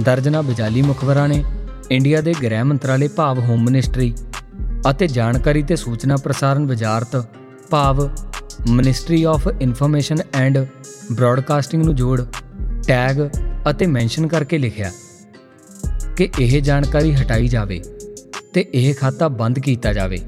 [0.00, 1.44] ਦਰਜਨਾ ਬਿਜਾਲੀ ਮੁਖਬਰਾਂ ਨੇ
[1.90, 4.14] ਇੰਡੀਆ ਦੇ ਗ੍ਰਹਿ ਮੰਤਰਾਲੇ ਭਾਵ ਹੋਮ ਮਿਨਿਸਟਰੀ
[4.90, 7.26] ਅਤੇ ਜਾਣਕਾਰੀ ਤੇ ਸੂਚਨਾ ਪ੍ਰਸਾਰਣ ਵਜ਼ਾਰਤ
[7.70, 8.10] ਭਾਵ
[8.70, 10.66] ministry of information and
[11.12, 12.20] broadcasting ਨੂੰ ਜੋੜ
[12.86, 13.28] ਟੈਗ
[13.70, 14.90] ਅਤੇ ਮੈਂਸ਼ਨ ਕਰਕੇ ਲਿਖਿਆ
[16.16, 17.82] ਕਿ ਇਹ ਜਾਣਕਾਰੀ ਹਟਾਈ ਜਾਵੇ
[18.52, 20.18] ਤੇ ਇਹ ਖਾਤਾ ਬੰਦ ਕੀਤਾ ਜਾਵੇ।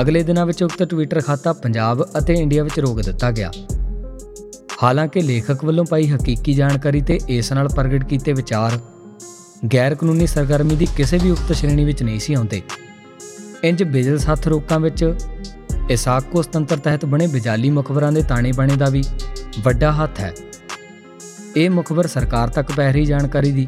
[0.00, 3.52] ਅਗਲੇ ਦਿਨਾਂ ਵਿੱਚ ਉਕਤ ਟਵਿੱਟਰ ਖਾਤਾ ਪੰਜਾਬ ਅਤੇ ਇੰਡੀਆ ਵਿੱਚ ਰੋਕ ਦਿੱਤਾ ਗਿਆ।
[4.82, 8.78] ਹਾਲਾਂਕਿ ਲੇਖਕ ਵੱਲੋਂ ਪਾਈ ਹਕੀਕੀ ਜਾਣਕਾਰੀ ਤੇ ਇਸ ਨਾਲ ਪ੍ਰਗਟ ਕੀਤੇ ਵਿਚਾਰ
[9.74, 12.62] ਗੈਰ ਕਾਨੂੰਨੀ ਸਰਗਰਮੀ ਦੀ ਕਿਸੇ ਵੀ ਉਕਤ ਸ਼੍ਰੇਣੀ ਵਿੱਚ ਨਹੀਂ ਸੀ ਆਉਂਦੇ।
[13.64, 15.14] ਇੰਜ ਬਿਜਨਸ ਹੱਥ ਰੋਕਾਂ ਵਿੱਚ
[15.90, 19.04] ਇਸਾਕੋ ਤੰਤਰ ਤਹਿਤ ਬਣੇ ਬਿਜਾਲੀ ਮੁਖਬਰਾਂ ਦੇ ਤਾਣੇ ਬਾਣੇ ਦਾ ਵੀ
[19.64, 20.32] ਵੱਡਾ ਹੱਥ ਹੈ।
[21.56, 23.66] ਇਹ ਮੁਖਬਰ ਸਰਕਾਰ ਤੱਕ ਪੈ ਰਹੀ ਜਾਣਕਾਰੀ ਦੀ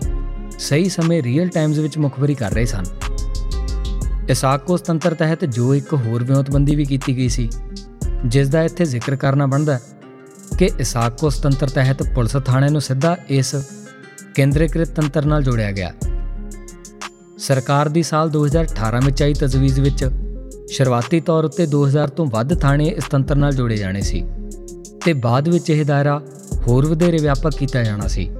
[0.58, 2.84] ਸਹੀ ਸਮੇਂ ਰੀਅਲ ਟਾਈਮਜ਼ ਵਿੱਚ ਮੁਖਬਰੀ ਕਰ ਰਹੇ ਸਨ।
[4.30, 7.50] ਇਸਾਕੋ ਤੰਤਰ ਤਹਿਤ ਜੋ ਇੱਕ ਹੋਰ ਵਿਉਂਤਬੰਦੀ ਵੀ ਕੀਤੀ ਗਈ ਸੀ
[8.24, 9.80] ਜਿਸ ਦਾ ਇੱਥੇ ਜ਼ਿਕਰ ਕਰਨਾ ਬਣਦਾ
[10.58, 13.54] ਕਿ ਇਸਾਕੋ ਤੰਤਰ ਤਹਿਤ ਪੁਲਿਸ ਥਾਣੇ ਨੂੰ ਸਿੱਧਾ ਇਸ
[14.34, 15.92] ਕੇਂਦਰੀਕ੍ਰਿਤ ਤੰਤਰ ਨਾਲ ਜੋੜਿਆ ਗਿਆ।
[17.38, 20.10] ਸਰਕਾਰ ਦੀ ਸਾਲ 2018 ਵਿੱਚ ਆਈ ਤਜਵੀਜ਼ ਵਿੱਚ
[20.70, 24.24] ਸ਼ੁਰੂਆਤੀ ਤੌਰ ਉੱਤੇ 2000 ਤੋਂ ਵੱਧ ਥਾਣੇ ਇਸ ਤੰਤਰ ਨਾਲ ਜੋੜੇ ਜਾਣੇ ਸੀ
[25.04, 26.20] ਤੇ ਬਾਅਦ ਵਿੱਚ ਇਹ ਦਾਇਰਾ
[26.68, 28.30] ਹੋਰ ਵਧੇਰੇ ਵਿਆਪਕ ਕੀਤਾ ਜਾਣਾ ਸੀ।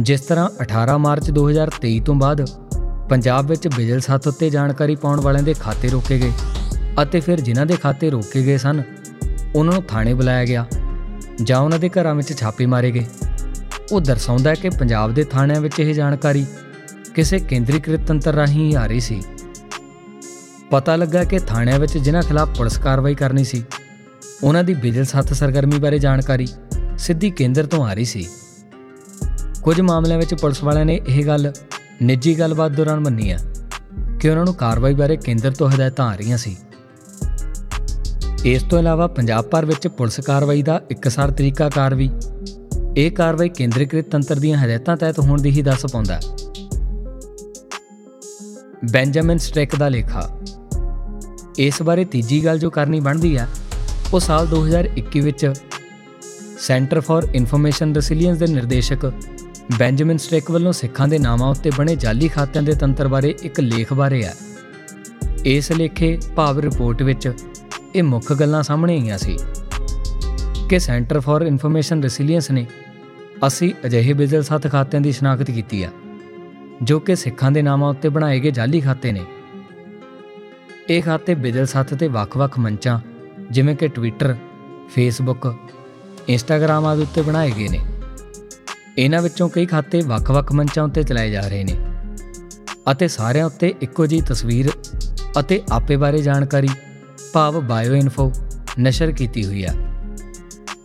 [0.00, 2.44] ਜਿਸ ਤਰ੍ਹਾਂ 18 ਮਾਰਚ 2023 ਤੋਂ ਬਾਅਦ
[3.12, 6.32] ਪੰਜਾਬ ਵਿੱਚ ਬਿਜਲ ਸੱਤ ਉੱਤੇ ਜਾਣਕਾਰੀ ਪਾਉਣ ਵਾਲਿਆਂ ਦੇ ਖਾਤੇ ਰੋਕੇ ਗਏ
[7.02, 8.82] ਅਤੇ ਫਿਰ ਜਿਨ੍ਹਾਂ ਦੇ ਖਾਤੇ ਰੋਕੇ ਗਏ ਸਨ,
[9.54, 10.64] ਉਹਨਾਂ ਨੂੰ ਥਾਣੇ ਬੁਲਾਇਆ ਗਿਆ
[11.42, 13.04] ਜਾਂ ਉਹਨਾਂ ਦੇ ਘਰਾਂ ਵਿੱਚ ਛਾਪੇ ਮਾਰੇ ਗਏ।
[13.92, 16.44] ਉਹ ਦਰਸਾਉਂਦਾ ਹੈ ਕਿ ਪੰਜਾਬ ਦੇ ਥਾਣਿਆਂ ਵਿੱਚ ਇਹ ਜਾਣਕਾਰੀ
[17.14, 19.20] ਕਿਸੇ ਕੇਂਦਰੀਕ੍ਰਿਤ ਤੰਤਰ ਰਾਹੀਂ ਹੀ ਆ ਰਹੀ ਸੀ।
[20.70, 23.64] ਪਤਾ ਲੱਗਾ ਕਿ ਥਾਣਿਆਂ ਵਿੱਚ ਜਿਨ੍ਹਾਂ ਖਿਲਾਫ ਪੁਲਿਸ ਕਾਰਵਾਈ ਕਰਨੀ ਸੀ,
[24.42, 26.48] ਉਹਨਾਂ ਦੀ ਬਿਜਲ ਸੱਤ ਸਰਗਰਮੀ ਬਾਰੇ ਜਾਣਕਾਰੀ
[26.98, 28.26] ਸਿੱਧੀ ਕੇਂਦਰ ਤੋਂ ਆ ਰਹੀ ਸੀ।
[29.62, 31.52] ਕੁਝ ਮਾਮਲਿਆਂ ਵਿੱਚ ਪੁਲਿਸ ਵਾਲਿਆਂ ਨੇ ਇਹ ਗੱਲ
[32.02, 33.38] ਨਿੱਜੀ ਗੱਲਬਾਤ ਦੌਰਾਨ ਮੰਨੀ ਹੈ
[34.20, 36.56] ਕਿ ਉਹਨਾਂ ਨੂੰ ਕਾਰਵਾਈ ਬਾਰੇ ਕੇਂਦਰ ਤੋਂ ਹਦਾਇਤਾਂ ਆ ਰਹੀਆਂ ਸੀ।
[38.44, 42.10] ਇਸ ਤੋਂ ਇਲਾਵਾ ਪੰਜਾਬ ਭਰ ਵਿੱਚ ਪੁਲਿਸ ਕਾਰਵਾਈ ਦਾ ਇੱਕਸਾਰ ਤਰੀਕਾਕਾਰ ਵੀ
[42.96, 46.20] ਇਹ ਕਾਰਵਾਈ ਕੇਂਦਰੀਕ੍ਰਿਤ ਤੰਤਰ ਦੀਆਂ ਹਦਾਇਤਾਂ ਤਹਿਤ ਹੋਣ ਦੀ ਹੀ ਦੱਸ ਪਾਉਂਦਾ ਹੈ।
[48.92, 50.28] ਬੈਂਜਾਮਿਨ ਸਟ੍ਰਿਕ ਦਾ ਲੇਖਾ,
[51.58, 53.48] ਇਸ ਬਾਰੇ ਤੀਜੀ ਗੱਲ ਜੋ ਕਰਨੀ ਬਣਦੀ ਹੈ
[54.14, 55.52] ਉਹ ਸਾਲ 2021 ਵਿੱਚ
[56.58, 59.12] ਸੈਂਟਰ ਫਾਰ ਇਨਫੋਰਮੇਸ਼ਨ ਰੈਸਿਲੀਅੰਸ ਦੇ ਨਿਰਦੇਸ਼ਕ
[59.78, 63.92] ਬੈਂਜਾਮਿਨ ਸਟ੍ਰਿਕ ਵੱਲੋਂ ਸਿੱਖਾਂ ਦੇ ਨਾਮਾਂ ਉੱਤੇ ਬਣੇ ਜਾਲੀ ਖਾਤਿਆਂ ਦੇ ਤੰਤਰ ਬਾਰੇ ਇੱਕ ਲੇਖ
[63.92, 64.34] ਬਾਰੇ ਹੈ।
[65.44, 67.32] ਇਸ ਲੇਖੇ ਭਾਵ ਰਿਪੋਰਟ ਵਿੱਚ
[67.94, 69.38] ਇਹ ਮੁੱਖ ਗੱਲਾਂ ਸਾਹਮਣੇ ਆਈਆਂ ਸੀ
[70.68, 72.66] ਕਿ ਸੈਂਟਰ ਫਾਰ ਇਨਫੋਰਮੇਸ਼ਨ ਰੈਸਿਲੀਅੰਸ ਨੇ
[73.46, 75.90] ਅਸੀਂ ਅਜਿਹੇ ਬਿਜਲ ਸੱਤ ਖਾਤਿਆਂ ਦੀ ਸ਼ਨਾਖਤ ਕੀਤੀ ਹੈ,
[76.82, 79.24] ਜੋ ਕਿ ਸਿੱਖਾਂ ਦੇ ਨਾਮਾਂ ਉੱਤੇ ਬਣਾਏ ਗਏ ਜਾਲੀ ਖਾਤੇ ਨੇ।
[80.90, 82.98] ਇਹ ਖਾਤੇ ਬਿਜਲ ਸੱਤ ਤੇ ਵੱਖ-ਵੱਖ ਮੰਚਾਂ,
[83.50, 84.34] ਜਿਵੇਂ ਕਿ ਟਵਿੱਟਰ
[84.94, 85.54] ਫੇਸਬੁੱਕ
[86.28, 87.78] ਇੰਸਟਾਗ੍ਰam ਆਦਿ ਉੱਤੇ ਬਣਾਏ ਗਏ ਨੇ।
[88.98, 91.76] ਇਹਨਾਂ ਵਿੱਚੋਂ ਕਈ ਖਾਤੇ ਵੱਖ-ਵੱਖ ਮੰਚਾਂ ਉੱਤੇ ਚਲਾਏ ਜਾ ਰਹੇ ਨੇ
[92.92, 94.70] ਅਤੇ ਸਾਰਿਆਂ ਉੱਤੇ ਇੱਕੋ ਜਿਹੀ ਤਸਵੀਰ
[95.40, 96.68] ਅਤੇ ਆਪੇ ਬਾਰੇ ਜਾਣਕਾਰੀ,
[97.32, 98.32] ਭਾਵ ਬਾਇਓ ਇਨਫੋ
[98.80, 99.74] ਨਸ਼ਰ ਕੀਤੀ ਹੋਈ ਹੈ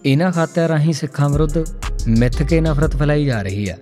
[0.06, 1.58] ਇਹਨਾਂ ਖਾਤਿਆਂ ਰਾਹੀਂ ਸਿੱਖਾਂ ਵਿਰੁੱਧ
[2.08, 3.78] ਮਿੱਥ ਕੇ ਨਫ਼ਰਤ ਫੈਲਾਈ ਜਾ ਰਹੀ ਹੈ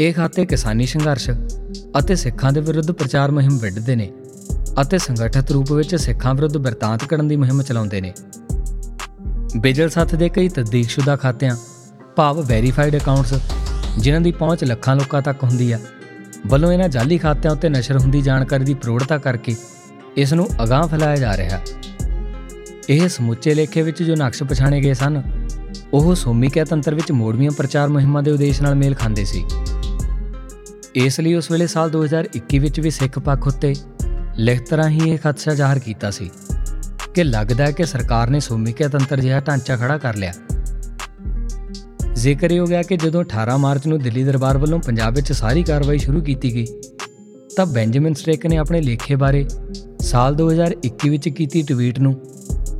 [0.00, 1.30] ਇਹ ਖਾਤੇ ਕਿਸਾਨੀ ਸੰਘਰਸ਼
[1.98, 4.12] ਅਤੇ ਸਿੱਖਾਂ ਦੇ ਵਿਰੁੱਧ ਪ੍ਰਚਾਰ ਮੁਹਿੰਮ ਵਿੱਢਦੇ ਨੇ
[4.82, 8.12] ਅਤੇ ਸੰਗਠਿਤ ਰੂਪ ਵਿੱਚ ਸਿੱਖਾਂ ਵਿਰੁੱਧ ਬਿਰਤਾਂਤ ਕਰਨ ਦੀ ਮੁਹਿੰਮ ਚਲਾਉਂਦੇ ਨੇ।
[9.56, 11.56] ਬਿਜਲ ਸੱਤ ਦੇ ਕਈ ਤਸਦੀਕਸ਼ੁਦਾ ਖਾਤਿਆਂ
[12.16, 13.34] ਭਾਵ ਵੈਰੀਫਾਈਡ ਅਕਾਊਂਟਸ,
[13.98, 15.78] ਜਿਨ੍ਹਾਂ ਦੀ ਪਹੁੰਚ ਲੱਖਾਂ ਲੋਕਾਂ ਤੱਕ ਹੁੰਦੀ ਆ।
[16.46, 19.56] ਵੱਲੋਂ ਇਹਨਾਂ ਜਾਲੀ ਖਾਤਿਆਂ ਉੱਤੇ ਨਸ਼ਰ ਹੁੰਦੀ ਜਾਣਕਾਰੀ ਦੀ ਪ੍ਰੋੜਤਾ ਕਰਕੇ
[20.16, 21.60] ਇਸ ਨੂੰ ਅਗਾਹ ਫੈਲਾਇਆ ਜਾ ਰਿਹਾ।
[22.88, 25.22] ਇਹ ਸਮੁੱਚੇ ਲੇਖੇ ਵਿੱਚ ਜੋ ਨਕਸ਼ ਪਛਾਣੇ ਗਏ ਸਨ,
[25.92, 29.44] ਉਹ ਸੋਮੀਕਿਆ ਤੰਤਰ ਵਿੱਚ ਮੋੜਵੀਆਂ ਪ੍ਰਚਾਰ ਮੁਹਿੰਮਾਂ ਦੇ ਉਦੇਸ਼ ਨਾਲ ਮੇਲ ਖਾਂਦੇ ਸੀ।
[30.94, 33.74] ਇਸ ਲਈ ਉਸ ਵੇਲੇ ਸਾਲ 2021 ਵਿੱਚ ਵੀ ਸਿੱਖ ਪੱਖ ਉੱਤੇ
[34.36, 36.30] ਲਿਖਤ ਰਾਹੀਂ ਇਹ ਖਦਸ਼ਾ ਜ਼ਾਹਰ ਕੀਤਾ ਸੀ
[37.14, 40.32] ਕਿ ਲੱਗਦਾ ਹੈ ਕਿ ਸਰਕਾਰ ਨੇ ਸੋਮੀਕਿਆ ਤੰਤਰ ਜਿਹਾ ਢਾਂਚਾ ਖੜਾ ਕਰ ਲਿਆ।
[42.16, 45.98] ਜ਼ਿਕਰ ਹੋ ਗਿਆ ਕਿ ਜਦੋਂ 18 ਮਾਰਚ ਨੂੰ ਦਿੱਲੀ ਦਰਬਾਰ ਵੱਲੋਂ ਪੰਜਾਬ ਵਿੱਚ ਸਾਰੀ ਕਾਰਵਾਈ
[45.98, 46.66] ਸ਼ੁਰੂ ਕੀਤੀ ਗਈ,
[47.56, 49.46] ਤਾਂ ਬੈਂਜਾਮਿਨ ਸਟ੍ਰੇਕ ਨੇ ਆਪਣੇ ਲੇਖੇ ਬਾਰੇ
[50.00, 52.14] ਸਾਲ 2021 ਵਿੱਚ ਕੀਤੀ ਟਵੀਟ ਨੂੰ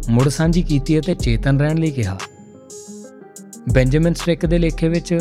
[0.09, 2.19] ਮੁੜ ਸਾਂਝੀ ਕੀਤੀ ਅਤੇ ਚੇਤਨ ਰਹਿਣ ਲਈ ਕਿਹਾ।
[3.73, 5.13] ਬੈਂਜਾਮਿਨ ਸਟ੍ਰਿਕ ਦੇ ਲੇਖੇ ਵਿੱਚ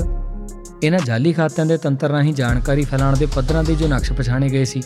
[0.83, 4.65] ਇਹਨਾਂ ਜਾਲੀ ਖਾਤਿਆਂ ਦੇ ਤੰਤਰ ਰਾਹੀਂ ਜਾਣਕਾਰੀ ਫੈਲਾਉਣ ਦੇ ਪੱਧਰਾਂ ਦੇ ਜੋ ਨਕਸ਼ ਪਛਾਣੇ ਗਏ
[4.65, 4.81] ਸੀ,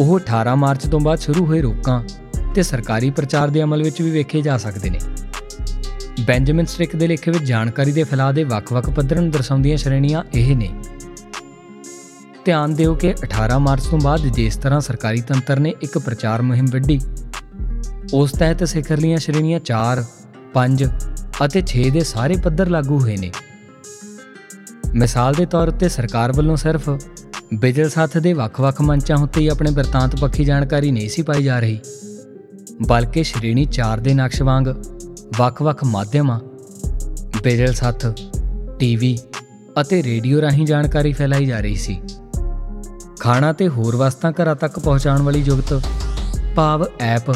[0.00, 2.02] ਉਹ 18 ਮਾਰਚ ਤੋਂ ਬਾਅਦ ਸ਼ੁਰੂ ਹੋਏ ਰੋਕਾਂ
[2.54, 4.98] ਤੇ ਸਰਕਾਰੀ ਪ੍ਰਚਾਰ ਦੇ ਅਮਲ ਵਿੱਚ ਵੀ ਵੇਖੇ ਜਾ ਸਕਦੇ ਨੇ।
[6.20, 10.56] ਬੈਂਜਾਮਿਨ ਸਟ੍ਰਿਕ ਦੇ ਲੇਖੇ ਵਿੱਚ ਜਾਣਕਾਰੀ ਦੇ ਫੈਲਾਅ ਦੇ ਵੱਖ-ਵੱਖ ਪੱਧਰਾਂ ਨੂੰ ਦਰਸਾਉਂਦੀਆਂ ਸ਼੍ਰੇਣੀਆਂ ਇਹ
[10.56, 10.68] ਨੇ।
[12.44, 16.66] ਧਿਆਨ ਦਿਓ ਕਿ 18 ਮਾਰਚ ਤੋਂ ਬਾਅਦ ਜਿਸ ਤਰ੍ਹਾਂ ਸਰਕਾਰੀ ਤੰਤਰ ਨੇ ਇੱਕ ਪ੍ਰਚਾਰ ਮੁਹਿੰਮ
[16.66, 17.00] ਵਿੱਢੀ
[18.14, 20.02] ਉਸ ਤਹਿਤ ਸਿਖਰਲੀਆਂ ਸ਼੍ਰੇਣੀਆਂ 4,
[20.54, 20.86] 5
[21.44, 23.30] ਅਤੇ 6 ਦੇ ਸਾਰੇ ਪੱਧਰ ਲਾਗੂ ਹੋਏ ਨੇ।
[24.94, 26.90] ਮਿਸਾਲ ਦੇ ਤੌਰ ਉੱਤੇ ਸਰਕਾਰ ਵੱਲੋਂ ਸਿਰਫ
[27.54, 31.58] ਬਿਜਲ ਸਾਥ ਦੇ ਵੱਖ-ਵੱਖ ਮੰਚਾਂ ਉੱਤੇ ਹੀ ਆਪਣੇ ਵਰਤਾਂਤ ਪੱਖੀ ਜਾਣਕਾਰੀ ਨਹੀਂ ਸੀ ਪਾਈ ਜਾ
[31.58, 31.78] ਰਹੀ
[32.88, 34.66] ਬਲਕਿ ਸ਼੍ਰੇਣੀ 4 ਦੇ ਨਕਸ਼ ਵਾਂਗ
[35.36, 36.38] ਵੱਖ-ਵੱਖ ਮਾਧਿਅਮਾਂ,
[37.42, 38.06] ਬਿਜਲ ਸਾਥ,
[38.78, 39.18] ਟੀਵੀ
[39.80, 42.00] ਅਤੇ ਰੇਡੀਓ ਰਾਹੀਂ ਜਾਣਕਾਰੀ ਫੈਲਾਈ ਜਾ ਰਹੀ ਸੀ।
[43.20, 45.80] ਖਾਣਾ ਤੇ ਹੋਰ ਵਸਤਾਂ ਘਰਾਂ ਤੱਕ ਪਹੁੰਚਾਉਣ ਵਾਲੀ ਜੁਗਤ,
[46.56, 47.32] ਭਾਵ ਐਪ,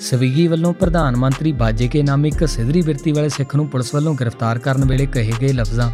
[0.00, 4.14] ਸਵੀਗੀ ਵੱਲੋਂ ਪ੍ਰਧਾਨ ਮੰਤਰੀ ਬਾਜੇ ਕੇ ਨਾਮ ਇੱਕ ਸਿਧਰੀ ਬਿਰਤੀ ਵਾਲੇ ਸਿੱਖ ਨੂੰ ਪੁਲਿਸ ਵੱਲੋਂ
[4.14, 5.90] ਗ੍ਰਿਫਤਾਰ ਕਰਨ ਵੇਲੇ ਕਹੇ ਗਏ ਲਫ਼ਜ਼ਾਂ।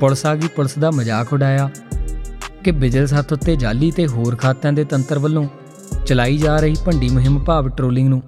[0.00, 1.70] ਪੁਲਿਸ ਆ ਗਈ, ਪੁਲਿਸ ਦਾ ਮਜ਼ਾਕ ਉਡਾਇਆ
[2.64, 5.46] ਕਿ ਬਿਜਲ ਸੱਤ ਉੱਤੇ ਜਾਲੀ ਤੇ ਹੋਰ ਖਾਤਿਆਂ ਦੇ ਤੰਤਰ ਵੱਲੋਂ
[6.06, 8.22] ਚਲਾਈ ਜਾ ਰਹੀ ਭੰਡੀ ਮੁਹਿੰਮ ਭਾਵ ਟ੍ਰੋਲਿੰਗ ਨੂੰ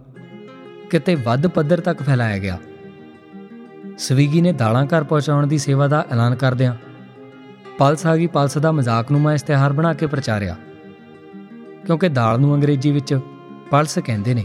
[0.91, 2.59] ਕਿਤੇ ਵੱਧ ਪੱਧਰ ਤੱਕ ਫੈਲਾਇਆ ਗਿਆ।
[3.99, 6.75] ਸਵੀਗੀ ਨੇ ਦਾਲਾਂ ਘਰ ਪਹੁੰਚਾਉਣ ਦੀ ਸੇਵਾ ਦਾ ਐਲਾਨ ਕਰਦਿਆਂ
[7.79, 10.57] ਪਲਸ ਆ ਗਈ ਪਲਸ ਦਾ ਮਜ਼ਾਕ ਨੂੰ ਮੈਂ ਇਸ਼ਤਿਹਾਰ ਬਣਾ ਕੇ ਪ੍ਰਚਾਰਿਆ।
[11.87, 13.15] ਕਿਉਂਕਿ ਦਾਲ ਨੂੰ ਅੰਗਰੇਜ਼ੀ ਵਿੱਚ
[13.71, 14.45] ਪਲਸ ਕਹਿੰਦੇ ਨੇ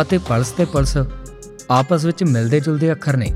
[0.00, 0.96] ਅਤੇ ਪਲਸ ਤੇ ਪਲਸ
[1.70, 3.32] ਆਪਸ ਵਿੱਚ ਮਿਲਦੇ ਜੁਲਦੇ ਅੱਖਰ ਨੇ।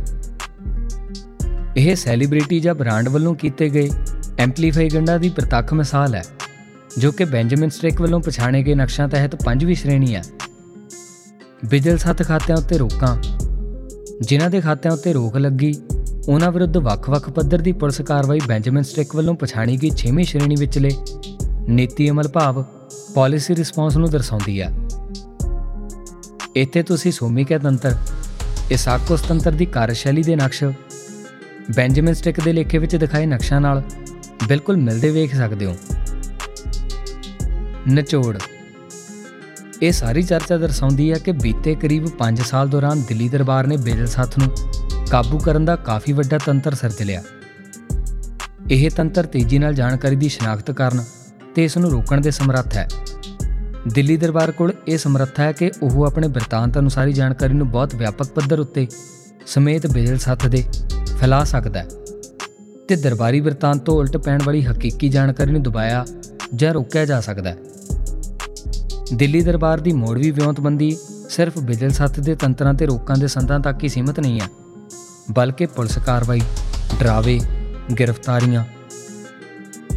[1.76, 3.90] ਇਹ ਸੈਲੀਬ੍ਰਿਟੀ ਜਾਂ ਬ੍ਰਾਂਡ ਵੱਲੋਂ ਕੀਤੇ ਗਏ
[4.38, 6.22] ਐਂਪਲੀਫਾਈ ਗੰਡਾ ਦੀ ਪ੍ਰਤੱਖ ਮਿਸਾਲ ਹੈ,
[6.98, 10.22] ਜੋ ਕਿ ਬੈਂਜਾਮਿਨ ਸਟ੍ਰਿਕ ਵੱਲੋਂ ਪਛਾਣੇ ਗਏ ਨਕਸ਼ਾਂ ਤਹਿਤ ਪੰਜਵੀਂ ਸ਼੍ਰੇਣੀ ਹੈ।
[11.62, 13.16] ਬਿਜਲ ਸੱਤ ਖਾਤਿਆਂ ਉੱਤੇ ਰੋਕਾਂ।
[14.20, 15.74] ਜਿਨ੍ਹਾਂ ਦੇ ਖਾਤਿਆਂ ਉੱਤੇ ਰੋਕ ਲੱਗੀ,
[16.28, 20.90] ਉਹਨਾਂ ਵਿਰੁੱਧ ਵੱਖ-ਵੱਖ ਪੱਧਰ ਦੀ ਪੁਲਿਸ ਕਾਰਵਾਈ ਬੈਂਜਾਮਿਨ ਸਟ੍ਰਿਕ ਵੱਲੋਂ ਪਛਾਣੀ ਗਈ 6ਵੀਂ ਸ਼੍ਰੇਣੀ ਵਿਚਲੇ
[21.68, 22.62] ਨੀਤੀ ਅਮਲ ਭਾਵ
[23.14, 24.72] ਪਾਲਿਸੀ ਰਿਸਪੌਂਸ ਨੂੰ ਦਰਸਾਉਂਦੀ ਹੈ।
[26.56, 27.96] ਇੱਥੇ ਤੁਸੀਂ ਸੋਮੀਕਿਆ ਤੰਤਰ
[28.70, 30.64] ਇਸਾਕੋਸ ਤੰਤਰ ਦੀ ਕਾਰਜਸ਼ੈਲੀ ਦੇ ਨਕਸ਼,
[31.76, 33.82] ਬੈਂਜਾਮਿਨ ਸਟ੍ਰਿਕ ਦੇ ਲੇਖੇ ਵਿੱਚ ਦਿਖਾਏ ਨਕਸ਼ਾਂ ਨਾਲ
[34.48, 35.74] ਬਿਲਕੁਲ ਮਿਲਦੇ ਵੇਖ ਸਕਦੇ ਹੋ।
[37.88, 38.36] ਨਿਚੋੜ
[39.82, 44.06] ਇਹ ਸਾਰੀ ਚਰਚਾ ਦਰਸਾਉਂਦੀ ਹੈ ਕਿ ਬੀਤੇ ਕਰੀਬ 5 ਸਾਲ ਦੌਰਾਨ ਦਿੱਲੀ ਦਰਬਾਰ ਨੇ ਬਿਜਲ
[44.06, 44.48] ਸੱਥ ਨੂੰ
[45.10, 47.22] ਕਾਬੂ ਕਰਨ ਦਾ ਕਾਫੀ ਵੱਡਾ ਤੰਤਰ ਸਿਰਜ ਲਿਆ।
[48.70, 51.04] ਇਹ ਤੰਤਰ ਤੇਜ਼ੀ ਨਾਲ ਜਾਣਕਾਰੀ ਦੀ ਸ਼ਨਾਖਤ ਕਰਨ
[51.54, 52.88] ਤੇ ਇਸ ਨੂੰ ਰੋਕਣ ਦੇ ਸਮਰੱਥ ਹੈ।
[53.88, 58.26] ਦਿੱਲੀ ਦਰਬਾਰ ਕੋਲ ਇਹ ਸਮਰੱਥਾ ਹੈ ਕਿ ਉਹ ਆਪਣੇ ਬ੍ਰਿਤਾਂਤ ਅਨੁਸਾਰੀ ਜਾਣਕਾਰੀ ਨੂੰ ਬਹੁਤ ਵਿਆਪਕ
[58.26, 58.86] ਪੱਧਰ ਉੱਤੇ
[59.46, 60.64] ਸਮੇਤ ਬਿਜਲ ਸੱਥ ਦੇ
[61.20, 61.88] ਫੈਲਾ ਸਕਦਾ ਹੈ
[62.88, 66.04] ਤੇ ਦਰਬਾਰੀ ਬ੍ਰਿਤਾਂਤ ਤੋਂ ਉਲਟ ਪੈਣ ਵਾਲੀ ਹਕੀਕੀ ਜਾਣਕਾਰੀ ਨੂੰ ਦਬਾਇਆ
[66.54, 67.56] ਜਾਂ ਰੋਕਿਆ ਜਾ ਸਕਦਾ ਹੈ।
[69.13, 70.95] ਦਿੱਲੀ ਦਰਬਾਰ ਦੀ ਮੋੜਵੀ ਵਿਉਂਤਬੰਦੀ
[71.29, 74.47] ਸਿਰਫ ਬਿਜਲ ਸੱਥ ਦੇ ਤੰਤਰਾਂ ਤੇ ਰੋਕਾਂ ਦੇ ਸੰਦਾਂ ਤੱਕ ਹੀ ਸੀਮਿਤ ਨਹੀਂ ਹੈ
[75.31, 76.41] ਬਲਕਿ ਪੁਲਿਸ ਕਾਰਵਾਈ
[76.99, 77.39] ਡਰਾਵੇ
[77.93, 78.63] ਗ੍ਰਿਫਤਾਰੀਆਂ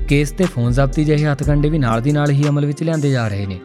[0.09, 3.27] ਕੇਸ ਤੇ ਫੋਨ ਜ਼ਬਤੀ ਜਿਹੇ ਹੱਥਕੰਡੇ ਵੀ ਨਾਲ ਦੀ ਨਾਲ ਹੀ ਅਮਲ ਵਿੱਚ ਲਿਆਂਦੇ ਜਾ
[3.29, 3.61] ਰਹੇ ਨੇ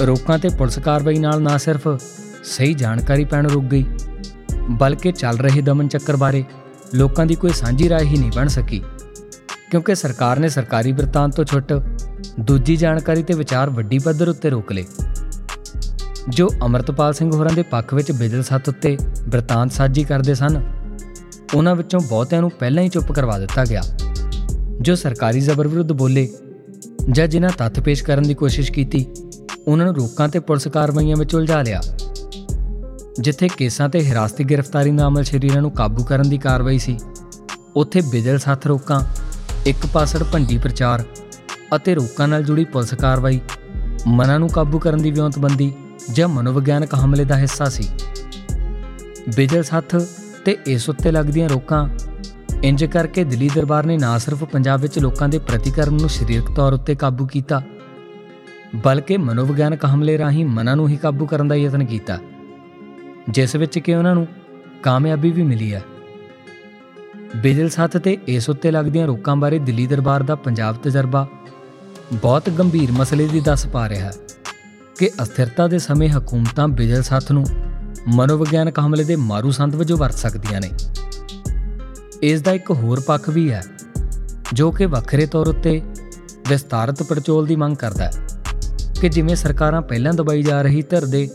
[0.00, 1.88] ਰੋਕਾਂ ਤੇ ਪੁਲਿਸ ਕਾਰਵਾਈ ਨਾਲ ਨਾ ਸਿਰਫ
[2.44, 3.84] ਸਹੀ ਜਾਣਕਾਰੀ ਪੈਣ ਰੁਕ ਗਈ
[4.70, 6.44] ਬਲਕਿ ਚੱਲ ਰਹੇ ਦਮਨ ਚੱਕਰ ਬਾਰੇ
[6.94, 8.82] ਲੋਕਾਂ ਦੀ ਕੋਈ ਸਾਂਝੀ رائے ਹੀ ਨਹੀਂ ਬਣ ਸਕੀ
[9.70, 11.72] ਕਿਉਂਕਿ ਸਰਕਾਰ ਨੇ ਸਰਕਾਰੀ ਬ੍ਰਿਤਾਂਤ ਤੋਂ ਛੁੱਟ
[12.39, 14.85] ਦੂਜੀ ਜਾਣਕਾਰੀ ਤੇ ਵਿਚਾਰ ਵੱਡੀ ਪੱਧਰ ਉੱਤੇ ਰੋਕ ਲਏ
[16.29, 18.97] ਜੋ ਅਮਰਤਪਾਲ ਸਿੰਘ ਹੋਰਾਂ ਦੇ ਪੱਖ ਵਿੱਚ ਬਿਜਲ ਸੱਤ ਉੱਤੇ
[19.27, 20.61] ਬ੍ਰਿਤਾਂਤ ਸਾਜੀ ਕਰਦੇ ਸਨ,
[21.55, 23.81] ਉਹਨਾਂ ਵਿੱਚੋਂ ਬਹੁਤਿਆਂ ਨੂੰ ਪਹਿਲਾਂ ਹੀ ਚੁੱਪ ਕਰਵਾ ਦਿੱਤਾ ਗਿਆ।
[24.81, 26.29] ਜੋ ਸਰਕਾਰੀ ਜ਼ਬਰ ਵਿਰੁੱਧ ਬੋਲੇ
[27.11, 29.05] ਜਾਂ ਜਿਨ੍ਹਾਂ ਤੱਥ ਪੇਸ਼ ਕਰਨ ਦੀ ਕੋਸ਼ਿਸ਼ ਕੀਤੀ,
[29.67, 31.81] ਉਹਨਾਂ ਨੂੰ ਰੋਕਾਂ ਤੇ ਪੁਲਿਸ ਕਾਰਵਾਈਆਂ ਵਿੱਚ ਉਲਝਾ ਲਿਆ।
[33.19, 36.97] ਜਿੱਥੇ ਕੇਸਾਂ ਤੇ ਹਿਰਾਸਤੀ ਗ੍ਰਿਫਤਾਰੀ ਦਾ ਅਮਲ ਸ਼ਰੀਰਾਂ ਨੂੰ ਕਾਬੂ ਕਰਨ ਦੀ ਕਾਰਵਾਈ ਸੀ,
[37.75, 39.01] ਉੱਥੇ ਬਿਜਲ ਸੱਥ ਰੋਕਾਂ,
[39.65, 41.03] ਇੱਕ ਪਾਸੜ ਭੰਡੀ ਪ੍ਰਚਾਰ
[41.75, 43.39] ਅਤੇ ਰੋਕਾਂ ਨਾਲ ਜੁੜੀ ਪੁਲਿਸ ਕਾਰਵਾਈ,
[44.07, 45.71] ਮਨਾਂ ਨੂੰ ਕਾਬੂ ਕਰਨ ਦੀ ਵਿਉਂਤਬੰਦੀ
[46.13, 47.87] ਜਾਂ ਮਨੋਵਿਗਿਆਨਕ ਹਮਲੇ ਦਾ ਹਿੱਸਾ ਸੀ।
[49.35, 49.95] ਬਿਜਲ ਸੱਥ
[50.45, 51.87] ਤੇ ਇਸ ਉੱਤੇ ਲੱਗਦੀਆਂ ਰੋਕਾਂ
[52.63, 56.73] ਇੰਜ ਕਰਕੇ ਦਿੱਲੀ ਦਰਬਾਰ ਨੇ ਨਾ ਸਿਰਫ ਪੰਜਾਬ ਵਿੱਚ ਲੋਕਾਂ ਦੇ ਪ੍ਰਤੀਕਰਮ ਨੂੰ ਸਰੀਰਕ ਤੌਰ
[56.73, 57.61] ਉੱਤੇ ਕਾਬੂ ਕੀਤਾ,
[58.75, 62.17] ਬਲਕਿ ਮਨੋਵਿਗਿਆਨਕ ਹਮਲੇ ਰਾਹੀਂ ਮਨਾਂ ਨੂੰ ਹੀ ਕਾਬੂ ਕਰਨ ਦਾ ਯਤਨ ਕੀਤਾ,
[63.29, 64.27] ਜਿਸ ਵਿੱਚ ਕਿ ਉਹਨਾਂ ਨੂੰ
[64.83, 65.83] ਕਾਮਯਾਬੀ ਵੀ ਮਿਲੀ ਹੈ।
[67.35, 71.27] ਬਿਜਲ ਸੱਥ ਤੇ ਇਸ ਉੱਤੇ ਲੱਗਦੀਆਂ ਰੋਕਾਂ ਬਾਰੇ ਦਿੱਲੀ ਦਰਬਾਰ ਦਾ ਪੰਜਾਬ ਤਜਰਬਾ
[72.11, 74.11] ਬਹੁਤ ਗੰਭੀਰ ਮਸਲੇ ਦੀ ਦੱਸ ਪਾ ਰਿਹਾ ਹੈ
[74.99, 77.45] ਕਿ ਅਸਥਿਰਤਾ ਦੇ ਸਮੇਂ ਹਕੂਮਤਾਂ ਬਿਜਲ ਸੱਥ ਨੂੰ
[78.15, 80.69] ਮਨੋਵਿਗਿਆਨਕ ਹਮਲੇ ਦੇ ਮਾਰੂ ਸੰਦ ਵਜੋਂ ਵਰਤ ਸਕਦੀਆਂ ਨੇ।
[82.21, 83.63] ਇਸ ਦਾ ਇੱਕ ਹੋਰ ਪੱਖ ਵੀ ਹੈ,
[84.53, 85.81] ਜੋ ਕਿ ਵੱਖਰੇ ਤੌਰ ਉੱਤੇ
[86.49, 88.11] ਵਿਸਤਾਰਤ ਪੜਚੋਲ ਦੀ ਮੰਗ ਕਰਦਾ ਹੈ
[89.01, 91.29] ਕਿ ਜਿਵੇਂ ਸਰਕਾਰਾਂ ਪਹਿਲਾਂ ਦਬਾਈ ਜਾ ਰਹੀ ਧਿਰ ਦੇ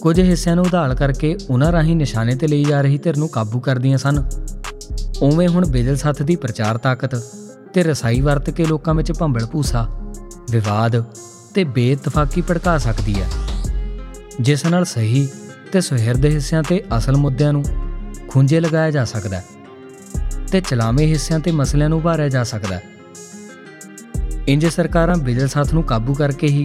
[0.00, 3.60] ਕੁਝ ਹਿੱਸਿਆਂ ਨੂੰ ਉਧਾਲ ਕਰਕੇ ਉਹਨਾਂ ਰਾਹੀਂ ਨਿਸ਼ਾਨੇ ਤੇ ਲਈ ਜਾ ਰਹੀ ਧਿਰ ਨੂੰ ਕਾਬੂ
[3.60, 4.24] ਕਰਦੀਆਂ ਸਨ,
[5.22, 7.14] ਉਵੇਂ ਹੁਣ ਬਿਜਲ ਸੱਥ ਦੀ ਪ੍ਰਚਾਰ ਤਾਕਤ
[7.74, 9.88] ਤੇ ਰਸਾਈ ਵਰਤ ਕੇ ਲੋਕਾਂ ਵਿੱਚ ਭੰਬਲ ਭੂਸਾ
[10.52, 11.04] ਵਿਵਾਦ
[11.54, 13.28] ਤੇ ਬੇਇਤਫਾਕੀ ਭੜਕਾ ਸਕਦੀ ਹੈ।
[14.40, 15.28] ਜਿਸ ਨਾਲ ਸਹੀ
[15.72, 17.64] ਤੇ ਸੁਹਿਰਦ ਦੇ ਹਿੱਸਿਆਂ ਤੇ ਅਸਲ ਮੁੱਦਿਆਂ ਨੂੰ
[18.28, 19.44] ਖੁੰਝੇ ਲਗਾਇਆ ਜਾ ਸਕਦਾ ਹੈ
[20.52, 22.82] ਤੇ ਚਲਾਵੇਂ ਹਿੱਸਿਆਂ ਤੇ ਮਸਲਿਆਂ ਨੂੰ ਉਭਾਰਿਆ ਜਾ ਸਕਦਾ ਹੈ।
[24.48, 26.64] ਇੰਜ ਸਰਕਾਰਾਂ ਬਿਜਲ ਸਾਥ ਨੂੰ ਕਾਬੂ ਕਰਕੇ ਹੀ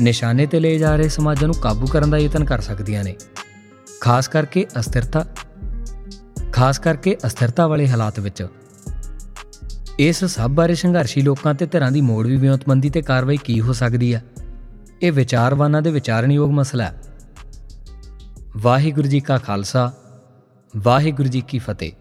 [0.00, 3.14] ਨਿਸ਼ਾਨੇ ਤੇ ਲਏ ਜਾ ਰਹੇ ਸਮਾਜਾਂ ਨੂੰ ਕਾਬੂ ਕਰਨ ਦਾ ਯਤਨ ਕਰ ਸਕਦੀਆਂ ਨੇ।
[4.00, 5.26] ਖਾਸ ਕਰਕੇ ਅਸਥਿਰਤਾ
[6.52, 8.46] ਖਾਸ ਕਰਕੇ ਅਸਥਿਰਤਾ ਵਾਲੇ ਹਾਲਾਤ ਵਿੱਚ।
[9.98, 13.72] ਇਸ ਸਭ ਬਾਰੇ ਸੰਘਰਸ਼ੀ ਲੋਕਾਂ ਤੇ ਧਿਰਾਂ ਦੀ ਮੋੜ ਵੀ ਵਿਉਂਤਬੰਦੀ ਤੇ ਕਾਰਵਾਈ ਕੀ ਹੋ
[13.72, 14.24] ਸਕਦੀ ਹੈ
[15.02, 17.02] ਇਹ ਵਿਚਾਰਵਾਨਾਂ ਦੇ ਵਿਚਾਰਨਯੋਗ ਮਸਲਾ ਹੈ।
[18.56, 19.92] ਵਾਹਿਗੁਰੂ ਜੀ ਕਾ ਖਾਲਸਾ,
[20.76, 21.92] ਵਾਹਿਗੁਰੂ ਜੀ ਕੀ ਫਤਿਹ।